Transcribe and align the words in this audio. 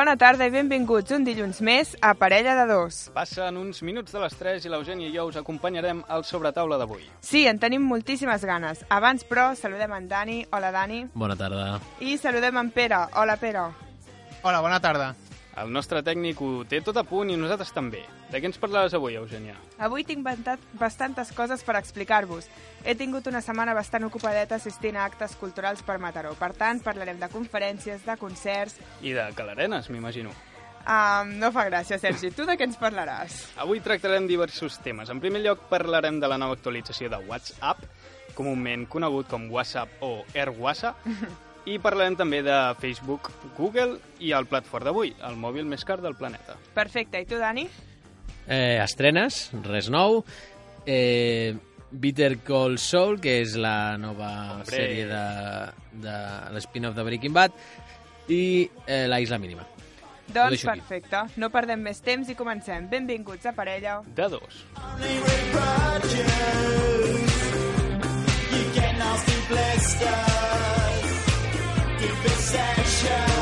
Bona 0.00 0.14
tarda 0.16 0.46
i 0.48 0.52
benvinguts 0.54 1.12
un 1.12 1.26
dilluns 1.26 1.58
més 1.60 1.90
a 2.00 2.14
Parella 2.16 2.54
de 2.56 2.62
Dos. 2.70 3.00
Passen 3.12 3.58
uns 3.60 3.82
minuts 3.84 4.14
de 4.16 4.22
les 4.22 4.36
3 4.38 4.64
i 4.64 4.72
l'Eugènia 4.72 5.10
i 5.10 5.12
jo 5.12 5.26
us 5.28 5.36
acompanyarem 5.36 6.00
al 6.08 6.24
sobretaula 6.24 6.78
d'avui. 6.80 7.04
Sí, 7.20 7.42
en 7.50 7.60
tenim 7.60 7.84
moltíssimes 7.84 8.46
ganes. 8.48 8.80
Abans, 8.88 9.28
però, 9.28 9.50
saludem 9.60 9.92
en 9.98 10.08
Dani. 10.08 10.38
Hola, 10.56 10.72
Dani. 10.72 11.02
Bona 11.12 11.36
tarda. 11.36 11.74
I 12.00 12.16
saludem 12.16 12.56
en 12.62 12.70
Pere. 12.72 13.02
Hola, 13.12 13.36
Pere. 13.36 13.66
Hola, 14.40 14.62
bona 14.64 14.80
tarda. 14.80 15.12
El 15.60 15.72
nostre 15.72 16.00
tècnic 16.06 16.38
ho 16.40 16.64
té 16.64 16.78
tot 16.80 16.96
a 16.96 17.02
punt 17.04 17.28
i 17.30 17.36
nosaltres 17.36 17.72
també. 17.76 18.00
De 18.30 18.38
què 18.40 18.48
ens 18.48 18.58
parlaràs 18.60 18.94
avui, 18.96 19.16
Eugènia? 19.18 19.56
Avui 19.82 20.04
tinc 20.08 20.22
bantat- 20.24 20.62
bastantes 20.80 21.32
coses 21.36 21.62
per 21.66 21.76
explicar-vos. 21.76 22.46
He 22.84 22.94
tingut 22.96 23.26
una 23.28 23.42
setmana 23.44 23.74
bastant 23.76 24.06
ocupadeta 24.06 24.56
assistint 24.56 24.96
a 24.96 25.04
actes 25.04 25.34
culturals 25.36 25.82
per 25.82 25.98
Mataró. 26.00 26.32
Per 26.38 26.52
tant, 26.56 26.80
parlarem 26.82 27.18
de 27.20 27.28
conferències, 27.28 28.06
de 28.06 28.16
concerts... 28.16 28.78
I 29.02 29.12
de 29.12 29.26
calarenes, 29.36 29.90
m'imagino. 29.90 30.30
Um, 30.80 31.34
no 31.42 31.50
fa 31.52 31.66
gràcia, 31.68 31.98
Sergi. 32.00 32.30
Tu 32.32 32.46
de 32.48 32.54
què 32.56 32.64
ens 32.64 32.78
parlaràs? 32.80 33.34
Avui 33.60 33.82
tractarem 33.84 34.24
diversos 34.26 34.78
temes. 34.80 35.10
En 35.12 35.20
primer 35.20 35.42
lloc, 35.44 35.66
parlarem 35.68 36.16
de 36.22 36.30
la 36.30 36.38
nova 36.40 36.56
actualització 36.56 37.10
de 37.12 37.18
WhatsApp, 37.28 37.84
comúment 38.34 38.86
conegut 38.88 39.28
com 39.28 39.50
WhatsApp 39.52 40.00
o 40.00 40.22
AirWhatsApp, 40.32 41.04
i 41.68 41.78
parlarem 41.82 42.16
també 42.16 42.40
de 42.46 42.56
Facebook, 42.80 43.30
Google 43.58 43.98
i 44.24 44.32
el 44.36 44.46
plat 44.50 44.66
fort 44.68 44.86
d'avui, 44.88 45.12
el 45.28 45.36
mòbil 45.40 45.66
més 45.68 45.84
car 45.84 46.00
del 46.00 46.16
planeta. 46.18 46.56
Perfecte. 46.74 47.20
I 47.20 47.26
tu, 47.28 47.38
Dani? 47.40 47.66
Eh, 48.48 48.78
estrenes, 48.82 49.50
res 49.66 49.90
nou. 49.92 50.22
Eh, 50.86 51.54
Bitter 51.90 52.38
Call 52.46 52.78
Saul, 52.78 53.18
que 53.20 53.40
és 53.42 53.56
la 53.58 53.96
nova 53.98 54.30
Hombre. 54.60 54.70
sèrie 54.70 55.06
de, 55.10 55.24
de 56.06 56.16
l'spin-off 56.54 56.96
de 56.96 57.04
Breaking 57.06 57.34
Bad, 57.34 57.52
i 58.30 58.70
eh, 58.86 59.06
La 59.10 59.20
Isla 59.20 59.38
Mínima. 59.38 59.66
Doncs 60.30 60.62
perfecte. 60.62 61.24
No 61.42 61.50
perdem 61.50 61.82
més 61.82 61.98
temps 62.06 62.28
i 62.30 62.36
comencem. 62.38 62.86
Benvinguts 62.90 63.50
a 63.50 63.54
Parella. 63.56 63.98
De 64.14 64.28
dos. 64.30 64.62
Give 72.00 72.24
a. 72.24 73.39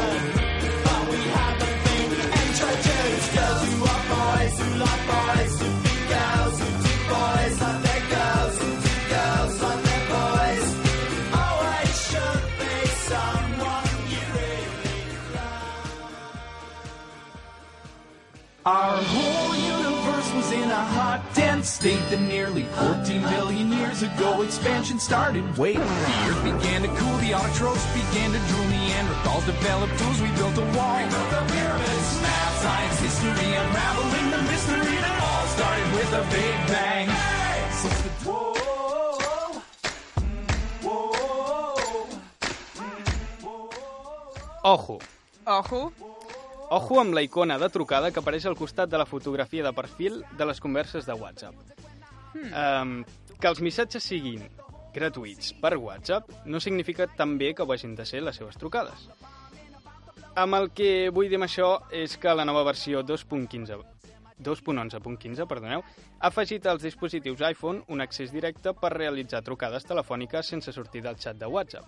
state 21.79 22.03
that 22.11 22.19
nearly 22.19 22.65
14 22.75 23.23
billion 23.31 23.71
years 23.71 24.03
ago 24.03 24.43
expansion 24.43 24.99
started. 24.99 25.45
Wait, 25.57 25.79
the 25.79 26.17
earth 26.27 26.43
began 26.43 26.83
to 26.83 26.89
cool, 26.99 27.17
the 27.23 27.31
autotrophs 27.31 27.87
began 27.95 28.35
to 28.35 28.41
drool, 28.51 28.67
Neanderthals 28.67 29.47
developed 29.47 29.95
tools, 29.95 30.19
we 30.21 30.27
built 30.35 30.59
a 30.59 30.67
wall. 30.75 30.99
We 30.99 31.07
built 31.07 31.31
the 31.31 31.43
pyramids, 31.55 32.11
math, 32.19 32.55
science, 32.63 32.99
history, 32.99 33.51
unraveling 33.63 34.29
the 34.35 34.43
mystery 34.51 34.97
that 35.07 35.17
all 35.23 35.47
started 35.55 35.89
with 35.95 36.11
a 36.19 36.25
big 36.35 36.57
bang. 36.67 37.07
So 37.79 37.89
Ojo! 44.65 44.99
Ojo. 45.47 45.93
Ojo 46.71 47.01
amb 47.01 47.15
la 47.15 47.23
icona 47.23 47.57
de 47.57 47.71
trucada 47.73 48.11
que 48.13 48.21
apareix 48.21 48.45
al 48.45 48.59
costat 48.59 48.91
de 48.93 48.99
la 49.01 49.07
fotografia 49.09 49.65
de 49.65 49.73
perfil 49.73 50.21
de 50.37 50.45
les 50.45 50.61
converses 50.61 51.07
de 51.07 51.15
WhatsApp. 51.17 51.78
Um, 52.35 53.05
que 53.41 53.49
els 53.49 53.61
missatges 53.65 54.03
siguin 54.05 54.43
gratuïts 54.95 55.53
per 55.61 55.77
WhatsApp 55.79 56.31
no 56.47 56.61
significa 56.61 57.07
també 57.17 57.53
que 57.55 57.63
ho 57.63 57.73
hagin 57.73 57.95
de 57.95 58.05
ser 58.07 58.23
les 58.23 58.37
seves 58.37 58.57
trucades. 58.57 59.09
Amb 60.39 60.55
el 60.55 60.71
que 60.71 61.11
vull 61.11 61.29
dir 61.29 61.39
amb 61.39 61.47
això 61.49 61.71
és 61.91 62.17
que 62.19 62.35
la 62.35 62.45
nova 62.45 62.63
versió 62.67 63.03
2.15 63.03 63.79
2.11.15, 64.39 65.47
perdoneu, 65.51 65.83
ha 66.21 66.29
afegit 66.29 66.67
als 66.71 66.83
dispositius 66.87 67.41
iPhone 67.49 67.83
un 67.91 68.01
accés 68.01 68.31
directe 68.31 68.71
per 68.79 68.93
realitzar 68.95 69.43
trucades 69.43 69.85
telefòniques 69.85 70.47
sense 70.47 70.71
sortir 70.73 71.03
del 71.03 71.17
xat 71.19 71.41
de 71.41 71.47
WhatsApp. 71.51 71.85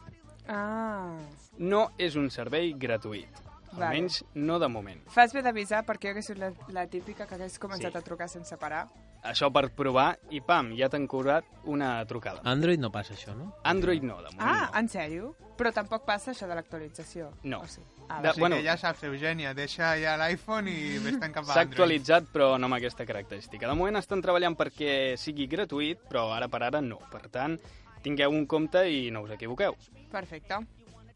Ah. 0.49 1.15
No 1.59 1.93
és 1.97 2.17
un 2.19 2.27
servei 2.31 2.73
gratuït, 2.75 3.29
Vale. 3.71 3.85
almenys 3.87 4.25
no 4.35 4.59
de 4.59 4.67
moment. 4.69 5.05
Fas 5.15 5.33
bé 5.33 5.43
d'avisar 5.47 5.85
perquè 5.87 6.09
jo 6.11 6.17
hagués 6.17 6.27
sigut 6.27 6.43
la, 6.43 6.51
la 6.75 6.87
típica 6.91 7.27
que 7.27 7.37
hagués 7.39 7.61
començat 7.63 7.93
Sí. 7.93 7.99
a 7.99 8.03
trucar 8.03 8.29
sense 8.29 8.57
parar. 8.59 8.89
Això 9.23 9.51
per 9.53 9.67
provar 9.77 10.15
i 10.31 10.41
pam, 10.41 10.73
ja 10.79 10.89
t'han 10.89 11.07
cobrat 11.07 11.45
una 11.69 11.99
trucada. 12.09 12.41
Android 12.49 12.81
no 12.81 12.91
passa 12.91 13.13
això, 13.15 13.35
no? 13.37 13.51
Android 13.65 14.03
no, 14.03 14.17
de 14.23 14.31
moment 14.33 14.41
Ah, 14.41 14.71
no. 14.73 14.79
en 14.79 14.89
sèrio? 14.89 15.35
Però 15.61 15.73
tampoc 15.77 16.07
passa 16.07 16.31
això 16.33 16.47
de 16.49 16.55
l'actualització? 16.57 17.31
No. 17.45 17.59
O 17.61 17.67
sí? 17.69 17.83
Ah, 18.09 18.23
De-. 18.23 18.31
O 18.31 18.33
sigui 18.33 18.41
bueno. 18.41 18.57
que 18.57 18.65
ja 18.65 18.77
saps, 18.81 19.03
Eugènia, 19.05 19.53
deixa 19.55 19.93
ja 20.01 20.17
l'iPhone 20.17 20.71
i 20.73 20.97
vés-te'n 21.05 21.33
cap 21.35 21.45
a 21.45 21.53
S'ha 21.53 21.61
Android. 21.61 21.69
actualitzat, 21.69 22.31
però 22.33 22.57
no 22.59 22.65
amb 22.71 22.79
aquesta 22.79 23.05
característica. 23.05 23.69
De 23.69 23.75
moment 23.77 23.97
estan 24.01 24.23
treballant 24.23 24.57
perquè 24.57 25.19
sigui 25.21 25.47
gratuït, 25.47 25.99
però 26.09 26.31
ara 26.33 26.49
per 26.49 26.63
ara 26.63 26.81
no. 26.81 26.99
Per 27.13 27.29
tant, 27.29 27.59
tingueu 28.03 28.31
un 28.33 28.47
compte 28.47 28.89
i 28.89 29.11
no 29.11 29.21
us 29.23 29.31
equivoqueu. 29.37 29.77
Perfecte. 30.11 30.57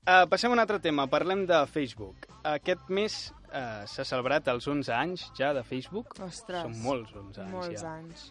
Uh, 0.05 0.27
passem 0.29 0.51
a 0.51 0.55
un 0.55 0.61
altre 0.61 0.79
tema. 0.85 1.07
Parlem 1.09 1.47
de 1.49 1.63
Facebook. 1.73 2.27
Aquest 2.45 2.91
mes 2.93 3.15
uh, 3.33 3.87
s'ha 3.89 4.05
celebrat 4.05 4.49
els 4.53 4.67
11 4.69 4.93
anys 4.93 5.31
ja 5.39 5.55
de 5.57 5.63
Facebook. 5.65 6.13
Ostres. 6.21 6.67
Són 6.67 6.77
molts 6.85 7.15
11 7.17 7.41
anys 7.47 7.55
Molts 7.55 7.81
ja. 7.81 7.95
anys. 7.97 8.27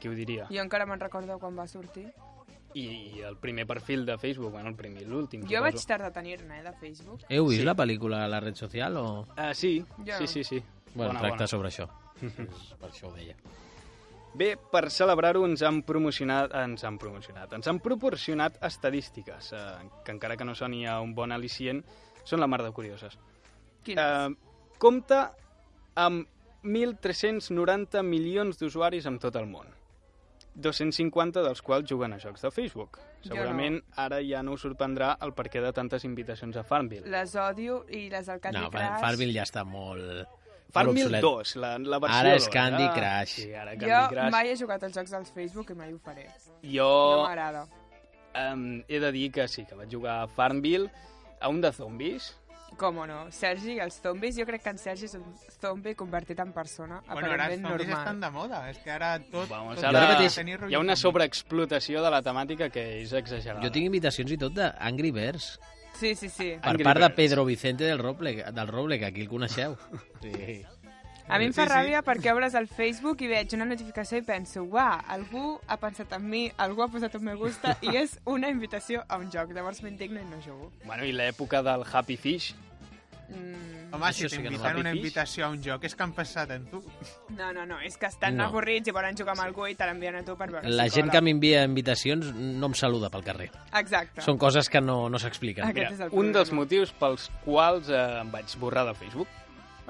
Qui 0.00 0.08
ho 0.08 0.14
diria? 0.16 0.46
Jo 0.48 0.62
encara 0.64 0.86
me'n 0.88 1.00
recordo 1.02 1.36
quan 1.42 1.58
va 1.58 1.66
sortir. 1.68 2.06
I, 2.72 2.84
I 3.18 3.22
el 3.26 3.36
primer 3.36 3.66
perfil 3.66 4.06
de 4.06 4.14
Facebook, 4.16 4.52
bueno, 4.54 4.70
el 4.70 4.76
primer 4.78 5.02
i 5.02 5.08
l'últim. 5.10 5.42
Jo 5.50 5.60
vaig 5.60 5.76
tardar 5.84 6.08
a 6.08 6.14
tenir-ne, 6.14 6.60
eh, 6.60 6.64
de 6.64 6.72
Facebook. 6.80 7.24
Heu 7.28 7.48
vist 7.50 7.60
Sí. 7.60 7.66
la 7.66 7.74
pel·lícula 7.76 8.22
La 8.30 8.40
red 8.40 8.54
social 8.54 8.96
o...? 8.96 9.06
Uh, 9.34 9.50
sí, 9.52 9.84
Jo 10.06 10.20
sí, 10.22 10.26
sí, 10.26 10.44
sí. 10.44 10.62
Bueno, 10.94 11.10
Bona, 11.12 11.20
tracta 11.20 11.44
bona. 11.44 11.48
sobre 11.48 11.68
això. 11.68 11.88
per 12.80 12.88
això 12.88 13.10
ho 13.10 13.12
deia. 13.18 13.34
Bé, 14.34 14.54
per 14.70 14.84
celebrar-ho 14.94 15.42
ens 15.46 15.62
han 15.66 15.80
promocionat, 15.86 16.52
ens 16.54 16.84
han 16.86 16.98
promocionat, 17.02 17.52
ens 17.56 17.66
han 17.66 17.80
proporcionat 17.82 18.60
estadístiques, 18.66 19.52
eh, 19.52 19.64
que 20.04 20.14
encara 20.14 20.36
que 20.36 20.46
no 20.46 20.54
soni 20.54 20.84
a 20.86 21.00
un 21.02 21.14
bon 21.14 21.34
al·licient, 21.34 21.82
són 22.24 22.40
la 22.40 22.46
mar 22.46 22.62
de 22.62 22.70
curioses. 22.70 23.18
Quines? 23.82 23.98
Eh, 23.98 24.76
compta 24.78 25.24
amb 25.98 26.28
1.390 26.62 28.04
milions 28.06 28.58
d'usuaris 28.60 29.06
en 29.10 29.18
tot 29.18 29.36
el 29.40 29.48
món. 29.50 29.66
250 30.54 31.42
dels 31.44 31.62
quals 31.62 31.88
juguen 31.88 32.12
a 32.12 32.18
jocs 32.18 32.42
de 32.42 32.50
Facebook. 32.50 32.98
Jo 33.22 33.34
Segurament 33.34 33.78
ara 34.00 34.20
ja 34.24 34.42
no 34.42 34.56
us 34.56 34.64
sorprendrà 34.64 35.14
el 35.24 35.32
perquè 35.36 35.62
de 35.62 35.72
tantes 35.76 36.04
invitacions 36.04 36.56
a 36.56 36.64
Farmville. 36.66 37.08
Les 37.10 37.34
odio 37.38 37.84
i 37.88 38.08
les 38.12 38.26
del 38.26 38.40
Candy 38.40 38.60
No, 38.60 38.70
Crush... 38.70 39.00
Farmville 39.02 39.36
ja 39.36 39.46
està 39.48 39.64
molt... 39.64 40.38
Farmville 40.70 41.06
obsolet. 41.06 41.22
2, 41.22 41.56
la, 41.56 41.78
la 41.78 41.98
versió 41.98 42.18
Ara 42.20 42.34
és 42.36 42.44
2. 42.46 42.52
Candy 42.54 42.84
Ah, 42.84 42.94
Crush. 42.94 43.34
Sí, 43.42 43.52
ara 43.54 43.76
Candy 43.76 43.86
Jo 43.90 44.08
Crush. 44.14 44.30
mai 44.32 44.48
he 44.50 44.56
jugat 44.56 44.82
als 44.84 44.94
jocs 44.96 45.10
dels 45.10 45.30
Facebook 45.32 45.70
i 45.70 45.74
mai 45.74 45.92
ho 45.92 45.98
faré. 45.98 46.26
Jo 46.62 46.90
No 47.16 47.22
m'agrada. 47.28 47.66
um, 48.52 48.82
he 48.88 49.00
de 49.00 49.12
dir 49.12 49.30
que 49.32 49.48
sí, 49.48 49.64
que 49.66 49.74
vaig 49.74 49.90
jugar 49.92 50.22
a 50.22 50.28
Farmville, 50.28 50.90
a 51.40 51.48
un 51.48 51.60
de 51.60 51.72
zombis, 51.72 52.36
Com 52.78 52.94
no? 53.04 53.26
Sergi, 53.34 53.80
els 53.82 53.96
zombis, 54.00 54.36
jo 54.38 54.44
crec 54.46 54.62
que 54.62 54.70
en 54.70 54.78
Sergi 54.78 55.04
és 55.04 55.14
un 55.18 55.24
zombi 55.60 55.92
convertit 55.96 56.38
en 56.38 56.52
persona, 56.52 57.00
Bueno, 57.02 57.26
ara 57.26 57.26
els 57.26 57.34
aparentment 57.34 57.66
zombis 57.68 57.88
normal. 57.88 57.98
estan 58.06 58.20
de 58.20 58.30
moda. 58.30 58.70
És 58.70 58.78
que 58.78 58.90
ara 58.92 59.18
tot... 59.18 59.48
Vamos, 59.50 59.74
tot 59.74 59.84
ara 59.84 60.04
mateix 60.12 60.38
hi 60.70 60.74
ha 60.76 60.78
una 60.78 60.94
sobreexplotació 60.96 62.00
de 62.00 62.10
la 62.14 62.22
temàtica 62.22 62.70
que 62.70 63.00
és 63.02 63.12
exagerada. 63.12 63.60
Jo 63.66 63.72
tinc 63.74 63.86
invitacions 63.86 64.30
i 64.30 64.38
tot 64.38 64.54
d'Angry 64.54 65.10
Birds. 65.10 65.58
Sí, 66.00 66.14
sí, 66.16 66.28
sí. 66.32 66.50
Per 66.60 66.70
Angry 66.72 66.84
part 66.84 67.00
de. 67.04 67.10
Pedro 67.10 67.44
Vicente 67.44 67.84
del 67.84 67.98
Roble, 68.00 68.32
del 68.42 68.68
Roble, 68.68 68.98
que 68.98 69.04
aquí 69.10 69.20
el 69.20 69.28
coneixeu. 69.28 69.76
Sí. 70.22 70.62
A 71.30 71.38
mi 71.38 71.44
em 71.46 71.52
fa 71.54 71.62
Sí, 71.62 71.68
sí. 71.68 71.74
ràbia 71.76 72.00
perquè 72.02 72.32
obres 72.32 72.56
el 72.58 72.66
Facebook 72.66 73.20
i 73.22 73.28
veig 73.30 73.52
una 73.54 73.66
notificació 73.68 74.18
i 74.18 74.22
penso, 74.26 74.64
uah, 74.64 74.96
algú 75.14 75.60
ha 75.70 75.76
pensat 75.78 76.10
en 76.16 76.24
mi, 76.26 76.40
algú 76.58 76.82
ha 76.82 76.88
posat 76.90 77.14
un 77.20 77.22
me 77.28 77.36
gusta 77.38 77.76
i 77.86 77.92
és 78.02 78.16
una 78.26 78.48
invitació 78.50 79.04
a 79.06 79.18
un 79.20 79.28
joc. 79.30 79.52
Llavors 79.54 79.78
m'indigno 79.84 80.18
i 80.18 80.26
no 80.26 80.40
jugo. 80.42 80.72
Bueno, 80.88 81.04
i 81.06 81.12
l'època 81.14 81.62
del 81.62 81.84
Happy 81.92 82.16
Fish, 82.16 82.54
Mm, 83.30 83.69
Home, 84.02 84.12
si 84.12 84.24
Això 84.24 84.28
sí 84.30 84.36
que 84.36 84.42
no 84.44 84.50
t'inviten 84.50 84.76
va. 84.76 84.80
una 84.80 84.92
invitació 84.94 85.46
a 85.46 85.48
un 85.50 85.62
joc 85.62 85.84
és 85.84 85.94
que 85.94 86.02
han 86.02 86.12
passat 86.12 86.50
en 86.50 86.66
tu. 86.70 86.82
no, 87.36 87.52
no, 87.52 87.66
no, 87.66 87.80
és 87.80 87.96
que 87.96 88.06
estan 88.06 88.36
No. 88.36 88.44
avorrits 88.46 88.88
i 88.88 88.90
volen 88.92 89.16
jugar 89.16 89.32
amb 89.36 89.42
algú 89.44 89.66
i 89.68 89.74
te 89.74 89.86
l'envien 89.86 90.16
a 90.16 90.22
tu 90.24 90.36
per 90.36 90.50
veure 90.50 90.68
La 90.68 90.84
si 90.88 90.96
gent 90.96 91.06
cola. 91.08 91.12
que 91.12 91.22
m'envia 91.24 91.64
invitacions 91.64 92.34
no 92.34 92.66
em 92.66 92.74
saluda 92.74 93.10
pel 93.10 93.22
carrer. 93.24 93.50
Exacte. 93.74 94.20
Són 94.22 94.38
coses 94.38 94.68
que 94.68 94.80
no, 94.80 95.08
no 95.08 95.18
s'expliquen. 95.18 95.66
Mira, 95.74 95.90
un 96.12 96.32
dels 96.32 96.52
motius 96.52 96.92
pels 96.92 97.30
quals 97.44 97.88
eh, 97.90 98.20
em 98.20 98.30
vaig 98.30 98.56
borrar 98.58 98.86
de 98.86 98.94
Facebook. 98.94 99.28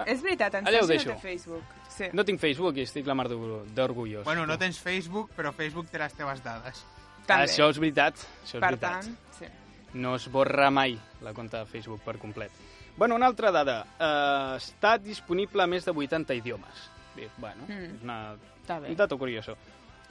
És 0.06 0.22
veritat, 0.22 0.54
en 0.54 0.64
Allà 0.66 0.80
ho 0.80 0.86
Sergi 0.86 1.04
no 1.06 1.12
deixo. 1.12 1.20
té 1.20 1.28
Facebook. 1.28 1.62
Sí. 1.90 2.04
No 2.14 2.24
tinc 2.24 2.40
Facebook 2.40 2.76
i 2.78 2.82
estic 2.82 3.06
la 3.06 3.14
mar 3.14 3.28
d'or- 3.28 3.66
d'orgullós. 3.74 4.24
Bueno, 4.24 4.46
no 4.46 4.56
tens 4.56 4.78
Facebook, 4.78 5.30
però 5.36 5.52
Facebook 5.52 5.90
té 5.90 5.98
les 5.98 6.14
teves 6.14 6.42
dades. 6.42 6.86
També. 7.26 7.44
Això 7.44 7.68
és 7.68 7.78
veritat, 7.78 8.14
això 8.16 8.56
és 8.56 8.60
Per 8.60 8.60
veritat. 8.70 9.02
tant, 9.02 9.16
sí. 9.38 9.44
No 9.92 10.14
es 10.16 10.28
borra 10.30 10.70
mai 10.70 10.98
la 11.20 11.34
compte 11.34 11.56
de 11.58 11.66
Facebook 11.66 12.00
per 12.02 12.16
complet. 12.16 12.50
Bueno, 13.00 13.14
una 13.14 13.24
altra 13.30 13.48
dada. 13.50 13.86
Uh, 13.96 14.58
està 14.60 14.98
disponible 15.00 15.62
a 15.62 15.66
més 15.66 15.86
de 15.88 15.92
80 15.96 16.34
idiomes. 16.36 16.82
Bé, 17.16 17.30
bueno, 17.38 17.62
Mm. 17.66 17.72
mm. 17.72 18.02
una, 18.04 18.16
Està 18.60 18.76
bé. 18.78 18.90
un 18.90 18.96
dato 18.96 19.16
curioso. 19.16 19.56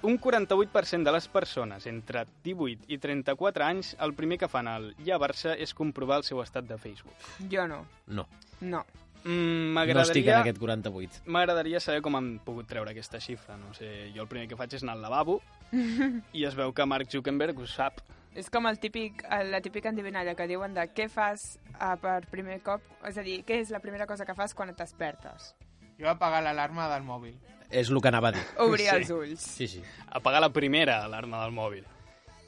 Un 0.02 0.18
48% 0.18 1.04
de 1.04 1.12
les 1.12 1.28
persones 1.28 1.86
entre 1.86 2.26
18 2.44 2.86
i 2.88 2.98
34 2.98 3.64
anys 3.64 3.96
el 4.00 4.16
primer 4.16 4.40
que 4.40 4.48
fan 4.50 4.68
al 4.68 4.96
llevar-se 4.98 5.54
és 5.62 5.76
comprovar 5.76 6.18
el 6.18 6.24
seu 6.24 6.42
estat 6.42 6.66
de 6.66 6.80
Facebook. 6.80 7.14
Jo 7.52 7.68
no. 7.68 7.86
No, 8.08 8.26
No. 8.60 8.82
Mm, 9.24 9.74
no 9.76 10.02
estic 10.02 10.24
en 10.24 10.34
M'agradaria 10.34 10.40
aquest 10.40 10.60
48. 10.60 11.22
m'agradaria 11.26 11.80
saber 11.84 12.02
com 12.02 12.16
han 12.16 12.40
pogut 12.46 12.68
treure 12.68 12.92
aquesta 12.92 13.20
xifra. 13.20 13.58
No 13.58 13.74
sé, 13.74 14.12
jo 14.16 14.22
el 14.24 14.30
primer 14.32 14.48
que 14.48 14.56
faig 14.56 14.74
és 14.74 14.84
anar 14.84 14.94
al 14.96 15.02
lavabo 15.02 15.42
i 16.34 16.46
es 16.46 16.56
veu 16.56 16.72
que 16.74 16.86
Mark 16.86 17.10
Zuckerberg 17.12 17.60
ho 17.60 17.68
sap. 17.68 18.00
És 18.36 18.50
com 18.50 18.68
el 18.70 18.78
típic, 18.80 19.24
la 19.50 19.60
típica 19.60 19.90
endivinalla 19.90 20.36
que 20.38 20.46
diuen 20.48 20.74
de 20.74 20.86
què 20.94 21.10
fas 21.10 21.58
uh, 21.82 21.96
per 22.00 22.22
primer 22.32 22.62
cop, 22.64 22.82
és 23.10 23.18
a 23.18 23.24
dir, 23.26 23.42
què 23.44 23.58
és 23.60 23.72
la 23.74 23.80
primera 23.84 24.06
cosa 24.08 24.26
que 24.26 24.36
fas 24.38 24.54
quan 24.56 24.70
et 24.70 24.78
despertes? 24.78 25.56
Jo 26.00 26.08
apagar 26.08 26.44
l'alarma 26.46 26.88
del 26.94 27.04
mòbil. 27.04 27.34
És 27.70 27.90
el 27.90 28.00
que 28.02 28.08
anava 28.08 28.30
a 28.30 28.32
dir. 28.38 28.44
Obrir 28.64 28.86
Sí. 28.88 28.96
els 28.96 29.10
ulls. 29.12 29.42
Sí, 29.42 29.68
sí. 29.68 29.82
Apagar 30.08 30.40
la 30.42 30.50
primera 30.54 31.04
alarma 31.04 31.44
del 31.44 31.52
mòbil. 31.52 31.84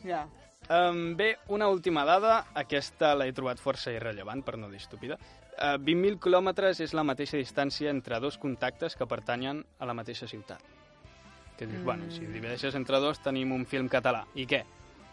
Ja. 0.05 0.27
Um, 0.69 1.15
bé, 1.17 1.35
una 1.49 1.67
última 1.67 2.05
dada, 2.05 2.45
aquesta 2.55 3.15
l'he 3.17 3.33
trobat 3.33 3.59
força 3.59 3.91
irrellevant, 3.91 4.41
per 4.45 4.57
no 4.57 4.69
dir 4.69 4.77
estúpida. 4.79 5.17
Uh, 5.57 5.77
20.000 5.77 6.19
quilòmetres 6.23 6.79
és 6.83 6.93
la 6.97 7.03
mateixa 7.03 7.37
distància 7.37 7.91
entre 7.91 8.19
dos 8.23 8.37
contactes 8.41 8.95
que 8.95 9.07
pertanyen 9.07 9.63
a 9.79 9.87
la 9.89 9.93
mateixa 9.97 10.27
ciutat. 10.27 10.61
Que 11.57 11.67
dius, 11.67 11.81
mm. 11.81 11.85
bueno, 11.85 12.11
si 12.11 12.25
divideixes 12.25 12.75
entre 12.79 13.01
dos 13.03 13.19
tenim 13.21 13.51
un 13.53 13.67
film 13.69 13.91
català. 13.91 14.23
I 14.35 14.47
què? 14.49 14.63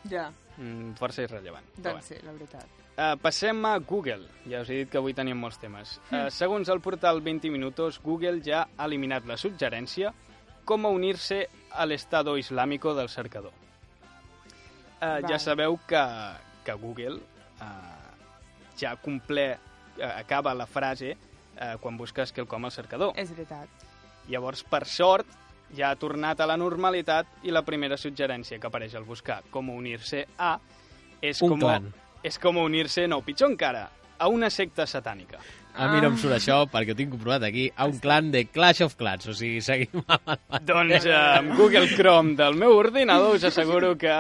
Ja, 0.09 0.29
Mm, 0.59 0.97
força 0.99 1.23
irrellevant. 1.23 1.67
Doncs 1.79 2.11
sí, 2.11 2.17
la 2.25 2.33
veritat. 2.35 2.67
Uh, 2.99 3.13
passem 3.23 3.61
a 3.69 3.77
Google. 3.79 4.27
Ja 4.51 4.65
us 4.65 4.71
he 4.73 4.81
dit 4.81 4.91
que 4.91 4.99
avui 4.99 5.15
teníem 5.15 5.39
molts 5.39 5.61
temes. 5.63 5.95
Uh, 6.11 6.27
segons 6.35 6.69
el 6.75 6.83
portal 6.83 7.23
20 7.23 7.53
Minutos, 7.55 8.01
Google 8.03 8.43
ja 8.43 8.65
ha 8.75 8.89
eliminat 8.89 9.27
la 9.29 9.37
suggerència 9.39 10.11
com 10.67 10.85
a 10.85 10.91
unir-se 10.91 11.45
a 11.71 11.87
l'estado 11.87 12.35
islámico 12.37 12.95
del 12.99 13.09
cercador. 13.09 13.55
Uh, 14.99 15.23
ja 15.31 15.39
sabeu 15.39 15.79
que, 15.87 16.03
que 16.67 16.75
Google 16.75 17.21
uh, 17.63 18.75
ja 18.77 18.97
complé, 18.99 19.53
uh, 19.55 19.68
acaba 20.05 20.55
la 20.55 20.67
frase 20.67 21.13
uh, 21.15 21.77
quan 21.83 21.97
busques 21.97 22.33
quelcom 22.33 22.65
al 22.65 22.73
cercador. 22.73 23.13
És 23.17 23.31
veritat. 23.35 23.87
Llavors, 24.29 24.63
per 24.65 24.85
sort, 24.87 25.29
ja 25.77 25.91
ha 25.91 25.97
tornat 26.01 26.41
a 26.41 26.47
la 26.49 26.57
normalitat 26.57 27.45
i 27.45 27.53
la 27.53 27.63
primera 27.67 27.97
suggerència 28.01 28.59
que 28.61 28.69
apareix 28.69 28.95
al 28.97 29.07
buscar 29.09 29.43
com 29.51 29.71
unir-se 29.73 30.25
a 30.39 30.57
és 31.21 31.41
Un 31.43 31.55
com, 31.55 31.61
clan. 31.61 31.89
és 32.23 32.39
com 32.39 32.57
unir-se, 32.63 33.07
no, 33.09 33.21
pitjor 33.27 33.51
encara, 33.51 33.89
a 34.19 34.29
una 34.29 34.51
secta 34.51 34.87
satànica. 34.87 35.41
A 35.75 35.87
mi 35.93 36.01
no 36.01 36.09
em 36.09 36.17
surt 36.19 36.35
això, 36.35 36.57
perquè 36.71 36.91
ho 36.93 36.97
tinc 36.99 37.11
comprovat 37.13 37.45
aquí, 37.47 37.69
a 37.77 37.85
un 37.87 37.99
clan 38.03 38.31
de 38.33 38.47
Clash 38.51 38.81
of 38.83 38.97
Clans, 38.99 39.27
o 39.31 39.35
sigui, 39.35 39.61
seguim 39.63 40.03
amb 40.07 40.33
el. 40.33 40.65
Doncs 40.67 41.05
eh, 41.07 41.15
amb 41.15 41.53
Google 41.59 41.87
Chrome 41.95 42.35
del 42.39 42.57
meu 42.59 42.75
ordinador 42.77 43.37
us 43.37 43.45
asseguro 43.45 43.93
que 43.97 44.11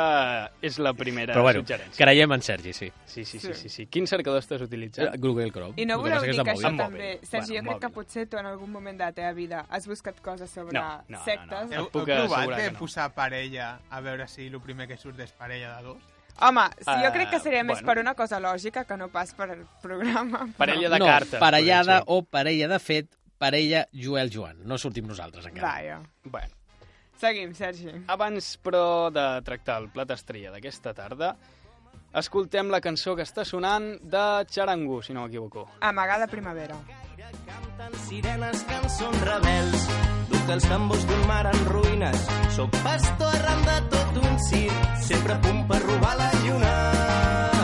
és 0.63 0.79
la 0.79 0.93
primera 0.95 1.33
Però 1.35 1.43
bueno, 1.43 1.61
suggerència. 1.65 1.99
creiem 1.99 2.33
en 2.37 2.43
Sergi, 2.43 2.73
sí. 2.73 2.91
Sí, 3.07 3.25
sí, 3.25 3.41
sí, 3.41 3.55
sí, 3.55 3.69
sí. 3.69 3.87
Quin 3.87 4.07
cercador 4.07 4.39
estàs 4.43 4.63
utilitzant? 4.63 5.17
Google 5.19 5.51
Chrome. 5.51 5.75
I 5.77 5.87
no 5.87 5.97
que 5.99 6.03
voleu 6.07 6.21
que 6.23 6.31
dir 6.31 6.37
que 6.39 6.45
de 6.45 6.51
això 6.53 6.55
mòbil. 6.55 6.67
Amb 6.71 6.81
també... 6.85 7.09
mòbil. 7.17 7.27
Sergi, 7.33 7.53
Bueno, 7.59 7.65
jo 7.65 7.69
crec 7.73 7.81
que 7.89 7.95
potser 7.97 8.27
tu 8.29 8.37
en 8.39 8.47
algun 8.47 8.71
moment 8.73 8.99
de 8.99 9.05
la 9.05 9.13
teva 9.17 9.33
vida 9.33 9.65
has 9.69 9.89
buscat 9.89 10.21
coses 10.21 10.51
sobre 10.51 10.79
No, 10.79 10.83
no, 10.83 11.03
no, 11.09 11.19
no. 11.19 11.25
sectes. 11.25 11.71
Et 11.73 11.79
Heu, 11.79 11.89
heu 11.89 12.05
provat 12.05 12.49
de 12.55 12.63
que 12.63 12.71
no. 12.73 12.79
posar 12.79 13.09
parella 13.15 13.81
a 13.91 14.01
veure 14.01 14.29
si 14.29 14.47
el 14.47 14.61
primer 14.61 14.87
que 14.87 14.97
surt 14.97 15.19
és 15.21 15.33
parella 15.33 15.77
de 15.79 15.83
dos? 15.91 16.03
Home, 16.41 16.69
sí, 16.79 16.93
jo 17.03 17.11
crec 17.13 17.31
que 17.33 17.41
seria 17.43 17.65
més 17.65 17.81
bueno. 17.81 17.87
per 17.89 17.99
una 18.05 18.15
cosa 18.15 18.39
lògica 18.39 18.85
que 18.87 18.97
no 18.97 19.09
pas 19.11 19.33
per 19.35 19.57
programa. 19.83 20.45
Parella 20.57 20.89
de 20.93 20.99
no, 21.03 21.07
cartes. 21.07 21.41
parellada 21.41 22.03
o 22.07 22.23
parella 22.23 22.69
de 22.71 22.79
fet, 22.79 23.11
parella 23.39 23.87
Joel 23.93 24.31
Joan. 24.31 24.61
No 24.65 24.79
sortim 24.79 25.07
nosaltres 25.11 25.47
encara. 25.51 25.67
Vaja. 25.73 25.99
Bueno, 26.25 26.55
Seguim, 27.19 27.55
Sergi. 27.55 27.91
abans, 28.07 28.53
però, 28.63 29.11
de 29.11 29.27
tractar 29.43 29.81
el 29.83 29.89
plat 29.91 30.11
estrella 30.15 30.53
d'aquesta 30.55 30.95
tarda, 30.95 31.33
escoltem 32.15 32.71
la 32.71 32.81
cançó 32.81 33.17
que 33.19 33.27
està 33.27 33.45
sonant 33.45 33.97
de 34.03 34.23
Charango, 34.49 35.03
si 35.03 35.13
no 35.13 35.27
m'equivoco. 35.27 35.67
Amagada 35.81 36.29
primavera. 36.31 36.77
Canten 37.49 37.99
sirenes, 38.07 38.63
cançons 38.71 39.21
rebels, 39.27 39.89
duc 40.49 40.55
els 40.55 40.65
tambors 40.69 41.03
d'un 41.05 41.27
mar 41.29 41.45
en 41.51 41.59
ruïnes. 41.69 42.25
Soc 42.57 42.73
pastor 42.85 43.35
arran 43.41 43.61
de 43.69 43.77
tot 43.93 44.19
un 44.23 44.41
circ, 44.49 44.89
sempre 45.11 45.37
a 45.37 45.41
punt 45.45 45.65
per 45.69 45.83
robar 45.85 46.17
la 46.17 46.33
lluna. 46.45 47.58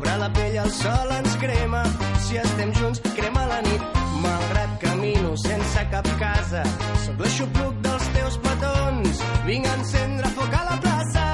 Sobre 0.00 0.16
la 0.16 0.28
pell 0.32 0.54
el 0.56 0.70
sol 0.72 1.10
ens 1.12 1.34
crema, 1.42 1.80
si 2.24 2.38
estem 2.40 2.70
junts 2.78 3.02
crema 3.18 3.42
la 3.50 3.58
nit. 3.66 3.98
Malgrat 4.22 4.78
camino 4.80 5.34
sense 5.42 5.84
cap 5.92 6.08
casa, 6.22 6.62
sóc 7.04 7.20
l'aixopluc 7.20 7.82
dels 7.84 8.06
teus 8.16 8.38
petons. 8.46 9.26
Vinc 9.50 9.68
a 9.68 9.76
encendre 9.82 10.32
foc 10.38 10.56
a 10.56 10.64
la 10.70 10.78
plaça. 10.86 11.29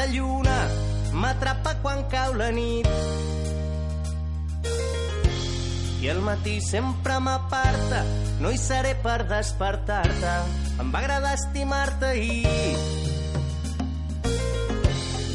La 0.00 0.06
lluna 0.06 0.56
m'atrapa 1.12 1.74
quan 1.82 2.06
cau 2.08 2.32
la 2.40 2.48
nit. 2.56 2.86
I 6.00 6.08
el 6.08 6.20
matí 6.24 6.54
sempre 6.64 7.18
m'aparta, 7.20 8.00
no 8.40 8.48
hi 8.48 8.60
seré 8.62 8.94
per 9.04 9.18
despertar-te. 9.28 10.32
Em 10.80 10.94
va 10.94 11.02
agradar 11.02 11.34
estimar-te 11.36 12.14
ahir. 12.14 12.72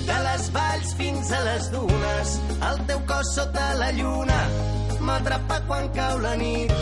De 0.09 0.17
les 0.29 0.49
valls 0.57 0.97
fins 0.97 1.29
a 1.29 1.43
les 1.45 1.69
dunes, 1.75 2.35
el 2.71 2.81
teu 2.89 3.05
cos 3.11 3.35
sota 3.37 3.67
la 3.83 3.91
lluna 3.99 4.41
m'atrapa 5.05 5.61
quan 5.69 5.93
cau 5.93 6.17
la 6.25 6.33
nit. 6.41 6.73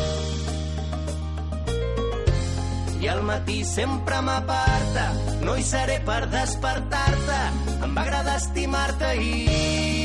I 3.04 3.08
al 3.12 3.22
matí 3.28 3.66
sempre 3.68 4.22
m'aparta, 4.24 5.04
no 5.44 5.58
hi 5.60 5.66
seré 5.68 5.98
per 6.08 6.22
despertar-te. 6.32 7.42
Em 7.84 7.98
va 7.98 8.08
agradar 8.08 8.38
estimar-te 8.40 9.10
ahir. 9.10 10.03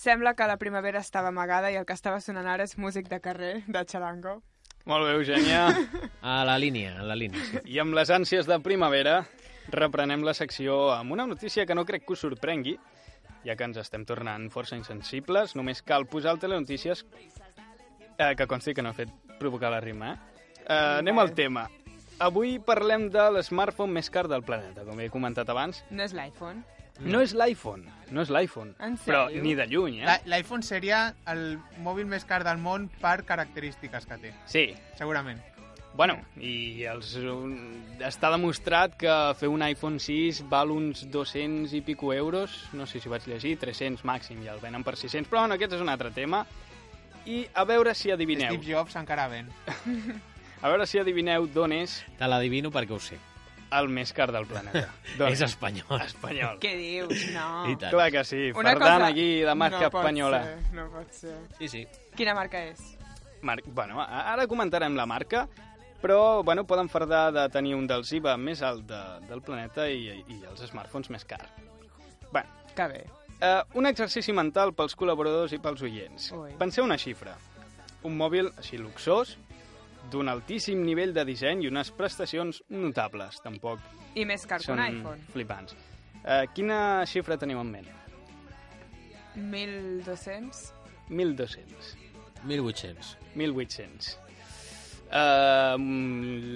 Sembla 0.00 0.32
que 0.32 0.46
la 0.46 0.56
primavera 0.56 1.00
estava 1.04 1.28
amagada 1.28 1.68
i 1.68 1.74
el 1.76 1.84
que 1.84 1.92
estava 1.92 2.22
sonant 2.24 2.46
ara 2.48 2.64
és 2.64 2.78
músic 2.80 3.10
de 3.10 3.18
carrer, 3.20 3.50
de 3.68 3.80
xarango. 3.84 4.38
Molt 4.88 5.04
bé, 5.04 5.10
Eugènia. 5.18 5.66
A 6.24 6.38
la 6.48 6.54
línia, 6.56 6.94
a 7.02 7.04
la 7.04 7.16
línia. 7.20 7.42
Sí. 7.44 7.60
I 7.74 7.82
amb 7.82 7.92
les 7.98 8.08
ànsies 8.08 8.48
de 8.48 8.56
primavera 8.64 9.18
reprenem 9.74 10.24
la 10.24 10.32
secció 10.32 10.78
amb 10.94 11.12
una 11.12 11.28
notícia 11.28 11.66
que 11.68 11.76
no 11.76 11.84
crec 11.84 12.06
que 12.06 12.16
us 12.16 12.24
sorprengui, 12.24 12.78
ja 13.44 13.58
que 13.60 13.68
ens 13.68 13.76
estem 13.84 14.08
tornant 14.08 14.48
força 14.48 14.80
insensibles. 14.80 15.52
Només 15.60 15.84
cal 15.84 16.08
posar 16.08 16.32
el 16.32 16.40
telenotícies, 16.40 17.04
eh, 18.16 18.32
que 18.40 18.48
consti 18.48 18.72
que 18.72 18.80
no 18.80 18.96
he 18.96 19.00
fet 19.04 19.12
provocar 19.36 19.68
la 19.76 19.84
rima, 19.84 20.14
eh? 20.14 20.44
eh 20.64 20.82
anem 21.04 21.20
al 21.20 21.36
tema. 21.36 21.68
Avui 22.24 22.56
parlem 22.56 23.10
de 23.12 23.28
l'smartphone 23.36 24.00
més 24.00 24.08
car 24.08 24.30
del 24.32 24.48
planeta, 24.48 24.88
com 24.88 24.96
he 24.96 25.12
comentat 25.12 25.52
abans. 25.52 25.84
No 25.92 26.08
és 26.08 26.16
l'iPhone. 26.16 26.64
No 27.00 27.20
és 27.24 27.32
l'iPhone, 27.34 27.84
no 28.10 28.20
és 28.22 28.28
l'iPhone, 28.30 28.74
però 29.06 29.28
ni 29.32 29.54
de 29.56 29.66
lluny, 29.66 30.00
eh? 30.02 30.18
L'iPhone 30.26 30.62
seria 30.62 31.14
el 31.26 31.58
mòbil 31.80 32.04
més 32.06 32.26
car 32.28 32.42
del 32.44 32.58
món 32.60 32.88
per 33.00 33.22
característiques 33.24 34.04
que 34.06 34.18
té, 34.18 34.32
Sí, 34.46 34.74
segurament. 34.98 35.40
Bueno, 35.92 36.20
i 36.38 36.84
els, 36.86 37.16
un- 37.16 37.96
està 37.98 38.30
demostrat 38.30 38.94
que 38.96 39.10
fer 39.40 39.48
un 39.50 39.62
iPhone 39.66 39.98
6 39.98 40.44
val 40.48 40.70
uns 40.70 41.02
200 41.10 41.72
i 41.74 41.80
pico 41.80 42.12
euros, 42.14 42.68
no 42.72 42.86
sé 42.86 43.00
si 43.00 43.08
ho 43.08 43.10
vaig 43.10 43.26
llegir, 43.26 43.56
300 43.58 44.04
màxim, 44.04 44.42
i 44.44 44.48
el 44.48 44.60
venen 44.60 44.84
per 44.84 44.94
600, 44.96 45.28
però 45.28 45.40
bueno, 45.40 45.54
aquest 45.58 45.72
és 45.72 45.80
un 45.82 45.88
altre 45.88 46.12
tema. 46.14 46.44
I 47.26 47.46
a 47.54 47.64
veure 47.64 47.92
si 47.94 48.10
adivineu, 48.10 48.54
Steve 48.54 48.70
Jobs 48.72 48.94
encara 48.96 49.26
ven. 49.28 49.48
a 50.62 50.68
veure 50.68 50.86
si 50.86 50.98
adivineu 50.98 51.46
d'on 51.48 51.72
és 51.72 52.04
Te 52.18 52.28
l'adivino 52.28 52.70
perquè 52.70 52.94
ho 52.94 53.00
sé. 53.00 53.18
El 53.72 53.88
més 53.88 54.12
car 54.12 54.30
del 54.32 54.46
planeta. 54.50 54.88
D'on 55.18 55.30
És 55.34 55.40
espanyol. 55.46 56.00
Espanyol. 56.04 56.58
Què 56.62 56.72
dius? 56.78 57.26
No. 57.34 57.48
I 57.70 57.76
tant. 57.76 57.92
Clar 57.94 58.10
que 58.10 58.24
sí, 58.24 58.50
Una 58.50 58.72
Ferdan 58.74 58.98
cosa- 59.00 59.10
aquí, 59.12 59.28
de 59.46 59.54
marca 59.54 59.80
no 59.80 59.86
espanyola. 59.92 60.42
Ser, 60.44 60.58
no 60.74 60.88
pot 60.90 61.12
ser. 61.12 61.36
Sí, 61.58 61.68
sí. 61.68 61.82
Quina 62.16 62.34
marca 62.34 62.64
és? 62.64 62.80
Mar 63.42 63.58
bueno, 63.66 64.00
a- 64.02 64.32
ara 64.32 64.46
comentarem 64.46 64.94
la 64.98 65.06
marca, 65.06 65.46
però 66.02 66.42
bueno, 66.42 66.64
poden 66.66 66.88
fardar 66.88 67.32
de 67.32 67.48
tenir 67.48 67.74
un 67.76 67.86
dels 67.86 68.10
IVA 68.12 68.36
més 68.36 68.60
alt 68.62 68.84
de, 68.88 69.00
del 69.28 69.40
planeta 69.42 69.86
i, 69.88 70.08
i 70.28 70.40
els 70.50 70.60
smartphones 70.68 71.10
més 71.10 71.24
cars. 71.24 71.48
Bé, 72.32 72.42
Que 72.76 72.86
bé. 72.88 73.00
uh, 73.40 73.62
un 73.78 73.86
exercici 73.86 74.32
mental 74.32 74.74
pels 74.74 74.94
col·laboradors 74.96 75.52
i 75.52 75.58
pels 75.58 75.82
oients. 75.82 76.30
Ui. 76.32 76.52
Penseu 76.58 76.84
una 76.84 76.98
xifra. 76.98 77.34
Un 78.02 78.14
mòbil 78.16 78.48
així 78.56 78.78
luxós, 78.80 79.36
d'un 80.10 80.28
altíssim 80.28 80.80
nivell 80.84 81.12
de 81.14 81.24
disseny 81.24 81.64
i 81.64 81.68
unes 81.68 81.90
prestacions 81.90 82.62
notables, 82.70 83.40
tampoc 83.44 83.78
I 84.14 84.24
més 84.24 84.46
car 84.46 84.58
que 84.60 84.72
un 84.72 84.80
iPhone. 84.82 85.20
flipants. 85.32 85.74
Uh, 86.20 86.44
quina 86.54 87.04
xifra 87.06 87.36
teniu 87.38 87.60
en 87.60 87.70
ment? 87.70 87.86
1.200? 89.36 90.72
1.200. 91.08 91.96
1.800. 92.46 93.16
1.800. 93.36 94.16
Uh, 95.10 95.76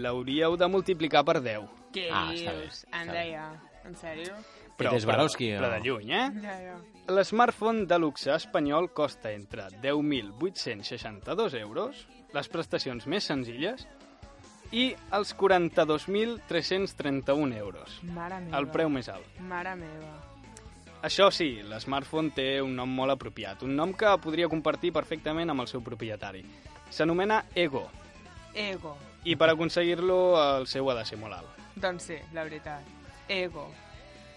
L'hauríeu 0.02 0.56
de 0.56 0.66
multiplicar 0.70 1.24
per 1.26 1.40
10. 1.42 1.64
Què 1.94 2.08
Ah, 2.10 2.30
està 2.34 2.52
bé, 2.54 2.60
dius? 2.64 2.84
està 2.84 3.00
En 3.02 3.06
bé. 3.08 3.12
deia. 3.18 3.46
En 3.84 3.94
sèrio? 3.94 4.34
Però, 4.76 4.98
Swarovski, 4.98 5.50
però, 5.52 5.60
però 5.60 5.68
o- 5.68 5.70
de 5.74 5.80
lluny, 5.88 6.10
eh? 6.10 6.30
Ja, 6.42 6.54
ja. 6.60 6.76
L'smartphone 7.14 7.84
de 7.86 7.98
luxe 7.98 8.30
espanyol 8.34 8.92
costa 8.92 9.30
entre 9.30 9.68
10.862 9.82 11.54
euros, 11.54 12.06
les 12.34 12.48
prestacions 12.50 13.06
més 13.06 13.24
senzilles, 13.30 13.86
i 14.74 14.88
els 15.14 15.30
42.331 15.38 17.54
euros, 17.58 18.00
Mare 18.02 18.40
meva. 18.40 18.58
el 18.58 18.66
preu 18.74 18.88
més 18.90 19.06
alt. 19.08 19.26
Mare 19.40 19.76
meva. 19.78 20.14
Això 21.04 21.28
sí, 21.30 21.60
l'smartphone 21.68 22.30
té 22.34 22.62
un 22.64 22.72
nom 22.76 22.88
molt 22.88 23.12
apropiat, 23.12 23.62
un 23.62 23.76
nom 23.76 23.92
que 23.92 24.08
podria 24.24 24.48
compartir 24.48 24.90
perfectament 24.92 25.50
amb 25.52 25.60
el 25.60 25.66
seu 25.68 25.82
propietari. 25.84 26.40
S'anomena 26.90 27.44
Ego, 27.54 27.84
Ego. 28.54 28.96
i 29.24 29.36
per 29.36 29.50
aconseguir-lo 29.52 30.34
el 30.58 30.66
seu 30.66 30.88
ha 30.90 30.94
de 30.96 31.04
ser 31.04 31.18
molt 31.20 31.34
alt. 31.34 31.46
Doncs 31.76 32.02
sí, 32.08 32.16
la 32.32 32.42
veritat. 32.44 32.80
Ego. 33.28 33.68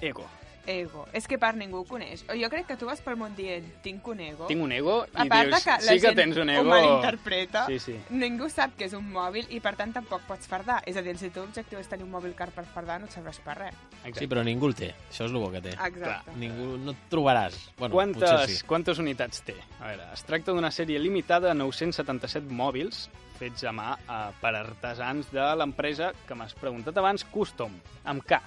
Ego. 0.02 0.26
Ego. 0.68 1.06
És 1.16 1.28
que 1.28 1.38
per 1.40 1.54
ningú 1.56 1.80
ho 1.82 1.86
coneix. 1.88 2.26
O 2.30 2.36
jo 2.36 2.50
crec 2.52 2.68
que 2.68 2.76
tu 2.78 2.86
vas 2.86 3.00
pel 3.02 3.16
món 3.18 3.34
dient, 3.38 3.66
tinc 3.82 4.06
un 4.12 4.20
ego. 4.20 4.46
Tinc 4.52 4.62
un 4.62 4.72
ego 4.76 4.98
i 5.08 5.24
a 5.24 5.26
part 5.32 5.48
dius, 5.48 5.56
de 5.56 5.62
que 5.64 5.72
la 5.72 5.80
sí 5.80 5.96
que 5.96 6.08
gent 6.10 6.18
tens 6.20 6.38
un 6.44 6.50
ho 6.52 6.58
ego... 6.60 6.70
malinterpreta, 6.70 7.66
Sí, 7.68 7.80
sí. 7.80 7.96
ningú 8.10 8.50
sap 8.52 8.76
que 8.78 8.86
és 8.90 8.94
un 8.98 9.08
mòbil 9.14 9.48
i 9.56 9.60
per 9.64 9.76
tant 9.80 9.94
tampoc 9.96 10.22
pots 10.28 10.48
fardar. 10.52 10.82
És 10.86 10.98
a 11.00 11.02
dir, 11.06 11.16
si 11.18 11.30
el 11.30 11.32
teu 11.36 11.44
objectiu 11.48 11.80
és 11.80 11.88
tenir 11.88 12.04
un 12.06 12.12
mòbil 12.12 12.36
car 12.36 12.50
per 12.52 12.66
fardar, 12.66 13.00
no 13.00 13.08
et 13.08 13.16
serveix 13.16 13.40
per 13.46 13.58
res. 13.58 13.76
Exacte. 14.04 14.20
Sí, 14.20 14.28
però 14.28 14.44
ningú 14.44 14.68
el 14.68 14.76
té. 14.76 14.92
Això 15.10 15.26
és 15.26 15.32
el 15.32 15.40
bo 15.40 15.50
que 15.52 15.62
té. 15.64 15.72
Exacte. 15.74 16.36
Ningú 16.38 16.76
no 16.84 16.92
et 16.92 17.08
trobaràs. 17.10 17.56
Bueno, 17.80 17.94
Quantes, 17.96 18.60
sí. 18.60 18.66
quantes 18.68 19.00
unitats 19.00 19.42
té? 19.48 19.56
A 19.80 19.88
veure, 19.94 20.12
es 20.14 20.24
tracta 20.28 20.52
d'una 20.52 20.70
sèrie 20.72 21.00
limitada 21.00 21.48
de 21.54 21.56
977 21.64 22.52
mòbils 22.52 23.08
fets 23.38 23.64
a 23.70 23.72
mà 23.72 23.92
eh, 23.98 24.20
per 24.42 24.54
artesans 24.58 25.28
de 25.32 25.44
l'empresa 25.60 26.12
que 26.28 26.34
m'has 26.36 26.56
preguntat 26.58 26.98
abans, 26.98 27.24
Custom, 27.30 27.76
amb 28.10 28.24
K, 28.26 28.40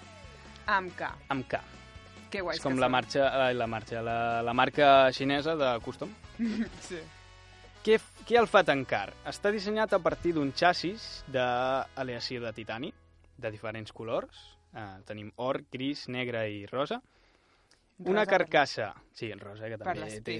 Amb 0.66 0.90
K. 0.98 1.12
amb 1.30 1.46
K. 1.46 1.60
Que 2.30 2.40
guais 2.44 2.58
és 2.58 2.62
com 2.62 2.76
la 2.78 2.86
són. 2.86 2.92
marxa, 2.94 3.24
eh, 3.50 3.54
la 3.54 3.66
marxa, 3.66 4.02
la, 4.06 4.18
la 4.46 4.52
marca 4.54 5.10
xinesa 5.12 5.56
de 5.56 5.72
Custom. 5.84 6.12
Sí. 6.88 7.00
Què, 7.80 7.96
què 8.28 8.36
el 8.36 8.46
fa 8.46 8.60
tan 8.62 8.82
car? 8.84 9.08
Està 9.24 9.48
dissenyat 9.50 9.94
a 9.96 9.98
partir 10.04 10.34
d'un 10.36 10.50
xassis 10.52 11.24
d'aleació 11.32 12.42
de 12.44 12.50
titani, 12.52 12.90
de 13.40 13.50
diferents 13.50 13.92
colors. 13.96 14.42
Eh, 14.76 15.00
tenim 15.08 15.30
or, 15.40 15.62
gris, 15.72 16.04
negre 16.12 16.44
i 16.52 16.66
rosa. 16.68 17.00
Una 18.04 18.22
Rosa 18.24 18.30
carcassa... 18.30 18.90
Sí, 19.12 19.32
rosa, 19.32 19.68
que 19.68 19.78
Per 19.80 19.86
també 19.94 20.20
té, 20.24 20.36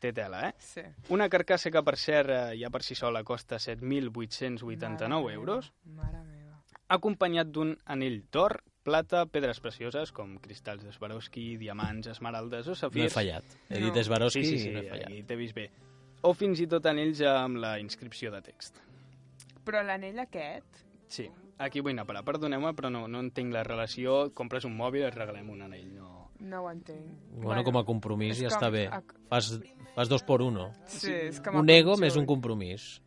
té 0.00 0.10
tela, 0.12 0.48
eh? 0.48 0.54
Sí. 0.58 0.82
Una 1.14 1.28
carcassa 1.32 1.70
que, 1.70 1.82
per 1.84 1.94
cert, 2.00 2.32
eh, 2.32 2.56
ja 2.60 2.68
per 2.72 2.82
si 2.82 2.96
sola 2.98 3.22
costa 3.24 3.56
7.889 3.60 5.08
Mare 5.08 5.34
euros, 5.34 5.70
Mare 5.84 6.20
meva. 6.26 6.58
acompanyat 6.88 7.48
d'un 7.52 7.76
anell 7.86 8.22
d'or, 8.32 8.58
plata, 8.82 9.24
pedres 9.26 9.60
precioses 9.60 10.12
com 10.12 10.36
cristalls 10.42 10.82
de 10.84 10.92
Swarovski, 10.92 11.56
diamants, 11.58 12.08
esmeraldes 12.08 12.66
o 12.66 12.70
No 12.70 12.74
he 12.74 12.76
safirs. 12.76 13.12
fallat. 13.14 13.44
He 13.70 13.80
No. 13.80 13.90
dit 13.92 14.04
Swarovski 14.04 14.44
Sí, 14.44 14.50
sí, 14.50 14.58
sí, 14.58 14.68
i 14.68 14.72
no 14.72 14.80
he 14.80 14.88
fallat. 14.88 15.10
i 15.10 15.22
t'he 15.22 15.36
vist 15.36 15.54
bé. 15.54 15.70
O 16.22 16.34
fins 16.34 16.60
i 16.60 16.66
tot 16.66 16.84
anells 16.86 17.20
amb 17.22 17.56
la 17.58 17.78
inscripció 17.80 18.30
de 18.30 18.40
text. 18.42 18.78
Però 19.64 19.82
l'anell 19.82 20.18
aquest... 20.18 20.84
Sí, 21.08 21.28
aquí 21.58 21.80
vull 21.80 21.92
anar 21.92 22.02
a 22.02 22.06
parar. 22.06 22.24
Perdoneu-me, 22.24 22.72
però 22.74 22.90
no, 22.90 23.06
no 23.08 23.20
entenc 23.20 23.52
la 23.52 23.62
relació. 23.62 24.32
Compres 24.34 24.64
un 24.64 24.76
mòbil 24.76 25.02
i 25.02 25.06
et 25.06 25.14
regalem 25.14 25.50
un 25.50 25.62
anell. 25.62 25.92
No... 25.94 26.30
No 26.40 26.62
ho 26.64 26.70
entenc. 26.72 27.06
Bueno, 27.36 27.62
com 27.62 27.76
a 27.78 27.84
compromís 27.84 28.38
ja 28.40 28.48
com- 28.48 28.56
està 28.58 28.70
bé. 28.70 28.86
a- 28.88 29.02
Fas, 29.28 29.60
fas 29.94 30.08
dos 30.08 30.22
por 30.24 30.42
uno. 30.42 30.72
Sí, 30.86 31.12
és 31.12 31.40
com 31.40 31.56
Un 31.60 31.70
ego 31.70 31.96
més 31.96 32.16
un 32.16 32.26
compromís. 32.26 33.00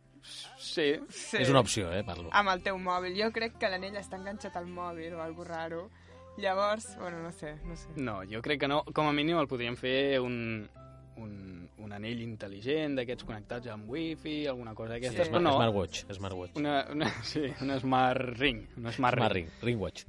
Sí, 0.58 0.94
Sí. 1.08 1.36
És 1.38 1.48
una 1.50 1.60
opció, 1.60 1.92
eh, 1.92 2.02
parlo. 2.04 2.28
Amb 2.32 2.48
el 2.50 2.62
teu 2.62 2.78
mòbil. 2.78 3.14
Jo 3.18 3.30
crec 3.32 3.58
que 3.58 3.68
l'anell 3.68 3.94
està 3.96 4.16
enganxat 4.18 4.56
al 4.56 4.66
mòbil 4.66 5.14
o 5.14 5.22
algo 5.22 5.44
raro. 5.44 5.90
Llavors, 6.38 6.96
bueno, 6.98 7.22
no 7.22 7.30
sé, 7.32 7.54
no 7.64 7.76
sé. 7.76 7.88
no, 7.96 8.20
jo 8.28 8.42
crec 8.42 8.60
que 8.60 8.68
no. 8.68 8.82
Com 8.92 9.06
a 9.08 9.12
mínim 9.12 9.38
el 9.40 9.48
podríem 9.48 9.76
fer 9.76 10.18
un, 10.20 10.68
un, 11.16 11.68
un 11.78 11.92
anell 11.96 12.20
intel·ligent 12.20 12.94
d'aquests 12.98 13.24
connectats 13.24 13.70
amb 13.72 13.88
wifi, 13.88 14.46
alguna 14.46 14.74
cosa 14.74 14.92
d'aquestes, 14.94 15.26
Sí. 15.28 15.32
però 15.32 15.40
no. 15.40 15.54
Smartwatch, 15.56 16.04
smartwatch. 16.12 16.56
Una, 16.60 16.84
una, 16.92 17.08
sí, 17.24 17.46
un 17.62 17.72
smart 17.80 18.20
ring. 18.38 18.66
Un 18.76 18.92
smart, 18.92 19.16
Smart 19.16 19.32
ring. 19.32 19.46
ring, 19.48 19.62
ringwatch. 19.62 20.04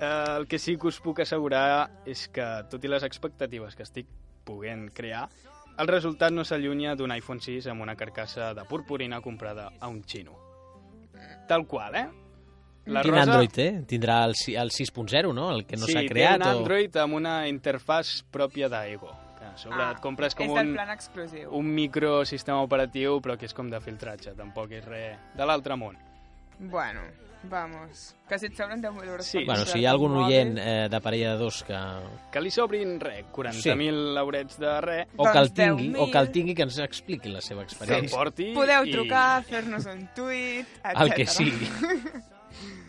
Eh, 0.00 0.36
el 0.38 0.46
que 0.46 0.58
sí 0.58 0.76
que 0.78 0.86
us 0.86 1.00
puc 1.00 1.20
assegurar 1.20 1.90
és 2.06 2.28
que, 2.28 2.46
tot 2.70 2.84
i 2.84 2.88
les 2.88 3.02
expectatives 3.02 3.74
que 3.76 3.82
estic 3.82 4.06
poguent 4.44 4.88
crear, 4.94 5.28
el 5.78 5.88
resultat 5.88 6.32
no 6.34 6.44
s'allunya 6.44 6.94
d'un 6.98 7.12
iPhone 7.14 7.40
6 7.40 7.66
amb 7.72 7.82
una 7.84 7.94
carcassa 7.96 8.52
de 8.54 8.64
purpurina 8.68 9.20
comprada 9.20 9.70
a 9.78 9.88
un 9.88 10.02
xino. 10.04 10.34
Tal 11.48 11.66
qual, 11.66 11.94
eh? 11.96 12.08
La 12.88 13.02
Quin 13.02 13.12
rosa... 13.12 13.22
Android 13.32 13.52
té? 13.52 13.66
Tindrà 13.86 14.22
el, 14.24 14.34
si- 14.34 14.54
el 14.56 14.70
6.0, 14.70 15.32
no? 15.34 15.50
El 15.52 15.66
que 15.66 15.76
no 15.76 15.84
sí, 15.86 15.92
s'ha 15.92 16.02
creat? 16.08 16.40
té 16.42 16.48
un 16.48 16.54
o... 16.54 16.58
Android 16.62 16.96
amb 16.96 17.14
una 17.18 17.34
interfàs 17.48 18.22
pròpia 18.32 18.68
d'Ego. 18.72 19.10
Que 19.38 19.44
a 19.46 19.56
sobre 19.60 19.84
et 19.92 20.00
compres 20.02 20.34
com 20.34 20.48
Ah, 20.48 20.52
un, 20.54 20.58
del 20.58 20.72
plan 20.74 20.90
exclusiu. 20.94 21.50
un 21.54 21.68
microsistema 21.74 22.62
operatiu, 22.64 23.20
però 23.20 23.36
que 23.38 23.46
és 23.46 23.54
com 23.54 23.68
de 23.70 23.78
filtratge, 23.80 24.32
tampoc 24.34 24.72
és 24.72 24.84
res 24.88 25.18
de 25.36 25.46
l'altre 25.46 25.76
món. 25.76 25.96
Bueno, 26.58 27.04
vamos. 27.44 28.14
Que 28.28 28.38
si 28.38 28.46
et 28.46 28.56
sobren 28.56 28.82
10.000 28.82 29.08
euros 29.08 29.26
Sí. 29.26 29.44
Bueno, 29.44 29.64
si 29.64 29.78
hi 29.80 29.86
ha 29.86 29.90
algun 29.92 30.12
un 30.12 30.24
oient 30.24 30.58
eh, 30.58 30.88
de 30.90 31.00
parella 31.00 31.32
de 31.32 31.38
dos 31.38 31.62
que... 31.64 31.78
Que 32.32 32.40
li 32.40 32.50
sobrin, 32.50 32.98
res, 33.00 33.24
40.000 33.32 34.18
eurets 34.20 34.58
de 34.58 34.80
res, 34.80 35.06
O 35.16 35.24
que 35.24 35.38
el 35.38 35.48
Doncs 35.48 35.54
tingui, 35.54 35.88
o 35.94 36.06
10.000. 36.06 36.12
que 36.12 36.18
el 36.18 36.30
tingui 36.32 36.54
que 36.54 36.62
ens 36.66 36.78
expliqui 36.78 37.28
la 37.32 37.40
seva 37.40 37.64
que 37.64 37.72
experiència. 37.72 38.16
porti... 38.16 38.50
Podeu 38.54 38.84
i- 38.84 38.92
trucar, 38.92 39.42
fer-nos 39.44 39.86
un 39.86 40.08
tuit, 40.16 40.66
etc. 40.82 41.00
El 41.00 41.14
que 41.14 41.26
sigui. 41.26 41.70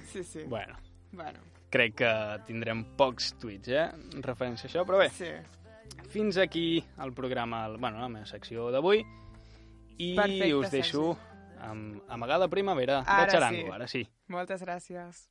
Sí, 0.09 0.23
sí. 0.23 0.41
Bueno, 0.47 0.73
bueno 1.11 1.39
crec 1.69 1.93
que 2.01 2.11
tindrem 2.47 2.79
pocs 2.97 3.35
tuits, 3.37 3.67
eh, 3.69 3.83
en 4.15 4.23
referència 4.25 4.65
a 4.65 4.71
això, 4.71 4.81
però 4.87 4.97
bé, 4.97 5.11
sí. 5.13 5.27
fins 6.09 6.39
aquí 6.41 6.83
el 7.03 7.13
programa, 7.13 7.67
el- 7.67 7.77
bueno, 7.77 7.99
la 8.01 8.09
meva 8.09 8.25
secció 8.25 8.71
d'avui, 8.73 9.03
i 9.99 10.15
Perfecte, 10.15 10.53
us 10.55 10.71
deixo 10.71 11.03
amb 11.61 12.01
Amagada 12.09 12.47
Primavera 12.49 13.03
Ara 13.05 13.25
de 13.27 13.31
Charango, 13.35 13.67
sí. 13.67 13.71
ara 13.75 13.87
sí. 13.87 14.01
Moltes 14.29 14.61
gràcies. 14.61 15.23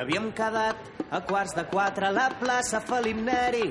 Havíem 0.00 0.30
quedat 0.34 0.80
a 1.14 1.20
quarts 1.28 1.54
de 1.54 1.64
quatre 1.70 2.08
a 2.08 2.10
la 2.14 2.26
plaça 2.40 2.80
Felip 2.82 3.20
Neri, 3.22 3.68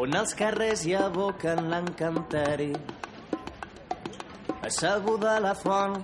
on 0.00 0.16
els 0.20 0.32
carrers 0.38 0.86
hi 0.88 0.96
aboquen 0.96 1.68
l'encanteri. 1.72 2.70
Asseguda 4.64 5.34
a 5.36 5.44
la 5.44 5.54
font, 5.58 5.98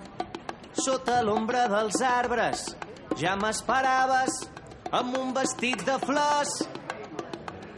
sota 0.77 1.21
l'ombra 1.25 1.67
dels 1.73 2.01
arbres, 2.05 2.67
ja 3.23 3.37
m'esperaves 3.41 4.43
amb 5.01 5.17
un 5.23 5.33
vestit 5.37 5.87
de 5.89 5.97
flors 6.05 6.57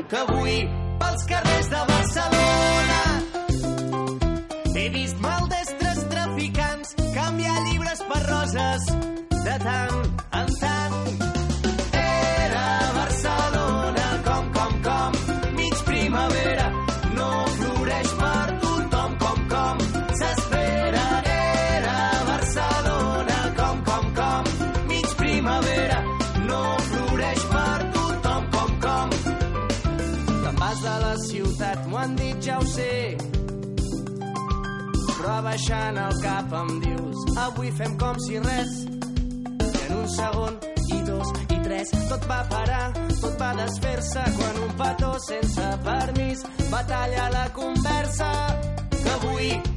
que 0.09 0.25
avui 0.25 0.63
pels 1.03 1.29
carrers 1.31 1.71
de 1.71 1.85
Barcelona 1.93 2.82
he 4.83 4.89
vist 4.89 5.32
baixant 35.43 35.99
el 35.99 36.19
cap 36.23 36.53
em 36.61 36.71
dius 36.85 37.39
avui 37.45 37.71
fem 37.79 37.97
com 37.99 38.19
si 38.27 38.39
res 38.45 38.77
i 38.87 39.83
en 39.87 39.97
un 39.99 40.09
segon 40.17 40.59
i 40.97 41.01
dos 41.09 41.33
i 41.49 41.59
tres 41.65 41.93
tot 42.11 42.27
va 42.31 42.41
parar, 42.53 42.93
tot 43.23 43.37
va 43.41 43.51
desfer-se 43.59 44.25
quan 44.39 44.63
un 44.67 44.73
petó 44.81 45.13
sense 45.27 45.69
permís 45.87 46.47
va 46.73 46.83
tallar 46.89 47.29
la 47.33 47.47
conversa. 47.59 48.33
Que 48.93 49.11
avui 49.19 49.72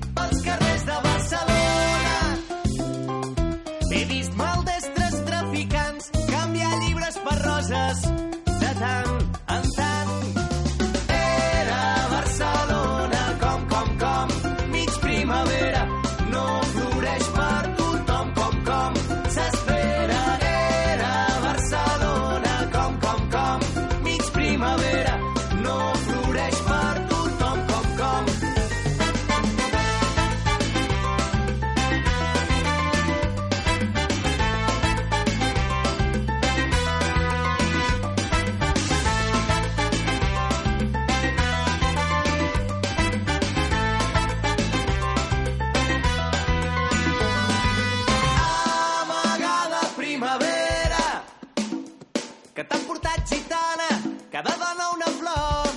que 52.56 52.64
t'han 52.64 52.84
portat 52.88 53.28
gitana 53.30 53.88
cada 54.32 54.54
dona 54.62 54.86
una 54.96 55.10
flor. 55.20 55.68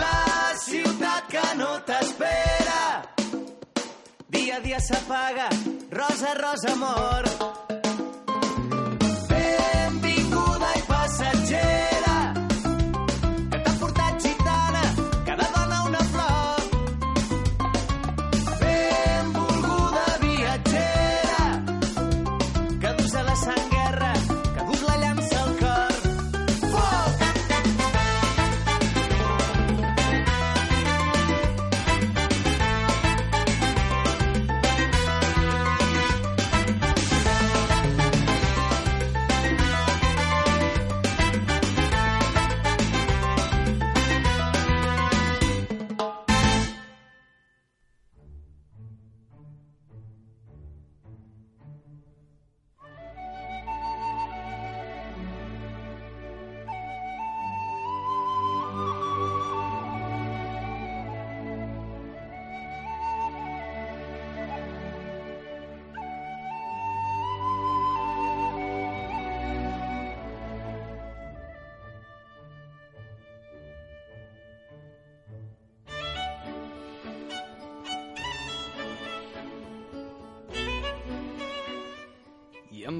La 0.00 0.52
ciutat 0.64 1.30
que 1.32 1.44
no 1.60 1.70
t'espera. 1.88 2.82
Dia 4.28 4.56
a 4.56 4.60
dia 4.66 4.80
s'apaga 4.88 5.48
rosa, 6.00 6.34
rosa, 6.42 6.72
amor. 6.76 7.24
Benvinguda 9.30 10.70
i 10.76 10.84
passatgera 10.92 11.83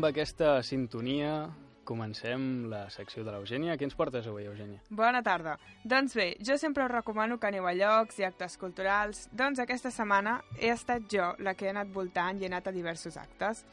amb 0.04 0.12
aquesta 0.12 0.58
sintonia 0.60 1.48
comencem 1.88 2.66
la 2.68 2.90
secció 2.92 3.22
de 3.24 3.32
l'Eugènia. 3.32 3.78
Què 3.80 3.86
ens 3.88 3.96
portes 3.96 4.26
avui, 4.28 4.44
Eugènia? 4.44 4.82
Bona 4.92 5.22
tarda. 5.24 5.54
Doncs 5.80 6.12
bé, 6.16 6.26
jo 6.44 6.58
sempre 6.60 6.84
us 6.84 6.92
recomano 6.92 7.38
que 7.40 7.48
aneu 7.48 7.64
a 7.64 7.72
llocs 7.72 8.18
i 8.20 8.26
actes 8.28 8.58
culturals. 8.60 9.30
Doncs 9.32 9.62
aquesta 9.64 9.88
setmana 9.88 10.42
he 10.60 10.68
estat 10.74 11.08
jo 11.08 11.30
la 11.40 11.54
que 11.56 11.64
he 11.64 11.72
anat 11.72 11.88
voltant 11.88 12.36
i 12.36 12.44
he 12.44 12.52
anat 12.52 12.68
a 12.68 12.76
diversos 12.76 13.16
actes, 13.16 13.64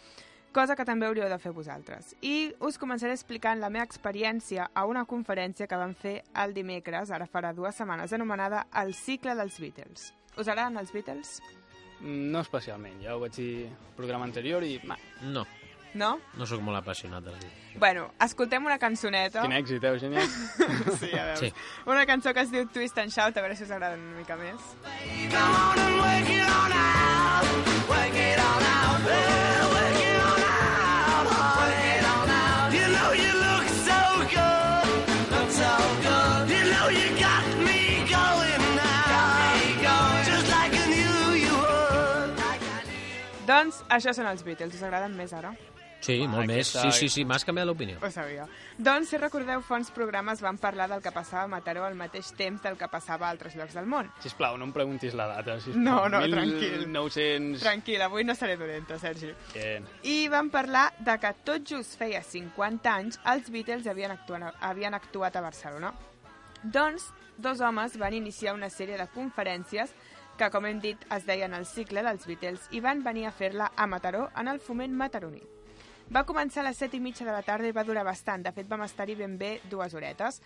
cosa 0.55 0.77
que 0.79 0.87
també 0.87 1.09
hauríeu 1.09 1.27
de 1.27 1.39
fer 1.39 1.51
vosaltres. 1.51 2.13
I 2.23 2.53
us 2.63 2.79
començaré 2.79 3.11
explicant 3.11 3.59
la 3.59 3.69
meva 3.69 3.83
experiència 3.83 4.69
a 4.73 4.85
una 4.87 5.03
conferència 5.03 5.67
que 5.67 5.79
vam 5.83 5.95
fer 5.99 6.21
el 6.45 6.55
dimecres, 6.55 7.11
ara 7.11 7.27
farà 7.27 7.51
dues 7.51 7.75
setmanes, 7.75 8.15
anomenada 8.15 8.69
El 8.85 8.93
cicle 8.95 9.35
dels 9.35 9.59
Beatles. 9.59 10.13
Us 10.37 10.47
agraden 10.47 10.79
els 10.79 10.95
Beatles? 10.95 11.41
No 12.01 12.39
especialment, 12.39 13.01
ja 13.03 13.17
ho 13.17 13.19
vaig 13.19 13.35
dir 13.35 13.65
al 13.67 13.97
programa 13.99 14.31
anterior 14.31 14.63
i... 14.63 14.77
Ma, 14.87 14.95
No, 15.27 15.43
No? 15.93 16.19
no 16.39 16.45
sóc 16.47 16.61
molt 16.63 16.77
apassionat 16.79 17.23
del 17.25 17.35
vi. 17.41 17.49
Bueno, 17.79 18.05
escoltem 18.23 18.63
una 18.65 18.77
cançoneta. 18.79 19.41
quin 19.43 19.51
èxit, 19.57 19.83
eh, 19.83 19.89
Eugènia? 19.91 20.21
Sí, 21.01 21.09
ja 21.11 21.25
veus. 21.25 21.39
Sí. 21.39 21.53
Una 21.85 22.05
cançó 22.05 22.33
que 22.33 22.41
es 22.45 22.51
diu 22.51 22.67
Twist 22.71 22.97
and 22.97 23.11
Shout, 23.11 23.35
a 23.37 23.41
veure 23.43 23.55
si 23.55 23.63
us 23.67 23.71
agraden 23.71 23.99
una 23.99 24.17
mica 24.21 24.35
més. 24.39 24.61
Come 25.31 25.57
on 25.67 25.79
and 25.79 25.99
work 25.99 26.29
it 26.31 26.47
on 26.47 26.71
out. 26.71 27.45
Work 27.91 28.15
it 28.15 28.39
on 28.39 28.63
out. 28.71 29.03
Well, 29.07 29.67
work 29.75 29.99
it 29.99 30.19
on 30.23 30.43
out. 30.47 31.27
Work 31.59 31.83
it 31.91 32.05
on 32.13 32.29
out. 32.37 32.71
You 32.79 32.87
know 32.95 33.09
you 33.23 33.31
look 33.43 33.67
so 33.83 33.99
good. 34.31 34.87
Look 35.35 35.49
so 35.59 35.71
good. 36.07 36.55
You 36.55 36.63
know 36.71 36.87
you 36.87 37.07
got 37.19 37.45
me 37.67 37.79
going 38.07 38.63
now. 38.79 39.11
Got 39.11 39.35
me 39.59 39.67
going. 39.83 40.23
Just 40.31 40.47
like 40.55 40.71
I 40.71 40.85
knew 40.87 41.35
you 41.43 41.55
would. 41.59 42.39
Doncs 43.51 43.83
això 43.89 44.15
són 44.15 44.31
els 44.31 44.43
Beatles, 44.47 44.75
us 44.79 44.83
agraden 44.87 45.15
més 45.19 45.33
ara? 45.35 45.51
Sí, 46.01 46.27
molt 46.27 46.47
més. 46.47 46.67
aquesta- 46.75 46.91
Sí, 46.91 46.99
sí, 46.99 47.09
sí, 47.09 47.23
m'has 47.25 47.45
canviat 47.45 47.67
l'opinió. 47.67 47.99
Ho 48.01 48.09
sabia. 48.11 48.47
Doncs, 48.77 49.09
si 49.09 49.17
recordeu, 49.17 49.61
fa 49.61 49.75
uns 49.75 49.91
programes 49.91 50.41
van 50.41 50.57
parlar 50.57 50.89
del 50.89 51.01
que 51.01 51.11
passava 51.11 51.43
a 51.43 51.47
Mataró 51.47 51.85
al 51.85 51.95
mateix 51.95 52.33
temps 52.33 52.61
del 52.63 52.75
que 52.77 52.87
passava 52.89 53.27
a 53.27 53.29
altres 53.29 53.55
llocs 53.55 53.73
del 53.73 53.85
món. 53.85 54.11
Sisplau, 54.19 54.57
no 54.57 54.65
em 54.65 54.73
preguntis 54.73 55.13
la 55.13 55.27
data, 55.27 55.59
sisplau. 55.59 55.83
No, 55.83 56.09
no, 56.09 56.19
tranquil. 56.27 56.87
1900... 56.87 57.61
Tranquil, 57.61 58.01
avui 58.01 58.23
no 58.23 58.33
seré 58.35 58.57
dolenta, 58.57 58.97
Sergi. 58.99 59.31
Bien. 59.53 59.85
I 60.03 60.27
van 60.27 60.49
parlar 60.49 60.91
de 60.99 61.17
que 61.19 61.33
tot 61.45 61.63
just 61.69 61.97
feia 61.99 62.23
50 62.23 62.93
anys 62.95 63.19
els 63.25 63.49
Beatles 63.51 63.85
havien 63.87 64.11
actuat, 64.11 64.55
havien 64.59 64.93
actuat 64.93 65.35
a 65.35 65.41
Barcelona. 65.41 65.93
Doncs, 66.63 67.11
dos 67.37 67.59
homes 67.61 67.95
van 67.97 68.13
iniciar 68.13 68.53
una 68.53 68.69
sèrie 68.69 68.97
de 68.97 69.07
conferències 69.13 69.93
que, 70.37 70.49
com 70.49 70.65
hem 70.65 70.79
dit, 70.81 70.97
es 71.13 71.25
deien 71.25 71.53
el 71.53 71.65
cicle 71.65 72.01
dels 72.05 72.25
Beatles 72.25 72.67
i 72.71 72.79
van 72.81 73.03
venir 73.03 73.27
a 73.27 73.31
fer-la 73.31 73.71
a 73.75 73.87
Mataró 73.87 74.29
en 74.37 74.47
el 74.47 74.59
foment 74.59 74.93
mataroní. 74.93 75.41
Va 76.11 76.25
començar 76.27 76.59
a 76.59 76.67
les 76.67 76.75
7 76.81 76.97
i 76.97 76.99
mitja 76.99 77.23
de 77.23 77.31
la 77.31 77.43
tarda 77.47 77.69
i 77.69 77.71
va 77.71 77.85
durar 77.87 78.03
bastant. 78.03 78.43
De 78.43 78.51
fet, 78.51 78.67
vam 78.67 78.81
estar-hi 78.83 79.13
ben 79.15 79.37
bé 79.39 79.61
dues 79.71 79.93
horetes. 79.95 80.41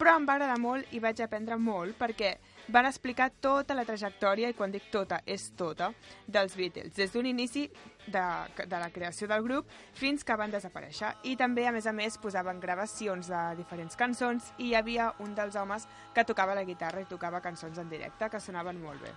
Però 0.00 0.14
em 0.16 0.24
va 0.24 0.38
agradar 0.38 0.56
molt 0.56 0.94
i 0.96 1.00
vaig 1.04 1.18
aprendre 1.20 1.58
molt 1.60 1.98
perquè 1.98 2.30
van 2.72 2.86
explicar 2.88 3.26
tota 3.44 3.74
la 3.76 3.84
trajectòria, 3.84 4.48
i 4.48 4.56
quan 4.56 4.72
dic 4.72 4.86
tota, 4.88 5.18
és 5.28 5.50
tota, 5.60 5.90
dels 6.24 6.54
Beatles, 6.56 6.94
des 6.96 7.12
d'un 7.12 7.26
inici 7.28 7.66
de, 8.06 8.22
de 8.64 8.78
la 8.80 8.88
creació 8.94 9.28
del 9.28 9.44
grup 9.44 9.68
fins 9.92 10.24
que 10.24 10.36
van 10.40 10.54
desaparèixer. 10.54 11.10
I 11.28 11.34
també, 11.36 11.66
a 11.68 11.74
més 11.76 11.84
a 11.84 11.92
més, 11.92 12.16
posaven 12.16 12.62
gravacions 12.62 13.28
de 13.28 13.42
diferents 13.58 14.00
cançons 14.00 14.54
i 14.56 14.70
hi 14.70 14.78
havia 14.78 15.10
un 15.20 15.34
dels 15.36 15.58
homes 15.60 15.84
que 16.14 16.24
tocava 16.24 16.56
la 16.56 16.64
guitarra 16.64 17.04
i 17.04 17.10
tocava 17.10 17.42
cançons 17.44 17.76
en 17.76 17.92
directe 17.92 18.30
que 18.32 18.40
sonaven 18.40 18.80
molt 18.80 19.04
bé. 19.04 19.12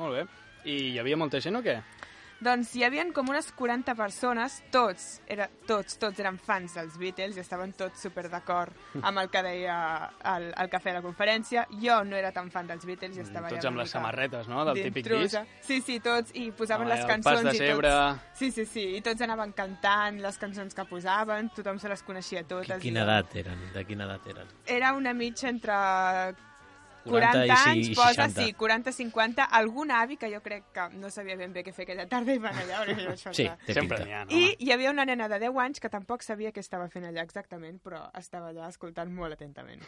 Molt 0.00 0.16
bé. 0.16 0.24
I 0.64 0.94
hi 0.94 0.98
havia 1.02 1.20
molta 1.20 1.44
gent 1.44 1.60
o 1.60 1.62
què? 1.66 1.76
Doncs 2.40 2.70
hi 2.74 2.84
havien 2.86 3.10
com 3.12 3.28
unes 3.28 3.50
40 3.52 3.92
persones, 3.98 4.62
tots, 4.72 5.20
era, 5.28 5.44
tots, 5.68 5.98
tots 6.00 6.18
eren 6.22 6.38
fans 6.40 6.72
dels 6.78 6.94
Beatles 6.96 7.36
i 7.36 7.42
estaven 7.42 7.74
tots 7.76 8.00
super 8.00 8.30
d'acord 8.32 8.72
amb 9.02 9.20
el 9.20 9.28
que 9.28 9.42
deia 9.44 9.76
el, 10.32 10.46
el 10.56 10.70
que 10.72 10.80
feia 10.80 10.96
la 10.96 11.02
conferència. 11.04 11.66
Jo 11.82 11.98
no 12.08 12.16
era 12.16 12.30
tan 12.32 12.48
fan 12.50 12.66
dels 12.70 12.86
Beatles 12.88 13.18
i 13.18 13.20
estava 13.26 13.50
Mm, 13.50 13.54
Tots 13.58 13.66
amb 13.68 13.76
les 13.82 13.90
samarretes, 13.92 14.48
no?, 14.48 14.64
del 14.64 14.80
típic 14.86 15.06
disc. 15.12 15.36
Sí, 15.60 15.80
sí, 15.84 15.98
tots, 16.00 16.32
i 16.34 16.50
posaven 16.52 16.86
Home, 16.86 16.94
les 16.96 17.04
el 17.04 17.10
cançons 17.12 17.42
pas 17.42 17.44
de 17.50 17.54
i 17.54 17.58
Cebre. 17.60 17.90
tots... 17.90 18.38
Sí, 18.40 18.50
sí, 18.56 18.64
sí, 18.64 18.86
i 18.96 19.00
tots 19.04 19.20
anaven 19.20 19.52
cantant 19.52 20.20
les 20.24 20.38
cançons 20.38 20.74
que 20.74 20.84
posaven, 20.88 21.50
tothom 21.54 21.78
se 21.78 21.88
les 21.92 22.02
coneixia 22.02 22.42
totes. 22.44 22.70
Qui- 22.78 22.88
i 22.88 22.88
Quina 22.88 23.04
jo- 23.04 23.10
edat 23.10 23.36
eren? 23.36 23.66
De 23.74 23.84
quina 23.84 24.04
edat 24.08 24.26
eren? 24.32 24.48
Era 24.66 24.94
una 24.96 25.12
mitja 25.12 25.48
entre 25.52 25.74
40 27.04 27.32
40 27.32 27.46
i 27.46 27.50
anys, 27.50 27.88
i 27.88 27.94
posa, 27.94 28.26
60. 28.28 28.44
sí, 28.44 28.54
40-50, 28.58 29.46
algun 29.60 29.90
avi 29.90 30.16
que 30.20 30.28
jo 30.32 30.42
crec 30.44 30.66
que 30.74 30.88
no 30.98 31.10
sabia 31.10 31.36
ben 31.40 31.52
bé 31.52 31.64
què 31.64 31.72
fer 31.72 31.86
aquella 31.86 32.06
tarda 32.10 32.34
i 32.34 32.42
van 32.42 32.54
allà, 32.54 32.84
Sí, 33.16 33.48
té 33.66 33.74
Sempre 33.74 33.98
pinta. 33.98 34.04
n'hi 34.04 34.12
ha, 34.12 34.24
no? 34.24 34.30
I 34.36 34.56
hi 34.58 34.72
havia 34.72 34.90
una 34.90 35.06
nena 35.08 35.28
de 35.28 35.38
10 35.40 35.58
anys 35.64 35.80
que 35.80 35.88
tampoc 35.88 36.22
sabia 36.26 36.52
què 36.52 36.60
estava 36.60 36.88
fent 36.92 37.08
allà 37.08 37.24
exactament, 37.24 37.80
però 37.82 38.04
estava 38.18 38.52
allà 38.52 38.68
escoltant 38.68 39.10
molt 39.12 39.38
atentament. 39.38 39.82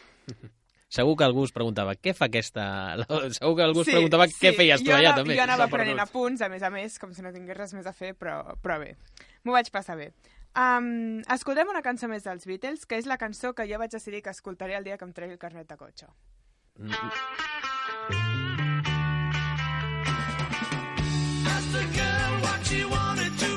Segur 0.93 1.15
que 1.17 1.25
algú 1.25 1.43
es 1.47 1.51
preguntava, 1.51 1.95
què 1.97 2.13
fa 2.13 2.27
aquesta... 2.29 2.63
Segur 3.39 3.55
que 3.57 3.63
algú 3.65 3.81
es 3.81 3.89
preguntava 3.89 4.27
què 4.29 4.51
feies 4.53 4.83
tu 4.83 4.91
jo 4.91 4.97
allà, 4.97 5.15
també. 5.17 5.33
Jo 5.39 5.47
anava 5.47 5.65
prenent 5.71 6.03
apunts, 6.03 6.43
a 6.45 6.49
més 6.53 6.61
a 6.61 6.69
més, 6.69 6.99
com 7.01 7.15
si 7.17 7.25
no 7.25 7.31
tingués 7.33 7.57
res 7.57 7.73
més 7.73 7.89
a 7.89 7.93
fer, 7.97 8.11
però, 8.13 8.43
però 8.61 8.77
bé, 8.83 8.91
m'ho 9.43 9.55
vaig 9.55 9.71
passar 9.73 9.97
bé. 9.97 10.11
Um, 10.53 11.23
escoltem 11.33 11.71
una 11.71 11.81
cançó 11.81 12.05
més 12.11 12.27
dels 12.27 12.45
Beatles, 12.45 12.85
que 12.85 12.99
és 13.01 13.07
la 13.09 13.17
cançó 13.17 13.55
que 13.57 13.65
jo 13.65 13.79
vaig 13.81 13.89
decidir 13.89 14.21
que 14.21 14.29
escoltaré 14.29 14.75
el 14.77 14.85
dia 14.85 14.99
que 15.01 15.07
em 15.07 15.13
tregui 15.17 15.33
el 15.33 15.41
carnet 15.41 15.65
de 15.65 15.77
cotxe. 15.79 16.05
Asked 16.81 16.95
the 21.71 21.85
girl 21.95 22.41
what 22.41 22.65
she 22.65 22.83
wanted 22.85 23.37
to 23.37 23.52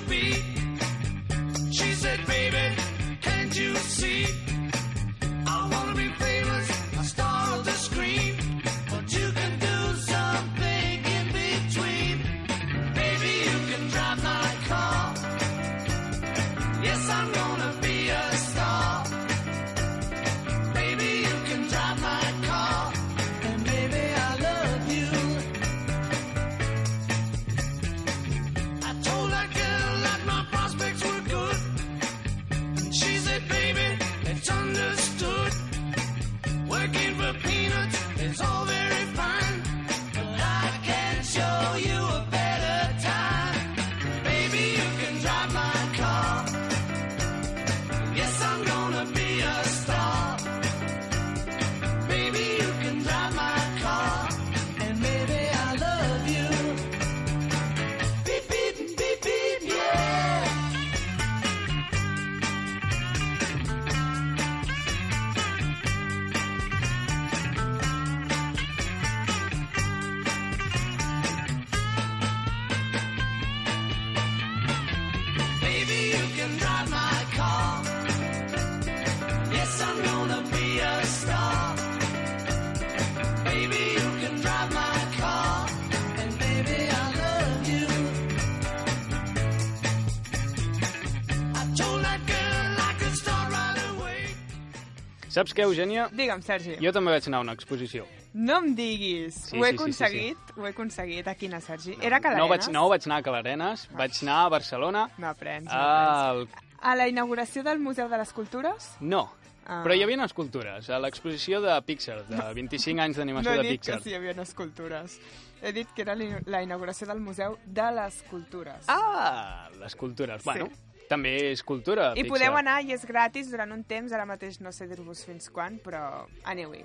Saps 95.37 95.53
què, 95.53 95.67
Eugènia? 95.69 96.07
Digue'm, 96.17 96.41
Sergi. 96.45 96.79
Jo 96.81 96.93
també 96.97 97.13
vaig 97.13 97.27
anar 97.29 97.43
a 97.43 97.45
una 97.45 97.53
exposició. 97.57 98.07
No 98.33 98.59
em 98.63 98.71
diguis. 98.77 99.37
Sí, 99.51 99.59
ho 99.59 99.67
he 99.67 99.73
sí, 99.75 99.77
sí, 99.77 99.93
sí, 99.93 100.05
aconseguit, 100.05 100.53
ho 100.57 100.65
he 100.67 100.71
aconseguit. 100.73 101.29
A 101.29 101.35
quina, 101.37 101.61
Sergi? 101.61 101.97
Era 102.01 102.21
Calarenes? 102.25 102.41
No 102.45 102.49
vaig, 102.55 102.69
no 102.73 102.85
vaig 102.89 103.09
anar 103.11 103.19
a 103.21 103.27
Calarenes, 103.27 103.89
vaig 103.97 104.21
anar 104.25 104.39
a 104.45 104.49
Barcelona. 104.57 105.03
M'aprens, 105.19 105.69
m'aprens. 105.69 105.73
Al... 105.73 106.47
A 106.81 106.95
la 106.97 107.09
inauguració 107.09 107.63
del 107.67 107.81
Museu 107.85 108.09
de 108.09 108.17
les 108.23 108.33
Cultures? 108.33 108.95
No, 109.01 109.27
Ah. 109.67 109.81
però 109.83 109.97
hi 109.99 110.03
havia 110.05 110.23
escultures, 110.23 110.89
a 110.95 110.99
l'exposició 111.03 111.59
de 111.61 111.73
Pixar, 111.83 112.21
de 112.29 112.39
25 112.55 113.01
anys 113.03 113.17
d'animació 113.19 113.51
no 113.51 113.57
he 113.57 113.65
de 113.65 113.71
dit 113.73 113.81
Pixar. 113.81 113.97
que 113.99 114.05
sí, 114.05 114.11
hi 114.13 114.15
havia 114.15 114.31
escultures. 114.43 115.17
He 115.61 115.73
dit 115.73 115.89
que 115.93 116.03
era 116.03 116.15
la 116.15 116.61
inauguració 116.63 117.09
del 117.09 117.19
Museu 117.19 117.57
de 117.67 117.87
les 117.97 118.21
Cultures. 118.31 118.85
Ah, 118.87 119.69
les 119.81 119.97
cultures. 119.97 120.45
Bueno, 120.45 120.69
també 121.09 121.33
és 121.53 121.63
cultura, 121.63 122.13
I 122.15 122.23
Pixar. 122.23 122.33
podeu 122.35 122.57
anar 122.59 122.81
i 122.85 122.93
és 122.93 123.05
gratis 123.07 123.51
durant 123.51 123.73
un 123.73 123.85
temps, 123.85 124.13
ara 124.13 124.27
mateix 124.27 124.61
no 124.61 124.73
sé 124.73 124.87
dir-vos 124.91 125.25
fins 125.25 125.49
quan, 125.51 125.79
però 125.83 126.27
aneu-hi. 126.45 126.85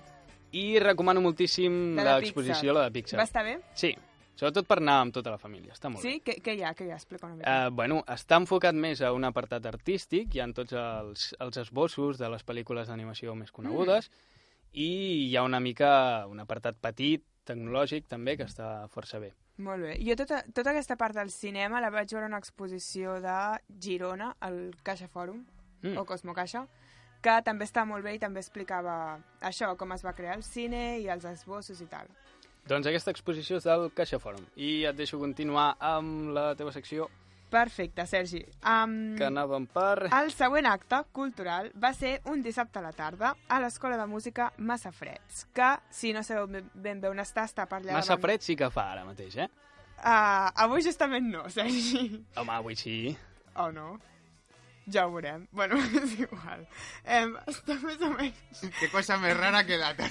I 0.54 0.80
recomano 0.84 1.22
moltíssim 1.24 1.96
l'exposició, 1.96 2.74
la 2.74 2.88
de 2.90 2.92
Pixar. 2.92 3.18
Va 3.22 3.24
estar 3.24 3.44
bé? 3.46 3.60
Sí, 3.74 3.94
sobretot 4.36 4.68
per 4.68 4.80
anar 4.82 4.98
amb 5.06 5.14
tota 5.16 5.32
la 5.32 5.38
família, 5.40 5.72
està 5.74 5.90
molt 5.90 6.02
Sí? 6.04 6.18
bé. 6.20 6.22
Què, 6.26 6.42
què 6.44 6.56
hi 6.58 6.64
ha? 6.64 6.74
Què 6.76 6.86
hi 6.88 6.92
ha? 6.92 6.96
Explica 7.00 7.28
una 7.28 7.36
mica. 7.36 7.54
Uh, 7.68 7.72
bueno, 7.74 8.04
està 8.08 8.36
enfocat 8.42 8.76
més 8.76 9.02
a 9.02 9.14
un 9.14 9.24
apartat 9.24 9.66
artístic, 9.66 10.36
hi 10.36 10.40
ha 10.44 10.48
tots 10.54 10.74
els, 10.74 11.36
els 11.40 11.58
esbossos 11.58 12.18
de 12.18 12.30
les 12.30 12.44
pel·lícules 12.46 12.88
d'animació 12.88 13.36
més 13.36 13.52
conegudes, 13.52 14.10
i 14.74 15.30
hi 15.30 15.36
ha 15.36 15.44
una 15.44 15.60
mica 15.60 16.26
un 16.28 16.40
apartat 16.40 16.76
petit, 16.80 17.24
tecnològic, 17.46 18.06
també, 18.08 18.38
que 18.38 18.44
està 18.46 18.88
força 18.90 19.20
bé. 19.20 19.34
Molt 19.62 19.84
bé. 19.86 19.96
Jo 20.02 20.16
tota, 20.18 20.42
tota 20.56 20.72
aquesta 20.74 20.96
part 20.98 21.16
del 21.18 21.30
cinema 21.34 21.82
la 21.84 21.90
vaig 21.94 22.10
veure 22.14 22.28
una 22.30 22.40
exposició 22.42 23.20
de 23.22 23.38
Girona, 23.84 24.34
al 24.40 24.72
Caixa 24.84 25.08
Fòrum, 25.12 25.44
Mm. 25.84 25.98
o 25.98 26.06
Cosmo 26.06 26.34
Caixa, 26.38 26.68
que 27.22 27.34
també 27.42 27.66
està 27.66 27.86
molt 27.90 28.04
bé 28.06 28.14
i 28.16 28.20
també 28.22 28.40
explicava 28.40 29.20
això, 29.42 29.76
com 29.78 29.92
es 29.94 30.04
va 30.06 30.14
crear 30.14 30.36
el 30.38 30.44
cine 30.44 31.00
i 31.02 31.08
els 31.10 31.26
esbossos 31.26 31.82
i 31.82 31.88
tal. 31.90 32.06
Doncs 32.70 32.86
aquesta 32.86 33.10
exposició 33.10 33.58
és 33.58 33.64
del 33.66 33.88
Caixa 33.98 34.20
Fòrum. 34.22 34.46
I 34.56 34.86
et 34.86 34.96
deixo 34.96 35.18
continuar 35.20 35.76
amb 35.80 36.30
la 36.36 36.54
teva 36.56 36.72
secció, 36.72 37.10
Perfecte, 37.52 38.06
Sergi. 38.08 38.40
Um, 38.64 38.94
que 39.20 39.28
anàvem 39.28 39.66
per... 39.74 40.08
el 40.08 40.30
següent 40.32 40.70
acte 40.72 41.02
cultural 41.12 41.68
va 41.76 41.92
ser 41.94 42.14
un 42.32 42.40
dissabte 42.46 42.80
a 42.80 42.86
la 42.86 42.94
tarda 42.96 43.34
a 43.52 43.58
l'Escola 43.60 43.98
de 44.00 44.06
Música 44.08 44.48
Massa 44.58 44.94
Freds, 44.96 45.44
que, 45.54 45.74
si 45.92 46.14
no 46.16 46.24
sabeu 46.24 46.48
ben, 46.48 47.02
bé 47.04 47.12
on 47.12 47.20
està, 47.20 47.44
està 47.50 47.68
per 47.68 47.82
allà... 47.82 47.98
Massa 48.00 48.16
davant- 48.16 48.48
sí 48.48 48.56
que 48.56 48.72
fa 48.72 48.88
ara 48.94 49.04
mateix, 49.04 49.36
eh? 49.36 49.50
Uh, 50.00 50.48
avui 50.64 50.82
justament 50.86 51.28
no, 51.28 51.44
Sergi. 51.52 52.24
Home, 52.40 52.56
avui 52.56 52.80
sí. 52.80 52.96
O 53.52 53.68
oh, 53.68 53.76
no? 53.76 53.90
Ja 54.88 55.06
ho 55.06 55.12
veurem. 55.12 55.44
Bueno, 55.52 55.76
és 56.02 56.16
igual. 56.24 56.64
Em, 57.04 57.36
està 57.52 57.76
més 57.84 58.00
o 58.00 58.16
menys... 58.16 58.64
Qué 58.80 58.90
cosa 58.96 59.20
més 59.22 59.36
rara 59.38 59.66
que 59.68 59.78
data. 59.78 60.08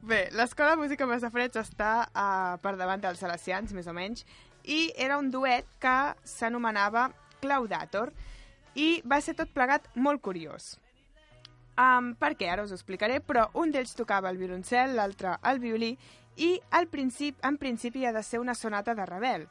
Bé, 0.00 0.28
l'Escola 0.32 0.72
de 0.72 0.80
Música 0.80 1.04
Massafreds 1.04 1.60
està 1.60 1.90
uh, 2.08 2.54
per 2.62 2.72
davant 2.80 3.02
dels 3.02 3.20
Salesians, 3.20 3.74
més 3.76 3.90
o 3.90 3.92
menys, 3.92 4.24
i 4.70 4.92
era 4.96 5.18
un 5.18 5.32
duet 5.34 5.66
que 5.82 5.96
s'anomenava 6.24 7.08
Claudator, 7.40 8.12
i 8.78 9.00
va 9.02 9.18
ser 9.20 9.34
tot 9.34 9.50
plegat 9.50 9.88
molt 9.98 10.22
curiós. 10.22 10.76
Um, 11.80 12.12
per 12.20 12.34
què? 12.38 12.50
Ara 12.52 12.64
us 12.66 12.72
ho 12.74 12.78
explicaré, 12.78 13.18
però 13.24 13.48
un 13.58 13.72
d'ells 13.72 13.96
tocava 13.98 14.30
el 14.30 14.38
violoncel, 14.38 14.94
l'altre 14.98 15.34
el 15.50 15.58
violí, 15.62 15.94
i 16.36 16.52
al 16.76 16.86
principi, 16.92 17.38
en 17.46 17.56
principi 17.58 18.04
ha 18.06 18.12
de 18.12 18.22
ser 18.22 18.40
una 18.40 18.54
sonata 18.54 18.94
de 18.94 19.06
Ravel. 19.08 19.46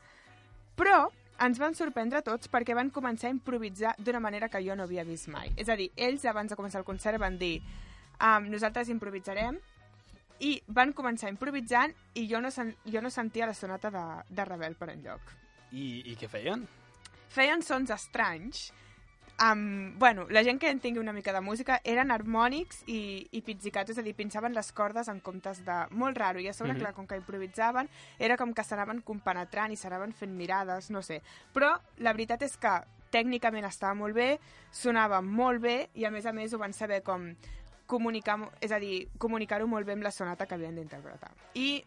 Però 0.79 1.09
ens 1.43 1.59
van 1.59 1.75
sorprendre 1.75 2.21
tots 2.23 2.51
perquè 2.51 2.75
van 2.75 2.91
començar 2.91 3.29
a 3.29 3.33
improvisar 3.33 3.95
d'una 3.97 4.21
manera 4.23 4.49
que 4.51 4.61
jo 4.63 4.75
no 4.75 4.85
havia 4.85 5.07
vist 5.07 5.29
mai. 5.31 5.51
És 5.57 5.69
a 5.69 5.77
dir, 5.79 5.89
ells 5.95 6.25
abans 6.29 6.51
de 6.51 6.57
començar 6.59 6.81
el 6.81 6.87
concert 6.87 7.19
van 7.19 7.37
dir 7.39 7.59
um, 8.19 8.47
nosaltres 8.51 8.91
improvisarem 8.93 9.59
i 10.39 10.55
van 10.67 10.93
començar 10.93 11.29
improvisant 11.29 11.93
i 12.15 12.27
jo 12.29 12.41
no, 12.41 12.51
sen 12.51 12.73
jo 12.85 13.01
no 13.01 13.09
sentia 13.09 13.47
la 13.49 13.53
sonata 13.53 13.91
de, 13.91 14.05
de 14.29 14.45
Rebel 14.45 14.75
per 14.75 14.91
enlloc. 14.93 15.33
I, 15.71 16.11
I 16.11 16.15
què 16.19 16.29
feien? 16.31 16.65
Feien 17.29 17.61
sons 17.61 17.91
estranys, 17.93 18.69
Um, 19.41 19.97
bueno, 19.97 20.27
la 20.29 20.43
gent 20.43 20.59
que 20.59 20.69
entengui 20.69 20.99
una 20.99 21.13
mica 21.13 21.31
de 21.31 21.39
música 21.39 21.79
eren 21.87 22.11
harmònics 22.11 22.81
i, 22.91 23.23
i 23.31 23.39
pizzicato, 23.47 23.93
és 23.93 23.99
a 24.01 24.03
dir, 24.03 24.11
pinçaven 24.17 24.51
les 24.51 24.71
cordes 24.75 25.07
en 25.07 25.21
comptes 25.23 25.61
de... 25.63 25.77
Molt 25.95 26.19
raro, 26.19 26.41
i 26.43 26.49
a 26.49 26.53
sobre, 26.53 26.73
mm. 26.73 26.75
-hmm. 26.75 26.81
clar, 26.81 26.93
com 26.93 27.07
que 27.07 27.15
improvisaven, 27.15 27.89
era 28.19 28.35
com 28.35 28.53
que 28.53 28.63
s'anaven 28.63 29.01
compenetrant 29.01 29.71
i 29.71 29.77
s'anaven 29.77 30.11
fent 30.13 30.35
mirades, 30.35 30.91
no 30.91 31.01
sé. 31.01 31.21
Però 31.53 31.79
la 31.97 32.11
veritat 32.11 32.41
és 32.41 32.57
que 32.57 32.83
tècnicament 33.11 33.65
estava 33.65 33.93
molt 33.93 34.13
bé, 34.13 34.39
sonava 34.71 35.21
molt 35.21 35.61
bé, 35.61 35.89
i 35.93 36.05
a 36.05 36.11
més 36.11 36.25
a 36.25 36.33
més 36.33 36.53
ho 36.53 36.57
van 36.57 36.73
saber 36.73 37.01
com 37.01 37.33
comunicar, 37.89 38.37
és 38.61 38.71
a 38.71 38.77
dir, 38.79 39.07
comunicar-ho 39.17 39.65
molt 39.67 39.87
bé 39.89 39.95
amb 39.97 40.05
la 40.05 40.11
sonata 40.13 40.45
que 40.45 40.55
havien 40.55 40.77
d'interpretar. 40.77 41.31
I 41.57 41.81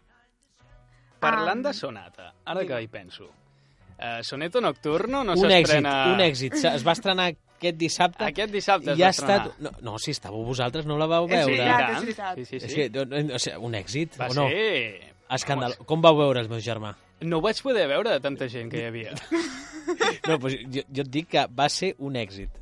Parlant 1.22 1.60
Am, 1.60 1.62
de 1.68 1.72
sonata, 1.78 2.32
ara 2.44 2.60
que 2.60 2.66
digue'm. 2.66 2.82
hi 2.82 2.88
penso, 2.90 3.28
uh, 3.28 4.22
Soneto 4.26 4.60
Nocturno 4.60 5.22
no 5.22 5.36
un 5.38 5.44
èxit, 5.46 5.66
s'estrena... 5.68 5.92
un 6.16 6.20
èxit. 6.24 6.56
Se- 6.58 6.72
Es 6.74 6.82
va 6.86 6.92
estrenar 6.96 7.28
aquest 7.30 7.76
dissabte 7.78 8.24
Aquest 8.26 8.50
dissabte 8.50 8.90
es 8.90 8.98
va 8.98 9.10
estat... 9.14 9.46
estrenar. 9.52 9.72
No, 9.78 9.92
no, 9.92 9.98
si 10.02 10.10
estàveu 10.10 10.42
vosaltres, 10.44 10.84
no 10.90 10.96
la 10.98 11.06
vau 11.06 11.28
És 11.30 11.36
veure. 11.46 11.62
veritat, 11.62 11.78
I 11.78 11.92
és 11.94 12.00
veritat. 12.02 12.34
Sí, 12.40 12.44
sí, 12.44 12.58
sí. 12.58 12.66
És 12.66 12.74
que, 12.74 12.88
no, 12.90 13.04
no, 13.06 13.36
o 13.36 13.38
sigui, 13.38 13.62
un 13.70 13.74
èxit, 13.78 14.18
Va 14.18 14.26
o 14.32 14.34
no? 14.34 14.48
ser... 14.50 15.14
Escàndal. 15.32 15.76
Vamos, 15.78 15.86
Com 15.88 16.02
vau 16.04 16.18
veure 16.18 16.42
el 16.42 16.48
meu 16.50 16.58
germà? 16.60 16.90
No 17.22 17.38
ho 17.38 17.44
vaig 17.44 17.60
poder 17.62 17.86
veure 17.90 18.10
de 18.10 18.20
tanta 18.20 18.48
gent 18.52 18.70
que 18.72 18.82
hi 18.82 18.88
havia. 18.90 19.14
No, 20.28 20.36
doncs 20.38 20.54
jo, 20.70 20.82
jo 20.94 21.02
et 21.02 21.08
dic 21.10 21.26
que 21.32 21.42
va 21.58 21.66
ser 21.72 21.88
un 22.06 22.14
èxit. 22.16 22.52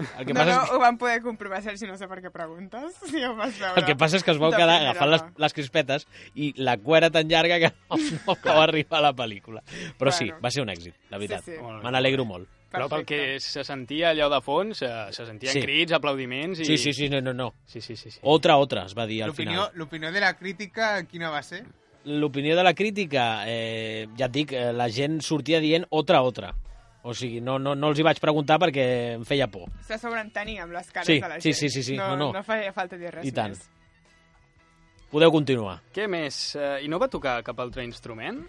El 0.00 0.24
que, 0.24 0.32
no, 0.32 0.40
passa 0.40 0.54
no, 0.54 0.62
és 0.62 0.70
que, 0.70 0.76
ho 0.76 0.80
van 0.80 0.96
poder 0.98 1.18
comprovar, 1.22 1.58
Sergi, 1.62 1.84
no 1.86 1.96
sé 2.00 2.08
per 2.08 2.20
què 2.24 2.30
preguntes. 2.32 2.96
Si 3.10 3.20
ho 3.22 3.34
vas 3.36 3.58
veure. 3.60 3.82
el 3.82 3.84
que 3.86 3.96
passa 4.00 4.16
és 4.16 4.24
que 4.24 4.32
es 4.32 4.40
vau 4.40 4.48
quedar 4.54 4.78
agafant 4.80 5.10
les, 5.12 5.26
les 5.44 5.56
crispetes 5.56 6.06
i 6.34 6.54
la 6.56 6.78
cuera 6.80 7.10
tan 7.12 7.28
llarga 7.28 7.58
que 7.60 7.68
no, 7.74 7.98
no 8.00 8.36
vau 8.46 8.62
arribar 8.62 9.02
a 9.02 9.04
la 9.10 9.12
pel·lícula. 9.18 9.60
Però 10.00 10.10
sí, 10.14 10.30
Bueno. 10.30 10.40
va 10.46 10.54
ser 10.54 10.64
un 10.64 10.72
èxit, 10.72 10.96
la 11.10 11.20
veritat. 11.20 11.44
Sí, 11.44 11.58
sí. 11.58 11.76
Me 11.84 11.92
n'alegro 11.92 12.24
molt. 12.24 12.48
Però 12.70 12.86
pel 12.88 13.04
que 13.04 13.20
se 13.42 13.64
sentia 13.66 14.12
allò 14.14 14.30
de 14.30 14.40
fons, 14.46 14.78
se, 14.78 14.88
se 15.12 15.26
sentien 15.26 15.52
Sí. 15.52 15.62
crits, 15.64 15.92
aplaudiments 15.92 16.60
i... 16.62 16.64
Sí, 16.64 16.78
sí, 16.78 16.92
sí, 16.94 17.08
no, 17.10 17.20
no, 17.20 17.34
no. 17.34 17.48
Sí, 17.66 17.80
sí, 17.82 17.96
sí. 17.96 18.12
sí. 18.14 18.20
Otra, 18.22 18.56
otra, 18.56 18.86
es 18.86 18.96
va 18.96 19.06
dir 19.10 19.24
al 19.24 19.34
final. 19.34 19.70
l'opinió 19.74 20.12
de 20.12 20.20
la 20.22 20.36
crítica, 20.38 21.02
quina 21.04 21.30
va 21.34 21.42
ser? 21.42 21.64
L'opinió 22.04 22.56
de 22.56 22.62
la 22.64 22.72
crítica, 22.72 23.44
eh, 23.46 24.06
ja 24.16 24.26
et 24.26 24.32
dic, 24.32 24.52
eh, 24.56 24.70
la 24.72 24.86
gent 24.88 25.18
sortia 25.20 25.60
dient 25.60 25.84
otra, 25.90 26.22
otra. 26.22 26.54
O 27.02 27.12
sigui, 27.14 27.40
no, 27.40 27.58
no, 27.58 27.74
no 27.74 27.88
els 27.88 27.98
hi 28.00 28.04
vaig 28.04 28.18
preguntar 28.20 28.58
perquè 28.60 28.84
em 29.16 29.22
feia 29.24 29.46
por. 29.48 29.68
Se 29.88 29.96
sobreentenia 30.00 30.64
amb 30.64 30.72
les 30.76 30.88
cares 30.92 31.06
Sí, 31.08 31.20
de 31.20 31.28
la 31.28 31.40
sí, 31.40 31.52
gent. 31.52 31.58
sí, 31.60 31.68
sí, 31.70 31.82
sí, 31.82 31.96
No, 31.96 32.08
no, 32.10 32.16
no. 32.16 32.32
no 32.38 32.42
feia 32.44 32.72
falta 32.72 32.96
dir 33.00 33.10
res 33.12 33.24
I 33.28 33.32
tant. 33.32 33.54
més. 33.56 33.68
Podeu 35.10 35.32
continuar. 35.34 35.80
Què 35.92 36.04
més? 36.08 36.54
Uh, 36.54 36.78
I 36.84 36.88
no 36.88 36.98
va 37.02 37.08
tocar 37.10 37.40
cap 37.42 37.58
altre 37.60 37.82
instrument? 37.84 38.44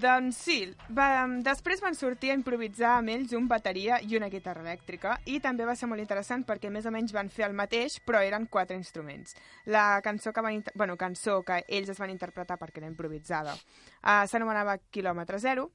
Doncs 0.00 0.38
sí, 0.46 0.56
va, 0.96 1.26
després 1.44 1.82
van 1.84 1.96
sortir 1.98 2.30
a 2.32 2.36
improvisar 2.38 2.94
amb 2.96 3.12
ells 3.12 3.34
un 3.36 3.44
bateria 3.50 3.98
i 4.00 4.16
una 4.16 4.30
guitarra 4.32 4.62
elèctrica 4.64 5.18
i 5.28 5.36
també 5.44 5.66
va 5.68 5.74
ser 5.76 5.88
molt 5.90 6.00
interessant 6.00 6.46
perquè 6.48 6.70
més 6.72 6.86
o 6.88 6.92
menys 6.94 7.12
van 7.12 7.28
fer 7.28 7.44
el 7.48 7.56
mateix 7.58 7.98
però 8.06 8.22
eren 8.24 8.46
quatre 8.48 8.78
instruments. 8.78 9.36
La 9.66 10.00
cançó 10.04 10.32
que, 10.32 10.40
van, 10.40 10.62
bueno, 10.74 10.96
cançó 10.96 11.42
que 11.44 11.60
ells 11.68 11.92
es 11.92 12.00
van 12.00 12.12
interpretar 12.14 12.56
perquè 12.60 12.80
era 12.80 12.88
improvisada 12.88 13.52
uh, 13.52 14.24
s'anomenava 14.24 14.78
Kilòmetre 14.90 15.42
Zero 15.42 15.68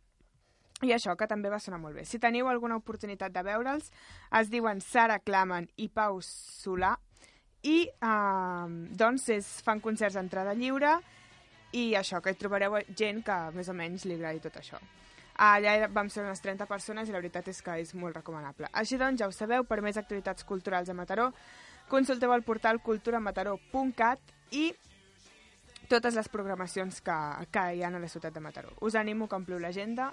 i 0.85 0.93
això, 0.93 1.15
que 1.17 1.25
també 1.29 1.49
va 1.49 1.61
sonar 1.61 1.79
molt 1.81 1.97
bé. 1.97 2.05
Si 2.05 2.19
teniu 2.21 2.49
alguna 2.49 2.77
oportunitat 2.77 3.33
de 3.33 3.41
veure'ls, 3.45 3.91
es 4.39 4.49
diuen 4.53 4.81
Sara 4.81 5.17
Claman 5.19 5.69
i 5.77 5.89
Pau 5.89 6.19
Solà 6.21 6.95
i 7.65 7.83
uh, 8.05 8.65
doncs 8.97 9.29
es 9.33 9.47
fan 9.65 9.81
concerts 9.81 10.17
d'entrada 10.17 10.53
lliure 10.57 10.97
i 10.97 11.16
això, 11.73 12.21
que 12.21 12.31
hi 12.31 12.39
trobareu 12.39 12.77
gent 12.95 13.23
que 13.25 13.37
més 13.53 13.69
o 13.69 13.73
menys 13.73 14.05
li 14.05 14.15
agradi 14.15 14.39
tot 14.39 14.57
això. 14.57 14.79
Allà 15.37 15.87
vam 15.93 16.09
ser 16.09 16.23
unes 16.23 16.41
30 16.41 16.65
persones 16.65 17.09
i 17.09 17.13
la 17.13 17.19
veritat 17.19 17.47
és 17.47 17.61
que 17.61 17.75
és 17.77 17.93
molt 17.93 18.15
recomanable. 18.15 18.69
Així 18.73 18.97
doncs, 18.97 19.19
ja 19.21 19.27
ho 19.27 19.31
sabeu, 19.31 19.63
per 19.63 19.81
més 19.85 19.97
activitats 19.97 20.43
culturals 20.43 20.89
a 20.89 20.95
Mataró, 20.97 21.31
consulteu 21.89 22.33
el 22.33 22.43
portal 22.43 22.81
culturamataró.cat 22.81 24.19
i 24.57 24.71
totes 25.87 26.15
les 26.15 26.29
programacions 26.29 27.01
que, 27.01 27.17
que 27.51 27.65
hi 27.75 27.83
ha 27.83 27.91
a 27.91 27.99
la 27.99 28.09
ciutat 28.09 28.33
de 28.33 28.41
Mataró. 28.41 28.73
Us 28.81 28.95
animo 28.95 29.27
que 29.27 29.37
ompliu 29.37 29.59
l'agenda 29.59 30.11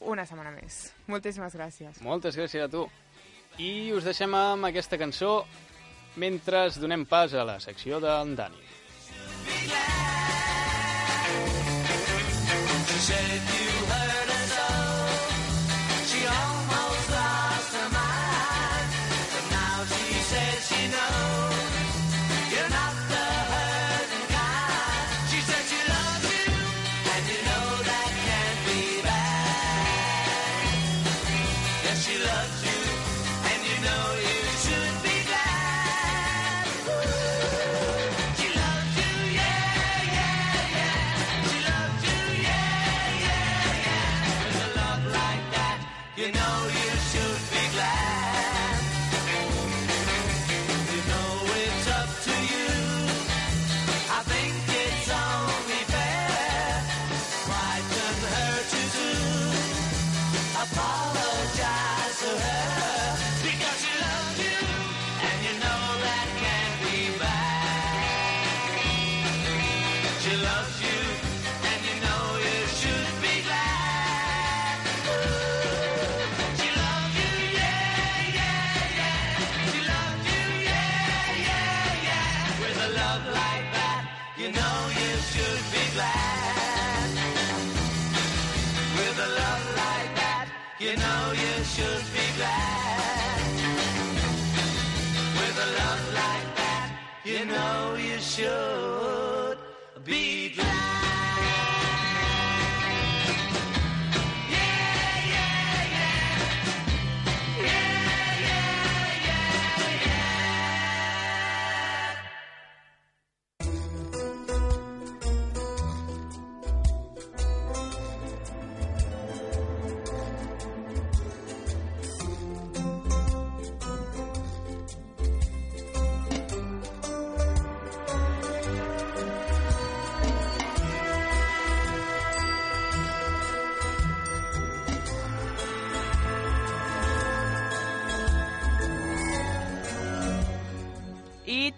una 0.00 0.26
setmana 0.26 0.50
més. 0.54 0.88
Moltíssimes 1.06 1.54
gràcies. 1.54 2.02
Moltes 2.02 2.36
gràcies 2.38 2.66
a 2.66 2.70
tu. 2.72 2.86
I 3.58 3.92
us 3.94 4.04
deixem 4.06 4.34
amb 4.34 4.68
aquesta 4.68 4.98
cançó 4.98 5.44
mentre 6.18 6.66
donem 6.78 7.06
pas 7.06 7.34
a 7.34 7.46
la 7.46 7.58
secció 7.62 8.02
d'en 8.02 8.34
Dani. 8.38 8.67
I 13.10 13.57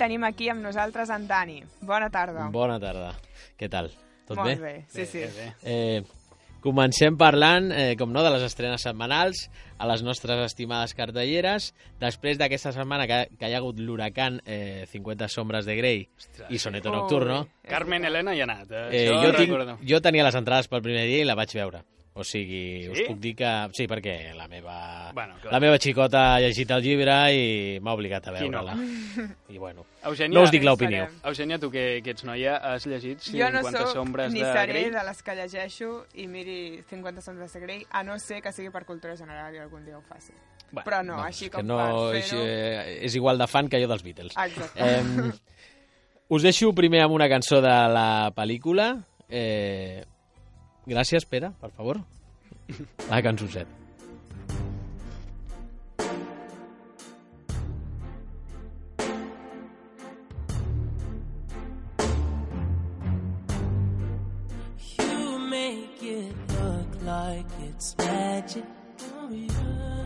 tenim 0.01 0.25
aquí 0.25 0.49
amb 0.53 0.65
nosaltres 0.65 1.13
en 1.13 1.27
Dani. 1.29 1.61
Bona 1.85 2.09
tarda. 2.13 2.49
Bona 2.55 2.81
tarda. 2.83 3.13
Què 3.61 3.69
tal? 3.69 3.93
Tot 4.27 4.39
Molt 4.41 4.49
bé? 4.49 4.57
bé, 4.63 4.75
sí, 4.89 5.05
sí. 5.07 5.27
Bé, 5.27 5.31
bé. 5.37 5.53
Eh, 5.63 6.21
Comencem 6.61 7.17
parlant, 7.17 7.71
eh, 7.73 7.95
com 7.97 8.11
no, 8.13 8.21
de 8.21 8.31
les 8.35 8.43
estrenes 8.45 8.83
setmanals 8.85 9.47
a 9.81 9.87
les 9.89 10.03
nostres 10.05 10.43
estimades 10.45 10.93
cartelleres. 10.93 11.71
Després 12.03 12.37
d'aquesta 12.37 12.75
setmana 12.77 13.07
que, 13.09 13.21
que 13.41 13.49
hi 13.49 13.55
ha 13.57 13.61
hagut 13.63 13.81
l'huracan 13.81 14.43
eh, 14.45 14.85
50 14.91 15.31
sombres 15.33 15.65
de 15.65 15.77
Grey 15.79 16.03
i 16.51 16.61
Soneto 16.61 16.93
Oh, 16.93 16.99
Nocturno, 16.99 17.47
Carmen 17.65 18.05
Helena 18.05 18.35
hi 18.37 18.43
ha 18.45 18.49
anat. 18.51 18.77
Eh? 18.77 18.85
eh, 18.93 19.07
jo, 19.09 19.33
tinc, 19.39 19.73
jo 19.89 20.03
tenia 20.05 20.27
les 20.29 20.37
entrades 20.37 20.69
pel 20.69 20.85
primer 20.85 21.07
dia 21.09 21.25
i 21.25 21.29
la 21.29 21.39
vaig 21.39 21.57
veure. 21.57 21.81
O 22.12 22.25
sigui, 22.27 22.88
us 22.90 22.99
Sí? 22.99 23.05
puc 23.07 23.20
dir 23.23 23.37
que... 23.38 23.49
Sí, 23.73 23.85
perquè 23.87 24.35
la 24.35 24.49
meva, 24.51 25.12
Bueno, 25.14 25.37
clar. 25.40 25.53
la 25.55 25.61
meva 25.62 25.79
xicota 25.79 26.35
ha 26.35 26.40
llegit 26.42 26.68
el 26.75 26.83
llibre 26.83 27.14
i 27.33 27.79
m'ha 27.81 27.92
obligat 27.94 28.27
a 28.29 28.33
Qui 28.35 28.49
no? 28.51 28.64
veure-la. 28.64 28.75
I 29.55 29.59
bueno, 29.62 29.85
Eugènia, 30.03 30.35
no 30.35 30.42
us 30.42 30.51
dic 30.51 30.64
l'opinió. 30.66 31.05
Farem. 31.07 31.20
Eugènia, 31.31 31.59
tu 31.62 31.70
que, 31.70 32.01
que 32.03 32.11
ets 32.11 32.25
noia, 32.27 32.57
has 32.57 32.85
llegit 32.90 33.20
50 33.23 33.62
Jo 33.62 33.70
no 33.79 33.87
sombres 33.94 34.33
ni 34.35 34.42
de 34.42 34.53
seré 34.53 34.73
Grey? 34.73 34.90
de 34.90 35.05
les 35.07 35.23
que 35.23 35.37
llegeixo 35.38 35.92
i 36.14 36.27
miri 36.27 36.83
50 36.90 37.23
sombres 37.23 37.53
de 37.55 37.61
Grey, 37.62 37.87
a 37.90 38.03
no 38.03 38.18
ser 38.18 38.42
que 38.42 38.53
sigui 38.53 38.70
per 38.75 38.85
cultura 38.85 39.16
general 39.16 39.55
i 39.55 39.62
algun 39.62 39.85
dia 39.87 39.96
ho 39.96 40.03
faci. 40.03 40.35
Bueno, 40.73 40.85
Però 40.90 41.03
no, 41.07 41.16
no, 41.16 41.23
així 41.23 41.49
com 41.51 41.62
que 41.62 41.66
no, 41.66 41.79
per 41.79 42.16
és, 42.18 42.29
fer-ho... 42.31 42.42
eh, 42.44 42.99
és 43.07 43.14
igual 43.18 43.38
de 43.38 43.46
fan 43.51 43.68
que 43.70 43.79
jo 43.83 43.88
dels 43.90 44.03
Beatles. 44.03 44.35
Exacte. 44.37 44.83
Eh, 44.83 45.33
us 46.35 46.42
deixo 46.42 46.75
primer 46.75 47.03
amb 47.07 47.14
una 47.14 47.29
cançó 47.31 47.62
de 47.62 47.73
la 47.94 48.31
pel·lícula. 48.35 48.96
Eh, 49.29 50.03
gràcies, 50.87 51.25
Pere, 51.25 51.53
per 51.61 51.71
favor. 51.77 52.01
La 53.11 53.21
cançoset. 53.23 53.66
You 64.99 65.38
make 65.38 66.03
it 66.03 66.35
look 66.61 67.03
like 67.05 67.47
it's 67.69 67.97
magic. 67.99 68.64
Oh, 69.14 69.31
yeah. 69.31 70.05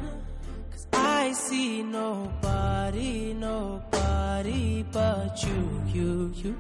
Cause 0.71 0.87
I 0.93 1.33
see 1.33 1.83
nobody, 1.83 3.35
nobody 3.35 4.85
but 4.93 5.43
you, 5.45 5.83
you, 5.93 6.33
you. 6.35 6.57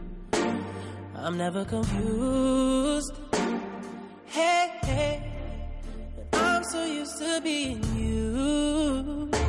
I'm 1.17 1.39
never 1.39 1.65
confused. 1.65 3.24
Hey, 4.35 4.73
hey. 4.83 5.23
I'm 6.33 6.65
so 6.65 6.85
used 6.85 7.19
to 7.19 7.41
being 7.41 7.85
used. 7.97 9.44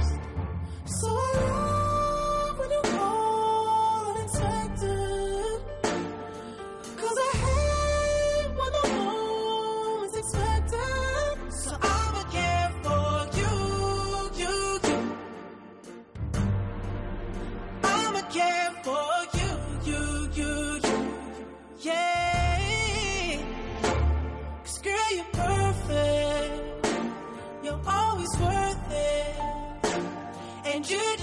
And 30.75 30.89
you 30.89 31.14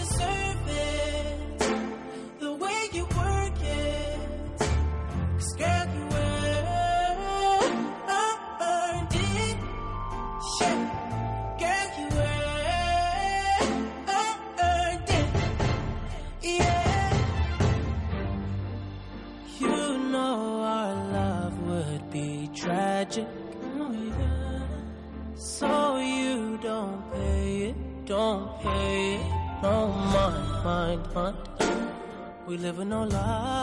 We 32.72 32.84
live 32.86 33.00
with 33.00 33.61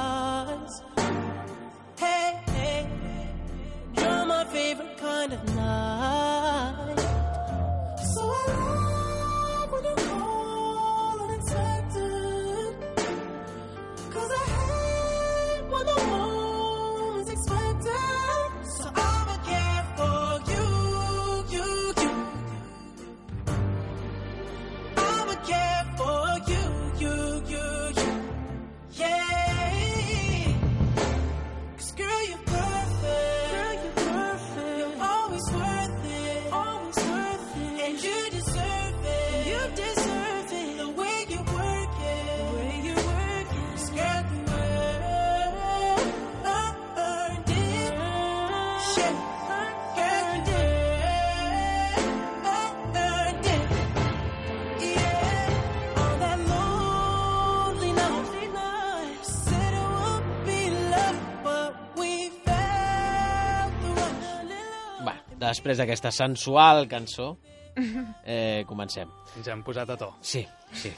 després 65.39 65.79
d'aquesta 65.79 66.11
sensual 66.11 66.87
cançó, 66.91 67.31
eh, 68.25 68.63
comencem. 68.67 69.09
Ens 69.37 69.47
hem 69.47 69.63
posat 69.63 69.89
a 69.93 69.97
to. 69.97 70.11
Sí, 70.21 70.43
sí. 70.75 70.91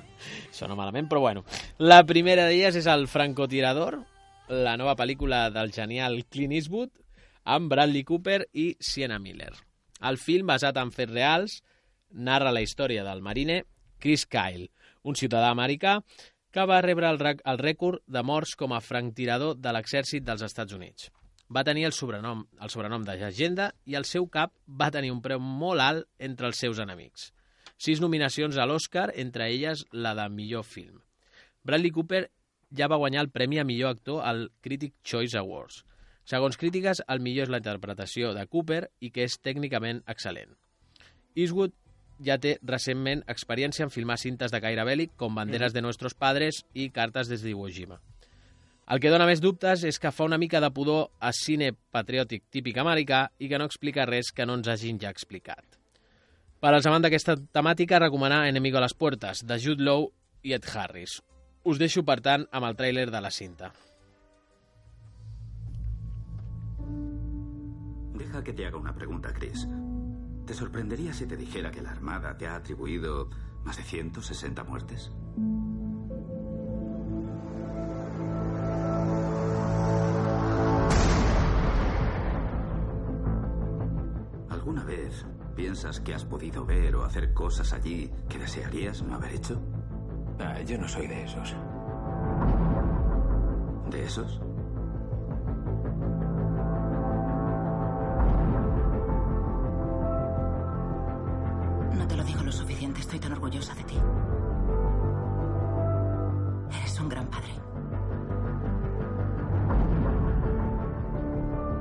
Sona 0.56 0.76
malament, 0.78 1.08
però 1.10 1.20
bueno. 1.24 1.44
La 1.78 2.02
primera 2.06 2.46
d'elles 2.48 2.76
és 2.78 2.86
el 2.90 3.06
francotirador, 3.10 4.00
la 4.50 4.76
nova 4.78 4.96
pel·lícula 4.98 5.48
del 5.54 5.72
genial 5.74 6.20
Clint 6.30 6.52
Eastwood, 6.56 6.90
amb 7.50 7.70
Bradley 7.72 8.04
Cooper 8.04 8.44
i 8.52 8.72
Sienna 8.80 9.18
Miller. 9.18 9.52
El 10.06 10.16
film, 10.18 10.46
basat 10.48 10.78
en 10.80 10.90
fets 10.94 11.12
reals, 11.12 11.60
narra 12.10 12.50
la 12.52 12.62
història 12.64 13.04
del 13.06 13.20
mariner 13.22 13.62
Chris 14.00 14.24
Kyle, 14.26 14.70
un 15.04 15.14
ciutadà 15.16 15.50
americà 15.52 15.98
que 16.50 16.64
va 16.66 16.80
rebre 16.82 17.06
el, 17.08 17.18
rec- 17.20 17.42
el 17.46 17.58
rècord 17.60 18.00
de 18.10 18.22
morts 18.26 18.56
com 18.58 18.72
a 18.74 18.80
franctirador 18.82 19.54
de 19.60 19.72
l'exèrcit 19.76 20.24
dels 20.26 20.42
Estats 20.42 20.74
Units. 20.74 21.10
Va 21.50 21.64
tenir 21.66 21.84
el 21.88 21.94
sobrenom, 21.96 22.44
el 22.62 22.70
sobrenom 22.70 23.04
de 23.06 23.16
llegenda 23.18 23.72
i 23.84 23.96
el 23.98 24.06
seu 24.06 24.28
cap 24.30 24.52
va 24.66 24.92
tenir 24.94 25.10
un 25.10 25.22
preu 25.22 25.40
molt 25.42 25.82
alt 25.82 26.06
entre 26.18 26.46
els 26.46 26.60
seus 26.62 26.78
enemics. 26.78 27.32
Sis 27.80 28.00
nominacions 28.00 28.58
a 28.60 28.66
l'Oscar, 28.68 29.08
entre 29.16 29.48
elles 29.50 29.86
la 29.90 30.14
de 30.14 30.28
millor 30.30 30.66
film. 30.68 31.00
Bradley 31.64 31.90
Cooper 31.90 32.26
ja 32.76 32.86
va 32.88 33.00
guanyar 33.00 33.24
el 33.24 33.32
premi 33.34 33.58
a 33.58 33.64
millor 33.64 33.96
actor 33.96 34.22
al 34.22 34.50
Critic 34.60 34.94
Choice 35.02 35.38
Awards. 35.38 35.84
Segons 36.24 36.56
crítiques, 36.60 37.02
el 37.08 37.22
millor 37.24 37.48
és 37.48 37.52
la 37.52 37.58
interpretació 37.58 38.34
de 38.36 38.46
Cooper 38.46 38.84
i 39.00 39.10
que 39.10 39.24
és 39.26 39.40
tècnicament 39.42 40.04
excel·lent. 40.06 40.52
Eastwood 41.34 41.74
ja 42.24 42.36
té 42.38 42.58
recentment 42.62 43.24
experiència 43.32 43.86
en 43.86 43.90
filmar 43.90 44.18
cintes 44.20 44.52
de 44.52 44.60
caire 44.62 44.84
bèl·lic 44.86 45.16
com 45.16 45.34
Banderes 45.34 45.74
de 45.74 45.82
Nuestros 45.82 46.14
Padres 46.14 46.62
i 46.74 46.90
Cartes 46.94 47.32
des 47.32 47.42
d'Iwo 47.42 47.68
Jima. 47.72 47.98
El 48.90 48.98
que 48.98 49.10
dona 49.12 49.26
més 49.28 49.38
dubtes 49.38 49.84
és 49.86 50.00
que 50.02 50.10
fa 50.10 50.26
una 50.26 50.38
mica 50.42 50.58
de 50.58 50.68
pudor 50.74 51.12
a 51.22 51.30
cine 51.30 51.68
patriòtic 51.94 52.48
típic 52.50 52.80
americà 52.82 53.28
i 53.38 53.46
que 53.46 53.58
no 53.60 53.68
explica 53.70 54.06
res 54.08 54.32
que 54.34 54.46
no 54.46 54.56
ens 54.58 54.70
hagin 54.72 54.98
ja 54.98 55.12
explicat. 55.14 55.78
Per 56.60 56.72
als 56.74 56.88
amants 56.90 57.06
d'aquesta 57.06 57.36
temàtica, 57.54 58.00
recomanar 58.02 58.48
Enemigo 58.48 58.80
a 58.80 58.82
les 58.82 58.96
puertes, 58.98 59.44
de 59.46 59.60
Jude 59.62 59.86
Law 59.86 60.08
i 60.42 60.56
Ed 60.58 60.66
Harris. 60.74 61.20
Us 61.62 61.78
deixo, 61.78 62.02
per 62.02 62.18
tant, 62.24 62.48
amb 62.50 62.66
el 62.66 62.74
tràiler 62.74 63.06
de 63.14 63.22
la 63.22 63.30
cinta. 63.30 63.70
Deja 68.18 68.42
que 68.42 68.52
te 68.52 68.66
haga 68.66 68.76
una 68.76 68.94
pregunta, 68.94 69.32
Chris. 69.32 69.68
¿Te 70.46 70.54
sorprendería 70.54 71.12
si 71.12 71.26
te 71.26 71.36
dijera 71.36 71.70
que 71.70 71.80
la 71.80 71.92
Armada 71.92 72.36
te 72.36 72.48
ha 72.48 72.56
atribuido 72.56 73.30
más 73.62 73.76
de 73.76 73.84
160 73.84 74.64
muertes? 74.64 75.12
¿Piensas 85.60 86.00
que 86.00 86.14
has 86.14 86.24
podido 86.24 86.64
ver 86.64 86.96
o 86.96 87.04
hacer 87.04 87.34
cosas 87.34 87.74
allí 87.74 88.10
que 88.30 88.38
desearías 88.38 89.02
no 89.02 89.16
haber 89.16 89.34
hecho? 89.34 89.60
Ah, 90.38 90.60
yo 90.62 90.78
no 90.78 90.88
soy 90.88 91.06
de 91.06 91.24
esos. 91.24 91.54
¿De 93.90 94.02
esos? 94.02 94.40
No 101.94 102.08
te 102.08 102.16
lo 102.16 102.24
digo 102.24 102.42
lo 102.42 102.52
suficiente, 102.52 103.00
estoy 103.00 103.18
tan 103.18 103.32
orgullosa 103.32 103.74
de 103.74 103.84
ti. 103.84 103.98
Eres 106.78 107.00
un 107.00 107.08
gran 107.10 107.26
padre. 107.26 107.54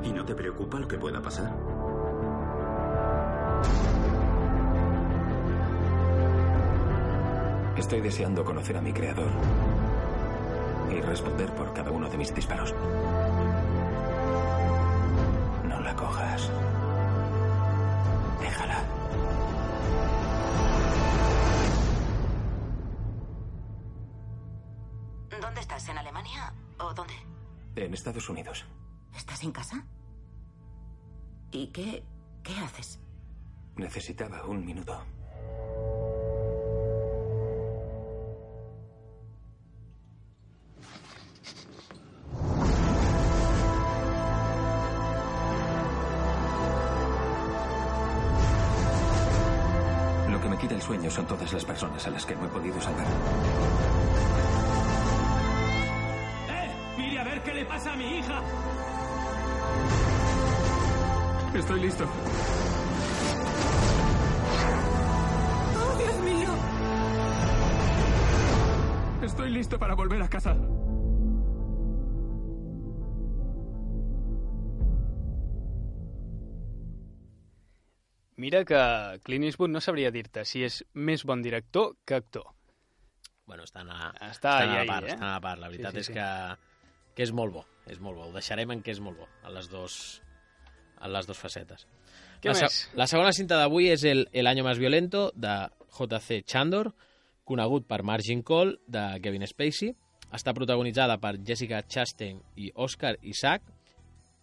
¿Y 0.03 0.11
no 0.11 0.25
te 0.25 0.35
preocupa 0.35 0.79
lo 0.79 0.87
que 0.87 0.97
pueda 0.97 1.21
pasar? 1.21 1.78
Estoy 7.79 8.01
deseando 8.01 8.43
conocer 8.43 8.75
a 8.75 8.81
mi 8.81 8.91
creador 8.91 9.31
y 10.91 10.99
responder 10.99 11.49
por 11.55 11.73
cada 11.73 11.89
uno 11.91 12.09
de 12.09 12.17
mis 12.17 12.35
disparos. 12.35 12.75
No 15.63 15.79
la 15.79 15.95
cojas. 15.95 16.51
Déjala. 18.41 18.83
¿Dónde 25.41 25.61
estás? 25.61 25.87
¿En 25.87 25.97
Alemania? 25.97 26.53
¿O 26.79 26.93
dónde? 26.93 27.13
En 27.77 27.93
Estados 27.93 28.27
Unidos. 28.27 28.65
¡Mire 57.39 57.51
a 57.51 57.53
ver 57.53 57.53
qué 57.53 57.53
le 57.53 57.65
pasa 57.65 57.93
a 57.93 57.95
mi 57.95 58.17
hija! 58.17 58.41
Estoy 61.55 61.79
listo. 61.79 62.03
¡Oh, 65.75 65.97
Dios 65.97 66.19
mío! 66.19 66.49
Estoy 69.23 69.51
listo 69.51 69.79
para 69.79 69.95
volver 69.95 70.21
a 70.21 70.27
casa. 70.27 70.55
Mira 78.35 78.63
que 78.63 79.19
Clint 79.23 79.43
Eastwood 79.45 79.69
no 79.69 79.81
sabria 79.81 80.11
dir-te 80.15 80.45
si 80.47 80.63
és 80.63 80.79
més 80.95 81.25
bon 81.27 81.41
director 81.43 81.97
que 82.07 82.15
actor. 82.15 82.45
Bueno, 83.45 83.65
estan 83.67 83.89
a, 83.91 84.13
Està 84.29 84.29
estan 84.61 84.69
ahí, 84.69 84.75
a 84.77 84.83
la 84.85 84.87
part, 84.87 85.07
eh? 85.07 85.13
estan 85.15 85.27
a 85.27 85.33
la 85.33 85.41
part. 85.43 85.59
La 85.59 85.67
veritat 85.67 85.91
Sí, 85.91 85.97
sí, 85.97 85.99
és 85.99 86.07
sí. 86.07 86.13
que, 86.13 86.27
que 87.19 87.25
és 87.27 87.33
molt 87.35 87.51
bo, 87.51 87.65
és 87.91 87.97
molt 87.99 88.15
bo. 88.15 88.29
Ho 88.29 88.31
deixarem 88.31 88.69
en 88.71 88.79
que 88.79 88.93
és 88.93 88.99
molt 89.03 89.17
bo, 89.19 89.25
a 89.43 89.49
les 89.51 89.65
dos, 89.67 89.93
a 91.03 91.09
les 91.11 91.25
dos 91.27 91.35
facetes. 91.35 91.81
Què 92.39 92.53
la, 92.53 92.61
més? 92.63 92.77
la 92.95 93.07
segona 93.11 93.33
cinta 93.35 93.57
d'avui 93.59 93.89
és 93.91 94.05
el 94.07 94.29
El 94.31 94.47
año 94.47 94.63
más 94.63 94.79
violento, 94.79 95.33
de 95.35 95.67
J.C. 95.97 96.43
Chandor, 96.47 96.93
conegut 97.43 97.89
per 97.89 98.03
Margin 98.07 98.39
Call, 98.41 98.77
de 98.87 99.03
Kevin 99.19 99.43
Spacey. 99.51 99.91
Està 100.31 100.53
protagonitzada 100.55 101.17
per 101.19 101.33
Jessica 101.43 101.81
Chastain 101.83 102.39
i 102.55 102.71
Oscar 102.75 103.17
Isaac, 103.21 103.67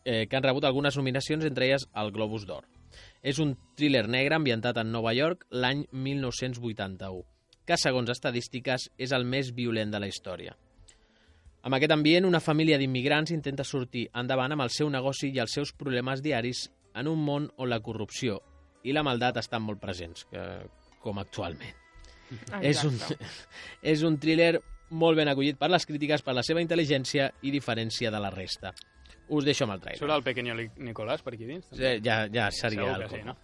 eh, 0.05 0.27
que 0.29 0.37
han 0.37 0.45
rebut 0.45 0.69
algunes 0.69 1.01
nominacions, 1.01 1.49
entre 1.49 1.71
elles 1.71 1.89
el 1.97 2.13
Globus 2.13 2.45
d'Or. 2.45 2.69
És 3.23 3.41
un 3.41 3.57
thriller 3.81 4.05
negre 4.05 4.37
ambientat 4.37 4.77
en 4.77 4.93
Nova 4.93 5.17
York 5.17 5.49
l'any 5.49 5.87
1981, 5.93 7.25
que, 7.65 7.81
segons 7.81 8.13
estadístiques, 8.13 8.91
és 8.99 9.17
el 9.17 9.25
més 9.25 9.55
violent 9.57 9.97
de 9.97 10.05
la 10.05 10.13
història. 10.13 10.59
Amb 11.67 11.75
aquest 11.75 11.91
ambient, 11.91 12.23
una 12.29 12.39
família 12.39 12.77
d'immigrants 12.79 13.33
intenta 13.35 13.65
sortir 13.67 14.05
endavant 14.15 14.53
amb 14.55 14.63
el 14.63 14.71
seu 14.71 14.87
negoci 14.87 15.33
i 15.35 15.41
els 15.43 15.57
seus 15.57 15.73
problemes 15.75 16.23
diaris 16.23 16.69
en 16.95 17.11
un 17.11 17.19
món 17.27 17.49
on 17.59 17.71
la 17.73 17.81
corrupció 17.83 18.39
i 18.87 18.95
la 18.95 19.03
maldat 19.03 19.41
estan 19.43 19.65
molt 19.67 19.81
presents, 19.83 20.29
que, 20.31 20.45
com 21.03 21.19
actualment. 21.19 21.75
És 22.63 22.85
un, 22.87 22.95
és 23.95 24.07
un 24.07 24.15
thriller 24.23 24.53
molt 24.95 25.19
ben 25.19 25.27
acollit 25.33 25.59
per 25.59 25.73
les 25.73 25.89
crítiques 25.91 26.23
per 26.23 26.37
la 26.39 26.47
seva 26.47 26.63
intel·ligència 26.63 27.33
i 27.43 27.51
diferència 27.51 28.15
de 28.15 28.23
la 28.23 28.31
resta. 28.31 28.71
Us 29.35 29.43
deixo 29.43 29.67
amb 29.67 29.75
el 29.75 29.83
trailer. 29.83 29.99
Surt 29.99 30.15
el 30.15 30.23
pequeño 30.23 30.55
Nicolás 30.79 31.27
per 31.27 31.35
aquí 31.35 31.51
dins? 31.51 31.67
Sí, 31.75 31.97
ja, 31.99 32.29
ja 32.31 32.47
seria 32.55 32.87
Segur 32.87 32.95
el 32.95 33.09
que 33.11 33.19
sí, 33.19 33.27
no? 33.27 33.35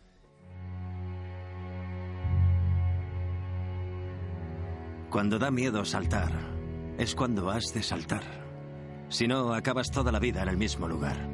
Cuando 5.11 5.39
da 5.39 5.51
miedo 5.51 5.85
saltar, 5.85 6.31
es 6.99 7.14
cuando 7.14 7.51
has 7.51 7.72
de 7.74 7.82
saltar. 7.82 8.22
Si 9.09 9.26
no, 9.26 9.53
acabas 9.53 9.90
toda 9.90 10.12
la 10.12 10.18
vida 10.18 10.43
en 10.43 10.49
el 10.49 10.57
mismo 10.57 10.88
lugar. 10.88 11.28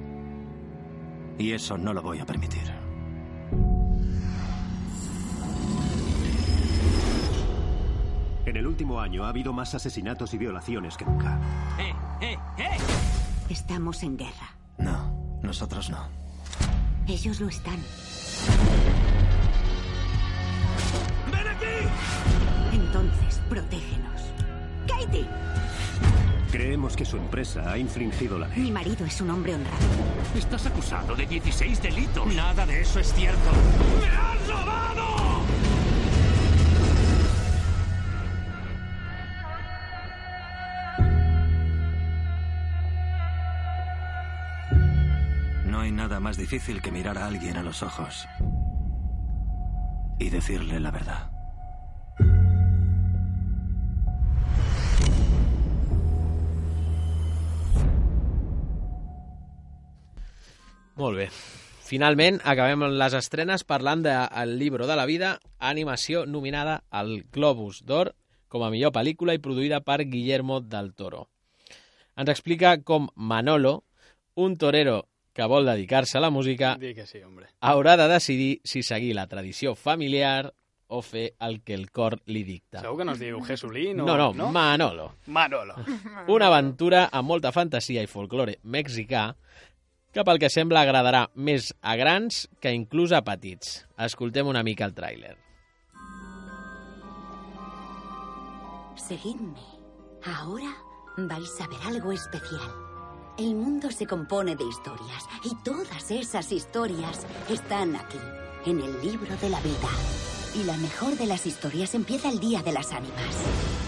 Y 1.39 1.53
eso 1.53 1.79
no 1.79 1.93
lo 1.93 2.03
voy 2.03 2.19
a 2.19 2.27
permitir. 2.27 2.73
En 8.45 8.57
el 8.57 8.67
último 8.67 8.99
año 9.01 9.25
ha 9.25 9.29
habido 9.29 9.53
más 9.53 9.75
asesinatos 9.75 10.33
y 10.33 10.39
violaciones 10.39 10.97
que 10.97 11.05
nunca. 11.05 11.39
¡Eh, 11.79 11.93
eh, 12.23 12.39
eh! 12.57 12.77
Estamos 13.51 14.03
en 14.03 14.17
guerra. 14.17 14.57
No, 14.79 15.39
nosotros 15.43 15.91
no. 15.91 16.09
Ellos 17.07 17.41
lo 17.41 17.49
están. 17.49 17.79
¡Ven 21.31 21.47
aquí! 21.47 22.77
Entonces, 22.77 23.41
protégenos. 23.49 24.23
¡Katie! 24.89 25.27
Creemos 26.51 26.97
que 26.97 27.05
su 27.05 27.19
empresa 27.19 27.71
ha 27.71 27.79
infringido 27.79 28.39
la 28.39 28.49
ley. 28.49 28.59
Mi 28.61 28.73
marido 28.73 29.05
es 29.05 29.21
un 29.21 29.31
hombre 29.31 29.55
honrado. 29.55 29.77
Estás 30.35 30.67
acusado 30.67 31.15
de 31.15 31.27
16 31.27 31.83
delitos. 31.83 32.27
Nada 32.35 32.65
de 32.65 32.81
eso 32.81 33.01
es 33.01 33.13
cierto. 33.13 33.51
¡Me 34.01 34.07
has 34.07 34.49
robado! 34.49 35.43
No 45.67 45.81
hay 45.81 45.93
nada 45.93 46.19
más 46.19 46.39
difícil 46.39 46.81
que 46.81 46.91
mirar 46.91 47.19
a 47.19 47.27
alguien 47.27 47.59
a 47.59 47.63
los 47.63 47.83
ojos 47.83 48.27
y 50.19 50.31
decirle 50.31 50.81
la 50.81 50.91
verdad. 50.91 51.38
Molt 60.99 61.17
bé. 61.17 61.29
Finalment, 61.89 62.41
acabem 62.45 62.83
les 62.99 63.15
estrenes 63.17 63.63
parlant 63.65 64.03
de 64.05 64.13
El 64.43 64.59
libro 64.59 64.89
de 64.91 64.97
la 64.99 65.07
vida, 65.07 65.39
animació 65.59 66.27
nominada 66.27 66.83
al 66.91 67.23
Globus 67.33 67.85
d'Or 67.87 68.13
com 68.51 68.65
a 68.65 68.71
millor 68.73 68.93
pel·lícula 68.93 69.37
i 69.37 69.41
produïda 69.41 69.81
per 69.87 70.03
Guillermo 70.11 70.59
del 70.61 70.91
Toro. 70.99 71.29
Ens 72.19 72.33
explica 72.35 72.75
com 72.83 73.07
Manolo, 73.15 73.85
un 74.35 74.57
torero 74.59 75.05
que 75.33 75.47
vol 75.47 75.71
dedicar-se 75.71 76.19
a 76.19 76.21
la 76.21 76.31
música, 76.35 76.75
que 76.81 77.07
sí, 77.07 77.23
hombre. 77.23 77.47
haurà 77.61 77.97
de 77.97 78.09
decidir 78.11 78.61
si 78.65 78.83
seguir 78.83 79.15
la 79.15 79.29
tradició 79.29 79.77
familiar 79.77 80.53
o 80.89 81.03
fer 81.03 81.35
el 81.41 81.61
que 81.63 81.75
el 81.75 81.91
cor 81.93 82.19
li 82.27 82.43
dicta. 82.45 82.81
Segur 82.81 82.99
que 82.99 83.05
no 83.05 83.13
es 83.13 83.21
diu 83.21 83.41
Jesulín 83.45 84.01
o... 84.01 84.07
No, 84.09 84.17
no, 84.17 84.33
no? 84.35 84.51
Manolo. 84.51 85.13
Manolo. 85.27 85.77
Una 86.27 86.49
aventura 86.49 87.09
amb 87.13 87.29
molta 87.29 87.53
fantasia 87.53 88.03
i 88.03 88.09
folklore 88.11 88.59
mexicà 88.65 89.29
que 90.13 90.25
pel 90.25 90.41
que 90.41 90.51
sembla 90.53 90.83
agradarà 90.83 91.27
més 91.35 91.73
a 91.83 91.97
grans 92.01 92.47
que 92.63 92.73
inclús 92.75 93.13
a 93.13 93.23
petits. 93.27 93.85
Escoltem 94.09 94.49
una 94.49 94.65
mica 94.67 94.87
el 94.89 94.95
tràiler. 94.97 95.37
Seguidme. 98.97 99.65
Ahora 100.25 100.71
vais 101.17 101.61
a 101.61 101.69
ver 101.69 101.81
algo 101.87 102.13
especial. 102.13 102.71
El 103.39 103.55
mundo 103.55 103.91
se 103.91 104.07
compone 104.07 104.57
de 104.57 104.65
historias 104.65 105.25
y 105.45 105.55
todas 105.63 106.11
esas 106.11 106.51
historias 106.51 107.27
están 107.49 107.95
aquí, 107.95 108.19
en 108.67 108.81
el 108.81 109.01
libro 109.01 109.37
de 109.37 109.49
la 109.49 109.61
vida. 109.61 109.89
Y 110.57 110.65
la 110.65 110.77
mejor 110.77 111.17
de 111.17 111.27
las 111.27 111.47
historias 111.47 111.95
empieza 111.95 112.29
el 112.29 112.41
Día 112.41 112.63
de 112.63 112.73
las 112.73 112.93
Ánimas. 112.93 113.88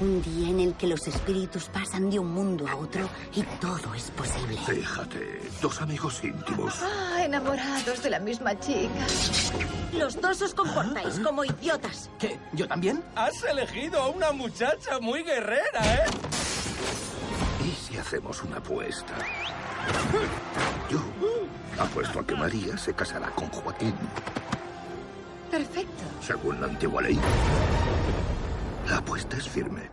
Un 0.00 0.22
día 0.22 0.48
en 0.48 0.60
el 0.60 0.74
que 0.76 0.86
los 0.86 1.06
espíritus 1.06 1.64
pasan 1.66 2.08
de 2.08 2.18
un 2.18 2.32
mundo 2.32 2.66
a 2.66 2.74
otro 2.74 3.06
y 3.34 3.42
todo 3.60 3.94
es 3.94 4.10
posible. 4.12 4.56
Fíjate, 4.66 5.42
dos 5.60 5.82
amigos 5.82 6.24
íntimos. 6.24 6.74
Ah, 6.82 7.22
enamorados 7.22 8.02
de 8.02 8.08
la 8.08 8.18
misma 8.18 8.58
chica. 8.58 9.06
Los 9.92 10.18
dos 10.18 10.40
os 10.40 10.54
comportáis 10.54 11.18
como 11.20 11.44
idiotas. 11.44 12.08
¿Qué? 12.18 12.38
¿Yo 12.54 12.66
también? 12.66 13.04
Has 13.14 13.44
elegido 13.44 14.00
a 14.00 14.08
una 14.08 14.32
muchacha 14.32 14.98
muy 15.00 15.22
guerrera, 15.22 15.94
¿eh? 15.96 16.04
¿Y 17.62 17.72
si 17.72 17.98
hacemos 17.98 18.42
una 18.42 18.56
apuesta? 18.56 19.14
Yo 20.90 20.98
apuesto 21.78 22.20
a 22.20 22.26
que 22.26 22.34
María 22.34 22.78
se 22.78 22.94
casará 22.94 23.28
con 23.32 23.48
Joaquín. 23.50 23.94
Perfecto. 25.50 26.04
Según 26.22 26.58
la 26.58 26.68
antigua 26.68 27.02
ley. 27.02 27.18
La 28.90 28.96
apuesta 28.96 29.36
es 29.36 29.48
firme. 29.48 29.88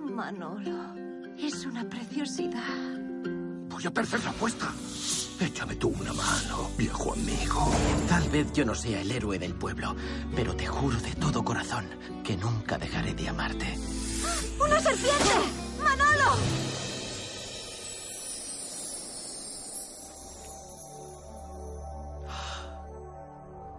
Manolo, 0.00 0.92
es 1.38 1.64
una 1.64 1.88
preciosidad. 1.88 2.98
Voy 3.68 3.86
a 3.86 3.90
perder 3.92 4.24
la 4.24 4.30
apuesta. 4.30 4.66
Échame 5.38 5.76
tú 5.76 5.90
una 5.90 6.12
mano, 6.12 6.68
viejo 6.76 7.12
amigo. 7.12 7.72
Tal 8.08 8.28
vez 8.30 8.52
yo 8.52 8.64
no 8.64 8.74
sea 8.74 9.02
el 9.02 9.12
héroe 9.12 9.38
del 9.38 9.54
pueblo, 9.54 9.94
pero 10.34 10.56
te 10.56 10.66
juro 10.66 10.98
de 10.98 11.14
todo 11.14 11.44
corazón 11.44 11.86
que 12.24 12.36
nunca 12.36 12.76
dejaré 12.76 13.14
de 13.14 13.28
amarte. 13.28 13.78
¡Una 14.60 14.80
serpiente! 14.80 15.30
¡Manolo! 15.80 16.36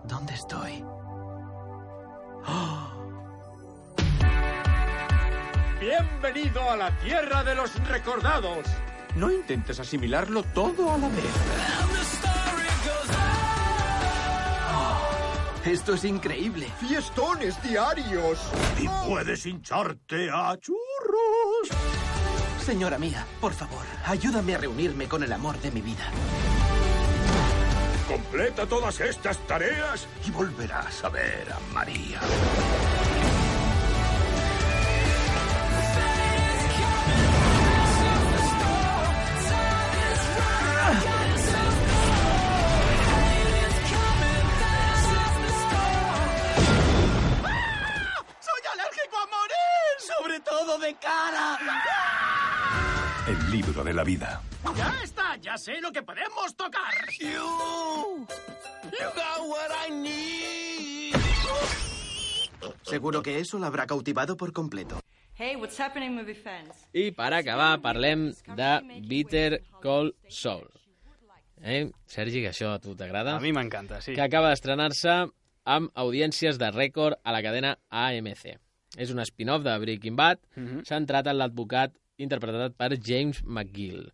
¿Dónde 0.07 0.34
estoy? 0.34 0.82
Bienvenido 5.82 6.70
a 6.70 6.78
la 6.78 6.96
tierra 7.00 7.44
de 7.44 7.56
los 7.56 7.74
recordados. 7.88 8.68
No 9.16 9.32
intentes 9.32 9.80
asimilarlo 9.80 10.44
todo 10.44 10.94
a 10.94 10.98
la 11.00 11.10
vez. 11.10 11.26
Esto 15.66 15.96
es 15.96 16.04
increíble. 16.06 16.68
Fiestones 16.80 17.60
diarios. 17.64 18.40
Y 18.80 18.88
puedes 19.08 19.44
hincharte 19.48 20.30
a 20.32 20.56
churros. 20.60 21.70
Señora 22.64 23.00
mía, 23.00 23.26
por 23.40 23.54
favor, 23.54 23.84
ayúdame 24.06 24.54
a 24.54 24.60
reunirme 24.60 25.08
con 25.08 25.24
el 25.24 25.34
amor 25.34 25.60
de 25.62 25.72
mi 25.72 25.82
vida. 25.82 26.12
Completa 28.08 28.68
todas 28.68 29.02
estas 29.02 29.40
tareas 29.48 30.08
y 30.28 30.30
volverás 30.30 31.04
a 31.04 31.10
ver 31.10 31.48
a 31.52 31.74
María. 31.74 32.20
De 53.92 53.96
la 53.96 54.04
vida. 54.06 54.42
¡Ya 54.78 55.04
está! 55.04 55.36
¡Ya 55.42 55.58
sé 55.58 55.82
lo 55.82 55.92
que 55.92 56.02
podemos 56.02 56.56
tocar! 56.56 56.94
You, 57.20 58.26
you 58.86 59.08
got 59.16 59.39
what 59.50 59.70
I 59.86 59.92
need. 59.92 61.16
Seguro 62.84 63.22
que 63.22 63.39
eso 63.39 63.60
la 63.60 63.68
habrá 63.68 63.86
cautivado 63.88 64.38
por 64.38 64.54
completo. 64.54 65.02
Hey, 65.38 65.56
what's 65.58 65.78
happening, 65.80 66.16
movie 66.16 66.36
fans? 66.36 66.88
I 66.94 67.12
per 67.12 67.34
acabar 67.34 67.82
parlem 67.82 68.32
de 68.56 69.02
Bitter 69.08 69.62
Cold 69.82 70.14
Soul. 70.30 70.70
Eh? 71.62 71.92
Sergi, 72.06 72.42
que 72.42 72.50
això 72.54 72.72
a 72.74 72.80
tu 72.80 72.96
t'agrada? 72.96 73.36
A 73.36 73.39
mi 73.44 73.52
m'encanta, 73.52 74.00
sí. 74.02 74.16
Que 74.16 74.24
acaba 74.24 74.50
d'estrenar-se 74.54 75.18
amb 75.66 75.92
audiències 76.00 76.58
de 76.62 76.72
rècord 76.72 77.20
a 77.24 77.34
la 77.36 77.42
cadena 77.44 77.76
AMC. 77.89 78.56
És 78.98 79.12
un 79.12 79.20
spin-off 79.24 79.64
de 79.64 79.76
Breaking 79.80 80.16
Bad, 80.16 80.39
Mhm. 80.56 80.86
centrat 80.86 81.28
en 81.28 81.38
l'advocat 81.38 81.94
interpretat 82.22 82.78
per 82.78 82.94
James 83.02 83.44
McGill. 83.44 84.10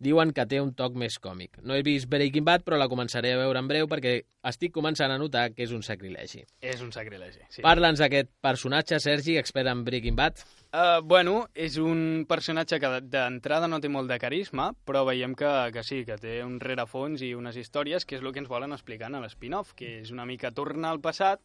Diuen 0.00 0.30
que 0.32 0.46
té 0.48 0.56
un 0.64 0.70
toc 0.72 0.94
més 0.96 1.18
còmic. 1.20 1.58
No 1.60 1.74
he 1.76 1.82
vist 1.84 2.06
Breaking 2.08 2.40
Bad, 2.46 2.62
però 2.64 2.78
la 2.80 2.86
començaré 2.88 3.34
a 3.34 3.36
veure 3.36 3.60
en 3.60 3.66
breu 3.68 3.84
perquè 3.84 4.14
estic 4.48 4.72
començant 4.72 5.12
a 5.12 5.18
notar 5.20 5.50
que 5.52 5.66
és 5.66 5.74
un 5.76 5.82
sacrilegi. 5.84 6.40
És 6.64 6.80
un 6.80 6.88
sacrilegi, 6.94 7.42
sí. 7.52 7.60
Parla'ns 7.60 8.00
d'aquest 8.00 8.30
personatge, 8.40 8.96
Sergi, 9.04 9.34
expert 9.36 9.68
en 9.68 9.82
Breaking 9.84 10.16
Bad. 10.16 10.40
Uh, 10.72 11.02
bueno, 11.04 11.42
és 11.52 11.76
un 11.76 12.24
personatge 12.26 12.78
que 12.80 12.88
de- 12.94 13.02
d'entrada 13.12 13.68
no 13.68 13.76
té 13.84 13.90
molt 13.92 14.08
de 14.08 14.16
carisma, 14.18 14.70
però 14.88 15.04
veiem 15.04 15.34
que, 15.36 15.52
que 15.76 15.84
sí, 15.84 16.00
que 16.08 16.16
té 16.16 16.38
un 16.46 16.56
rerefons 16.64 17.20
i 17.20 17.34
unes 17.36 17.60
històries, 17.60 18.06
que 18.08 18.16
és 18.16 18.22
el 18.24 18.32
que 18.32 18.40
ens 18.40 18.48
volen 18.48 18.72
explicar 18.72 19.12
en 19.12 19.20
l'spin-off, 19.20 19.74
que 19.76 19.98
és 20.00 20.14
una 20.16 20.24
mica 20.24 20.48
tornar 20.50 20.94
al 20.94 21.02
passat. 21.04 21.44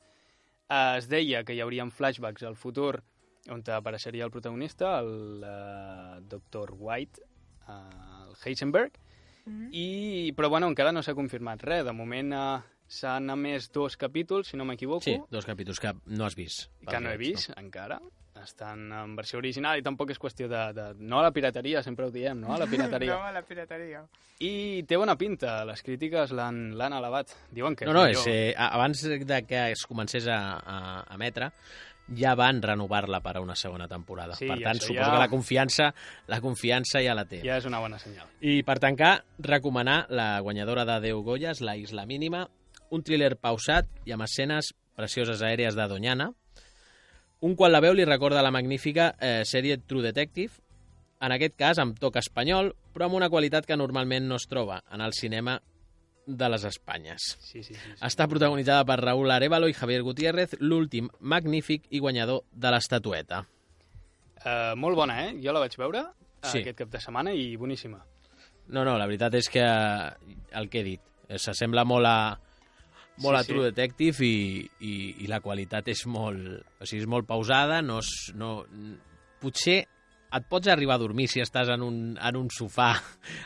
Uh, 0.69 0.95
es 1.01 1.09
deia 1.11 1.43
que 1.43 1.53
hi 1.53 1.59
haurien 1.59 1.91
flashbacks 1.91 2.47
al 2.47 2.55
futur 2.55 3.01
on 3.49 3.61
apareixeria 3.75 4.25
el 4.25 4.31
protagonista, 4.31 4.99
el 4.99 5.43
uh, 5.43 6.21
Dr. 6.27 6.73
White, 6.77 7.21
uh, 7.67 8.29
el 8.29 8.35
Heisenberg, 8.43 9.01
Mm. 9.45 9.67
i, 9.77 10.33
però 10.33 10.49
bueno, 10.49 10.65
encara 10.65 10.89
no 10.91 11.03
s'ha 11.05 11.13
confirmat 11.13 11.61
res. 11.61 11.83
De 11.85 11.91
moment 11.93 12.31
uh, 12.33 12.63
s'han 12.89 13.29
emès 13.29 13.67
dos 13.69 13.93
capítols, 13.95 14.47
si 14.49 14.57
no 14.57 14.65
m'equivoco. 14.65 15.03
Sí, 15.05 15.19
dos 15.29 15.45
capítols 15.45 15.79
que 15.79 15.91
no 16.07 16.25
has 16.25 16.33
vist. 16.35 16.71
que 16.81 16.99
no 16.99 17.11
he 17.11 17.17
vist 17.21 17.51
encara. 17.55 17.99
Estan 18.45 18.85
en 18.93 19.15
versió 19.17 19.39
original 19.41 19.79
i 19.79 19.83
tampoc 19.83 20.13
és 20.13 20.19
qüestió 20.21 20.47
de, 20.47 20.61
de... 20.77 20.85
No 21.01 21.19
a 21.19 21.23
la 21.25 21.31
pirateria, 21.35 21.81
sempre 21.83 22.05
ho 22.07 22.11
diem, 22.13 22.39
no? 22.45 22.53
A 22.53 22.59
la 22.61 22.67
pirateria. 22.69 23.15
no, 23.17 23.23
a 23.25 23.33
la 23.35 23.41
pirateria. 23.43 24.03
I 24.45 24.83
té 24.87 24.97
bona 25.01 25.15
pinta, 25.17 25.63
les 25.65 25.81
crítiques 25.83 26.31
l'han 26.35 26.75
l'han 26.77 26.93
elevat. 26.97 27.33
Diuen 27.55 27.75
que 27.75 27.85
No, 27.89 27.93
no, 27.97 28.05
és 28.11 28.23
eh, 28.27 28.53
a- 28.55 28.69
abans 28.77 29.01
de 29.03 29.41
que 29.47 29.65
es 29.73 29.85
comencés 29.89 30.27
a, 30.27 30.39
a, 30.59 30.77
a 31.07 31.15
emetre, 31.15 31.51
ja 32.19 32.35
van 32.37 32.59
renovar-la 32.61 33.17
per 33.25 33.37
a 33.39 33.41
una 33.41 33.55
segona 33.57 33.87
temporada. 33.89 34.35
Sí, 34.37 34.45
per 34.45 34.59
tant, 34.61 34.77
suposo 34.83 34.99
ja- 35.01 35.11
que 35.15 35.21
la 35.23 35.29
confiança, 35.31 35.87
la 36.27 36.41
confiança 36.43 37.01
ja 37.01 37.15
la 37.17 37.23
té. 37.25 37.39
Ja 37.41 37.57
és 37.57 37.65
una 37.65 37.79
bona 37.81 37.97
senyal. 37.97 38.27
I 38.45 38.59
per 38.67 38.77
tancar, 38.83 39.15
recomanar 39.39 40.03
la 40.13 40.35
guanyadora 40.45 40.85
de 40.85 40.99
10 41.07 41.23
Goyes, 41.25 41.61
la 41.65 41.77
Isla 41.81 42.05
Mínima, 42.05 42.43
un 42.93 43.01
thriller 43.01 43.33
pausat 43.41 43.87
i 44.05 44.13
amb 44.13 44.27
escenes 44.27 44.73
precioses 44.95 45.41
aèries 45.41 45.73
de 45.75 45.87
Doñana. 45.89 46.29
Un 47.45 47.53
quan 47.59 47.71
la 47.73 47.81
veu 47.83 47.93
li 47.93 48.05
recorda 48.07 48.41
la 48.41 48.51
magnífica 48.53 49.11
eh, 49.19 49.43
sèrie 49.45 49.77
True 49.85 50.01
Detective, 50.05 50.53
en 51.21 51.33
aquest 51.35 51.55
cas 51.59 51.79
amb 51.81 51.97
toc 52.01 52.17
espanyol, 52.19 52.71
però 52.93 53.07
amb 53.07 53.17
una 53.19 53.29
qualitat 53.29 53.67
que 53.69 53.77
normalment 53.77 54.27
no 54.29 54.39
es 54.39 54.47
troba 54.49 54.81
en 54.93 55.03
el 55.05 55.13
cinema 55.13 55.59
de 56.25 56.47
les 56.49 56.63
Espanyes. 56.65 57.21
Sí, 57.39 57.61
sí, 57.61 57.75
sí, 57.75 57.77
sí. 57.77 57.97
Està 58.07 58.25
protagonitzada 58.27 58.85
per 58.89 58.97
Raúl 58.97 59.29
Arevalo 59.29 59.69
i 59.69 59.75
Javier 59.77 60.01
Gutiérrez, 60.01 60.55
l'últim 60.59 61.09
magnífic 61.21 61.85
i 61.93 62.01
guanyador 62.01 62.41
de 62.51 62.71
l'estatueta. 62.73 63.43
Uh, 64.45 64.73
molt 64.77 64.97
bona, 64.97 65.19
eh? 65.27 65.35
Jo 65.41 65.53
la 65.53 65.61
vaig 65.61 65.77
veure 65.77 66.01
uh, 66.01 66.49
Sí. 66.49 66.63
aquest 66.63 66.77
cap 66.81 66.89
de 66.93 67.01
setmana 67.01 67.33
i 67.33 67.55
boníssima. 67.57 68.01
No, 68.73 68.81
no, 68.83 68.97
la 68.97 69.05
veritat 69.05 69.37
és 69.37 69.49
que 69.53 69.61
el 69.61 70.69
que 70.73 70.81
he 70.81 70.85
dit, 70.85 71.01
eh, 71.29 71.37
s'assembla 71.37 71.85
molt 71.85 72.09
a, 72.09 72.17
molt 73.23 73.37
Sí, 73.37 73.41
a 73.41 73.47
True 73.47 73.63
sí. 73.63 73.71
Detective 73.71 74.25
i, 74.27 74.37
i, 74.79 74.93
i 75.25 75.31
la 75.31 75.41
qualitat 75.43 75.87
és 75.93 76.05
molt, 76.11 76.63
o 76.79 76.87
sigui, 76.87 77.03
és 77.03 77.09
molt 77.11 77.27
pausada, 77.29 77.81
no, 77.85 77.99
és, 78.03 78.11
no, 78.35 78.57
potser 79.43 79.83
et 80.35 80.47
pots 80.51 80.67
arribar 80.67 80.97
a 80.97 81.03
dormir 81.03 81.29
si 81.31 81.39
estàs 81.43 81.69
en 81.71 81.85
un, 81.85 81.99
en 82.19 82.37
un 82.39 82.49
sofà 82.51 82.91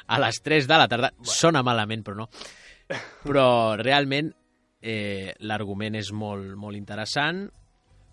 a 0.07 0.19
les 0.23 0.41
3 0.41 0.69
de 0.69 0.79
la 0.79 0.87
tarda. 0.89 1.11
Bueno. 1.17 1.35
Sona 1.35 1.63
malament, 1.65 2.05
però 2.05 2.23
no. 2.23 2.29
Però 3.21 3.47
realment 3.77 4.31
eh, 4.81 5.35
l'argument 5.45 5.99
és 5.99 6.09
molt, 6.15 6.55
molt 6.57 6.79
interessant 6.79 7.45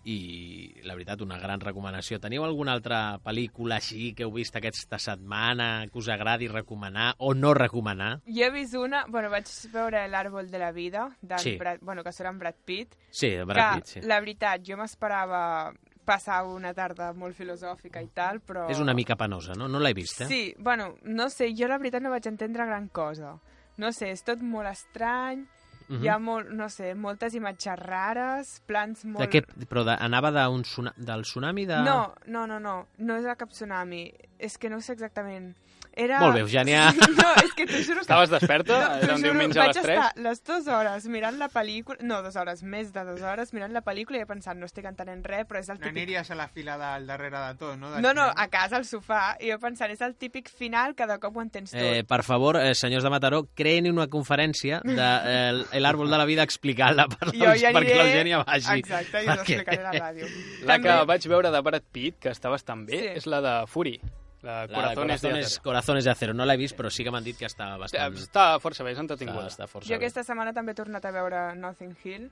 i 0.07 0.81
la 0.87 0.95
veritat, 0.95 1.21
una 1.25 1.37
gran 1.41 1.59
recomanació. 1.59 2.19
Teniu 2.23 2.45
alguna 2.47 2.71
altra 2.77 3.17
pel·lícula 3.23 3.81
així 3.81 4.13
que 4.15 4.23
heu 4.23 4.31
vist 4.31 4.55
aquesta 4.55 4.99
setmana 5.03 5.85
que 5.91 5.99
us 5.99 6.07
agradi 6.13 6.47
recomanar 6.47 7.09
o 7.19 7.33
no 7.35 7.53
recomanar? 7.57 8.21
Jo 8.25 8.47
he 8.47 8.51
vist 8.55 8.77
una... 8.79 9.03
Bueno, 9.11 9.29
vaig 9.33 9.49
veure 9.73 10.05
L'Àrbol 10.07 10.47
de 10.51 10.61
la 10.63 10.71
Vida, 10.71 11.09
del 11.21 11.39
Sí. 11.43 11.57
Brad, 11.59 11.79
bueno, 11.81 12.03
que 12.03 12.13
surt 12.15 12.29
en 12.31 12.39
Brad 12.39 12.55
Pitt. 12.65 12.95
Sí, 13.11 13.35
Brad 13.45 13.75
Pitt, 13.81 13.85
sí. 13.97 14.01
la 14.01 14.19
veritat, 14.23 14.63
jo 14.65 14.77
m'esperava 14.79 15.73
passar 16.07 16.45
una 16.47 16.71
tarda 16.73 17.11
molt 17.11 17.35
filosòfica 17.35 17.99
i 17.99 18.07
tal, 18.15 18.39
però... 18.39 18.69
És 18.71 18.79
una 18.79 18.93
mica 18.95 19.17
penosa, 19.19 19.57
no? 19.59 19.67
No 19.67 19.81
l'he 19.83 19.91
vist, 19.93 20.21
eh? 20.23 20.27
Sí, 20.31 20.41
bueno, 20.57 20.93
no 21.03 21.27
sé, 21.29 21.49
jo 21.57 21.67
la 21.67 21.77
veritat 21.81 22.01
no 22.05 22.13
vaig 22.13 22.29
entendre 22.31 22.63
gran 22.65 22.87
cosa. 22.87 23.33
No 23.77 23.91
sé, 23.91 24.13
és 24.15 24.23
tot 24.23 24.39
molt 24.41 24.71
estrany, 24.71 25.43
Mhm. 25.87 26.03
hi 26.03 26.09
ha 26.11 26.17
molt, 26.19 26.49
no 26.51 26.67
sé, 26.69 26.93
moltes 26.95 27.35
imatges 27.37 27.79
rares, 27.79 28.61
plans 28.67 29.05
molt... 29.05 29.23
De 29.23 29.29
què? 29.31 29.67
Però 29.69 29.85
de, 29.87 29.95
anava 30.03 30.31
tsuna, 30.63 30.93
del 30.97 31.23
tsunami 31.23 31.65
de... 31.65 31.77
No, 31.83 32.13
no, 32.27 32.45
no, 32.47 32.59
no, 32.59 32.75
no 32.97 33.15
és 33.15 33.23
de 33.23 33.35
cap 33.35 33.49
tsunami. 33.49 34.11
És 34.37 34.57
que 34.57 34.69
no 34.69 34.81
sé 34.81 34.93
exactament. 34.93 35.53
Era... 35.97 36.19
Molt 36.21 36.35
bé, 36.35 36.41
Eugènia. 36.45 36.91
No, 37.17 37.29
és 37.41 37.53
que 37.57 37.65
t'ho 37.65 37.79
juro 37.81 37.95
que... 37.99 38.05
Estaves 38.05 38.29
desperta? 38.29 38.75
t'ho 38.77 39.05
Era 39.07 39.15
un 39.15 39.21
juro, 39.23 39.31
diumenge 39.31 39.59
a 39.59 39.65
les 39.67 39.75
Vaig 39.77 39.85
3? 39.85 39.97
estar 39.97 40.23
les 40.27 40.41
dues 40.45 40.67
hores 40.67 41.07
mirant 41.09 41.37
la 41.39 41.47
pel·lícula... 41.49 41.97
No, 42.05 42.19
dues 42.21 42.35
hores, 42.37 42.61
més 42.63 42.91
de 42.93 43.03
dues 43.07 43.23
hores 43.25 43.53
mirant 43.57 43.73
la 43.73 43.81
pel·lícula 43.81 44.19
i 44.19 44.21
he 44.21 44.27
pensat, 44.29 44.55
no 44.59 44.67
estic 44.69 44.85
entenent 44.85 45.23
res, 45.25 45.47
però 45.49 45.59
és 45.63 45.69
el 45.73 45.79
No 45.79 45.87
típic... 45.87 45.97
aniries 46.03 46.29
a 46.31 46.37
la 46.37 46.47
fila 46.53 46.77
del 46.77 47.07
darrere 47.09 47.41
de 47.47 47.55
tot, 47.59 47.73
no? 47.81 47.89
Del 47.95 48.01
No, 48.05 48.13
no, 48.13 48.27
a 48.29 48.47
casa, 48.53 48.77
al 48.77 48.85
sofà, 48.85 49.35
i 49.41 49.49
jo 49.51 49.57
pensant, 49.63 49.91
és 49.95 50.01
el 50.05 50.13
típic 50.15 50.51
final 50.53 50.93
que 50.95 51.07
de 51.09 51.17
cop 51.23 51.35
ho 51.35 51.41
entens 51.41 51.71
tot. 51.73 51.81
Eh, 51.81 52.03
per 52.07 52.21
favor, 52.27 52.59
eh, 52.61 52.75
senyors 52.77 53.03
de 53.07 53.13
Mataró, 53.15 53.41
creïn 53.57 53.89
una 53.89 54.05
conferència 54.07 54.81
de 54.85 54.93
eh, 55.01 55.49
el- 55.49 55.65
l'àrbol 55.81 56.13
de 56.13 56.21
la 56.21 56.25
vida 56.29 56.45
explicant-la 56.45 57.07
per 57.09 57.31
Jo 57.33 57.49
perquè 57.49 57.71
aniré- 57.73 57.97
l'Eugènia 58.03 58.43
vagi. 58.45 58.77
Exacte, 58.83 59.23
i 59.23 59.25
us 59.25 59.33
ho 59.33 59.41
Perquè- 59.41 59.57
explicaré 59.57 59.81
a 59.81 59.89
la 59.89 59.97
ràdio. 60.05 60.29
La 60.69 60.77
que 60.77 60.89
També- 60.93 61.09
vaig 61.15 61.27
veure 61.33 61.51
de 61.57 61.61
Brad 61.65 61.83
Pitt, 61.91 62.19
que 62.21 62.29
està 62.35 62.49
bastant 62.53 62.85
bé, 62.85 62.97
Sí. 63.01 63.11
és 63.23 63.25
la 63.25 63.41
de 63.41 63.55
Fury. 63.67 63.97
La, 64.43 64.61
La 64.61 64.67
de 64.67 64.73
Corazones, 64.73 65.21
de 65.21 65.27
Corazones, 65.27 65.45
Acero. 65.47 65.63
Corazones 65.63 66.03
de 66.05 66.11
Acero. 66.11 66.33
No 66.33 66.45
l'he 66.45 66.57
vist, 66.57 66.75
però 66.77 66.91
sí 66.93 67.03
que 67.03 67.11
m'han 67.11 67.23
dit 67.25 67.37
que 67.39 67.47
està 67.49 67.71
bastant... 67.81 68.13
Està 68.21 68.49
força 68.61 68.83
bé, 68.85 68.91
és 68.93 68.99
entretinguda. 69.01 69.47
Està, 69.47 69.65
està 69.65 69.71
força 69.71 69.89
Jo 69.89 69.95
bé. 69.95 70.01
aquesta 70.03 70.23
setmana 70.23 70.53
també 70.53 70.75
he 70.75 70.77
tornat 70.77 71.05
a 71.05 71.11
veure 71.15 71.55
Nothing 71.55 71.95
Hill, 72.03 72.29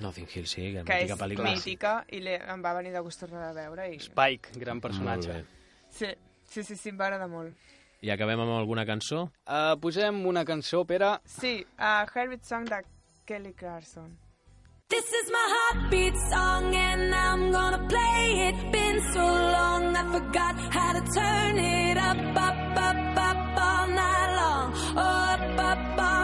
Notting 0.00 0.28
Hill, 0.32 0.46
sí, 0.46 0.62
que, 0.72 0.84
que 0.86 0.96
és 1.02 1.10
mítica 1.10 1.16
pel·lícula. 1.18 1.50
mítica, 1.50 1.92
i 2.14 2.20
em 2.30 2.62
va 2.64 2.72
venir 2.76 2.92
de 2.94 3.00
gust 3.04 3.20
tornar 3.20 3.48
a 3.50 3.52
veure. 3.52 3.88
I... 3.92 3.98
Spike, 4.00 4.54
gran 4.62 4.80
personatge. 4.80 5.42
Sí, 5.90 6.06
sí, 6.46 6.62
sí, 6.62 6.76
sí 6.76 6.92
em 6.92 6.98
va 7.00 7.08
agradar 7.10 7.28
molt. 7.28 7.54
I 8.00 8.12
acabem 8.14 8.40
amb 8.40 8.54
alguna 8.54 8.86
cançó? 8.88 9.26
Uh, 9.44 9.74
posem 9.82 10.22
una 10.26 10.44
cançó, 10.48 10.84
Pere. 10.88 11.18
Sí, 11.28 11.66
uh, 11.76 12.06
Herbert 12.14 12.46
Song 12.48 12.68
de 12.70 12.78
Kelly 13.28 13.52
Clarkson. 13.52 14.14
This 14.90 15.06
is 15.12 15.30
my 15.30 15.46
heartbeat 15.54 16.16
song 16.16 16.74
and 16.74 17.14
I'm 17.14 17.52
gonna 17.52 17.86
play 17.88 18.48
it. 18.48 18.72
Been 18.72 19.00
so 19.12 19.24
long 19.24 19.94
I 19.94 20.02
forgot 20.14 20.54
how 20.76 20.92
to 20.98 21.02
turn 21.14 21.58
it 21.58 21.96
up, 21.96 22.18
up, 22.48 22.58
up, 22.88 23.16
up 23.28 23.60
all 23.68 23.86
night 23.86 24.30
long. 24.40 24.72
Oh, 24.96 25.34
up, 25.34 25.60
up 25.70 25.98
all 26.08 26.19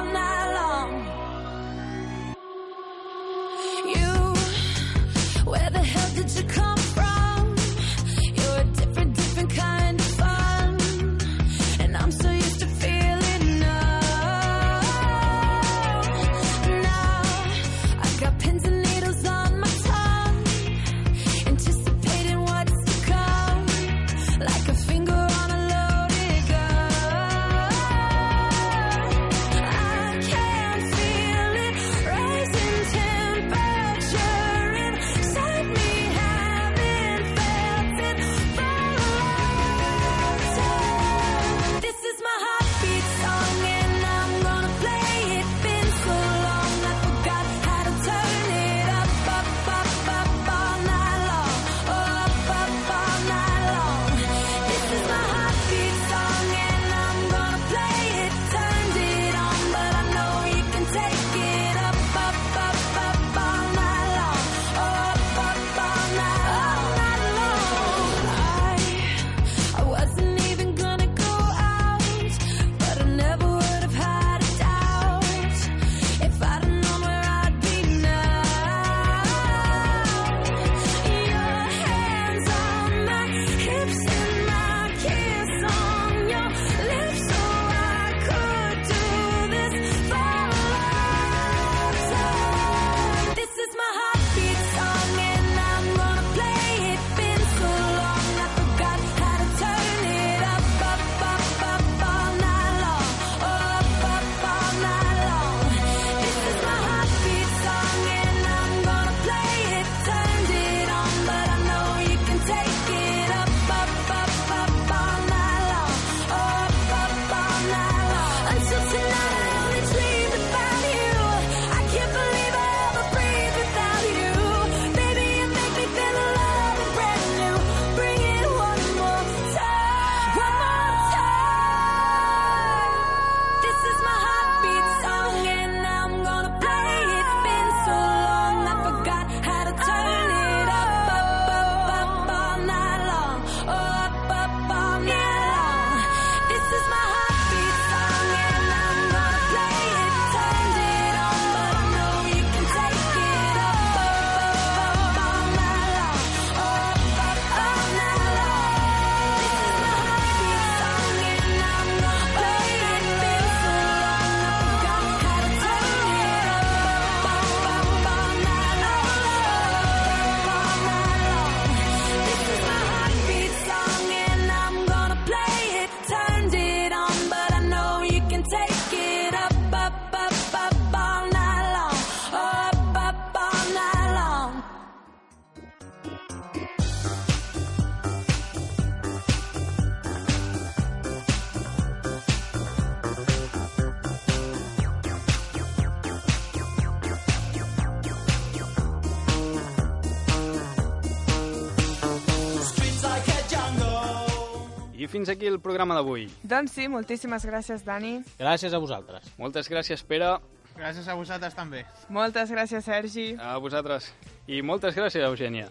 aquí 205.37 205.47
el 205.47 205.61
programa 205.61 205.95
d'avui. 205.97 206.27
Doncs 206.43 206.73
sí, 206.77 206.89
moltíssimes 206.89 207.45
gràcies, 207.47 207.85
Dani. 207.87 208.19
Gràcies 208.41 208.75
a 208.75 208.79
vosaltres. 208.83 209.31
Moltes 209.39 209.69
gràcies, 209.71 210.03
Pere. 210.05 210.37
Gràcies 210.77 211.07
a 211.09 211.15
vosaltres 211.17 211.55
també. 211.57 211.85
Moltes 212.13 212.51
gràcies, 212.53 212.85
Sergi. 212.85 213.35
A 213.41 213.57
vosaltres. 213.59 214.11
I 214.47 214.61
moltes 214.63 214.97
gràcies, 214.97 215.25
Eugènia. 215.25 215.69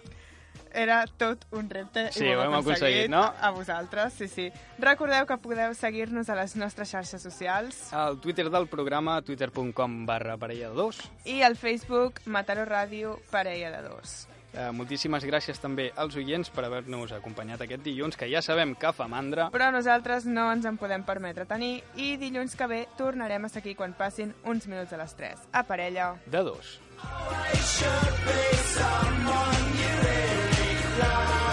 Era 0.76 1.06
tot 1.08 1.46
un 1.56 1.70
repte 1.72 2.10
Sí, 2.12 2.26
i 2.26 2.34
ho 2.36 2.42
hem 2.44 2.54
aconseguit, 2.58 3.08
no? 3.10 3.22
A 3.40 3.50
vosaltres, 3.56 4.12
sí, 4.18 4.28
sí. 4.28 4.50
Recordeu 4.78 5.24
que 5.26 5.38
podeu 5.40 5.72
seguir-nos 5.74 6.28
a 6.30 6.36
les 6.36 6.58
nostres 6.60 6.90
xarxes 6.92 7.24
socials 7.24 7.94
Al 7.96 8.20
Twitter 8.20 8.50
del 8.52 8.68
programa, 8.68 9.22
twitter.com 9.22 10.06
barra 10.06 10.36
parella 10.36 10.70
de 10.74 10.76
dos. 10.76 11.00
i 11.24 11.42
al 11.48 11.56
Facebook 11.56 12.20
Mataró 12.26 12.66
Ràdio 12.68 13.20
Parella 13.32 13.72
de 13.72 13.88
Dos. 13.88 14.28
Eh, 14.56 14.72
moltíssimes 14.72 15.26
gràcies 15.28 15.60
també 15.60 15.90
als 16.00 16.16
oients 16.16 16.50
per 16.50 16.64
haver-nos 16.66 17.12
acompanyat 17.12 17.66
aquest 17.66 17.84
dilluns, 17.84 18.16
que 18.16 18.30
ja 18.32 18.42
sabem 18.42 18.76
que 18.80 18.94
fa 18.96 19.10
mandra. 19.12 19.50
Però 19.52 19.68
nosaltres 19.76 20.26
no 20.26 20.48
ens 20.54 20.66
en 20.66 20.80
podem 20.80 21.04
permetre 21.04 21.46
tenir 21.46 21.84
i 22.00 22.16
dilluns 22.22 22.56
que 22.56 22.68
ve 22.72 22.82
tornarem 22.98 23.46
a 23.46 23.52
seguir 23.52 23.76
quan 23.76 23.94
passin 23.94 24.34
uns 24.46 24.68
minuts 24.72 24.94
a 24.94 25.02
les 25.02 25.16
3. 25.16 25.48
A 25.52 25.64
parella. 25.68 26.14
De 26.26 26.44
dos. 26.44 26.80
I 27.04 27.58
should 27.58 28.16
be 28.24 28.56
someone 28.72 29.66
you 29.76 29.92
really 30.08 30.76
fly. 30.96 31.45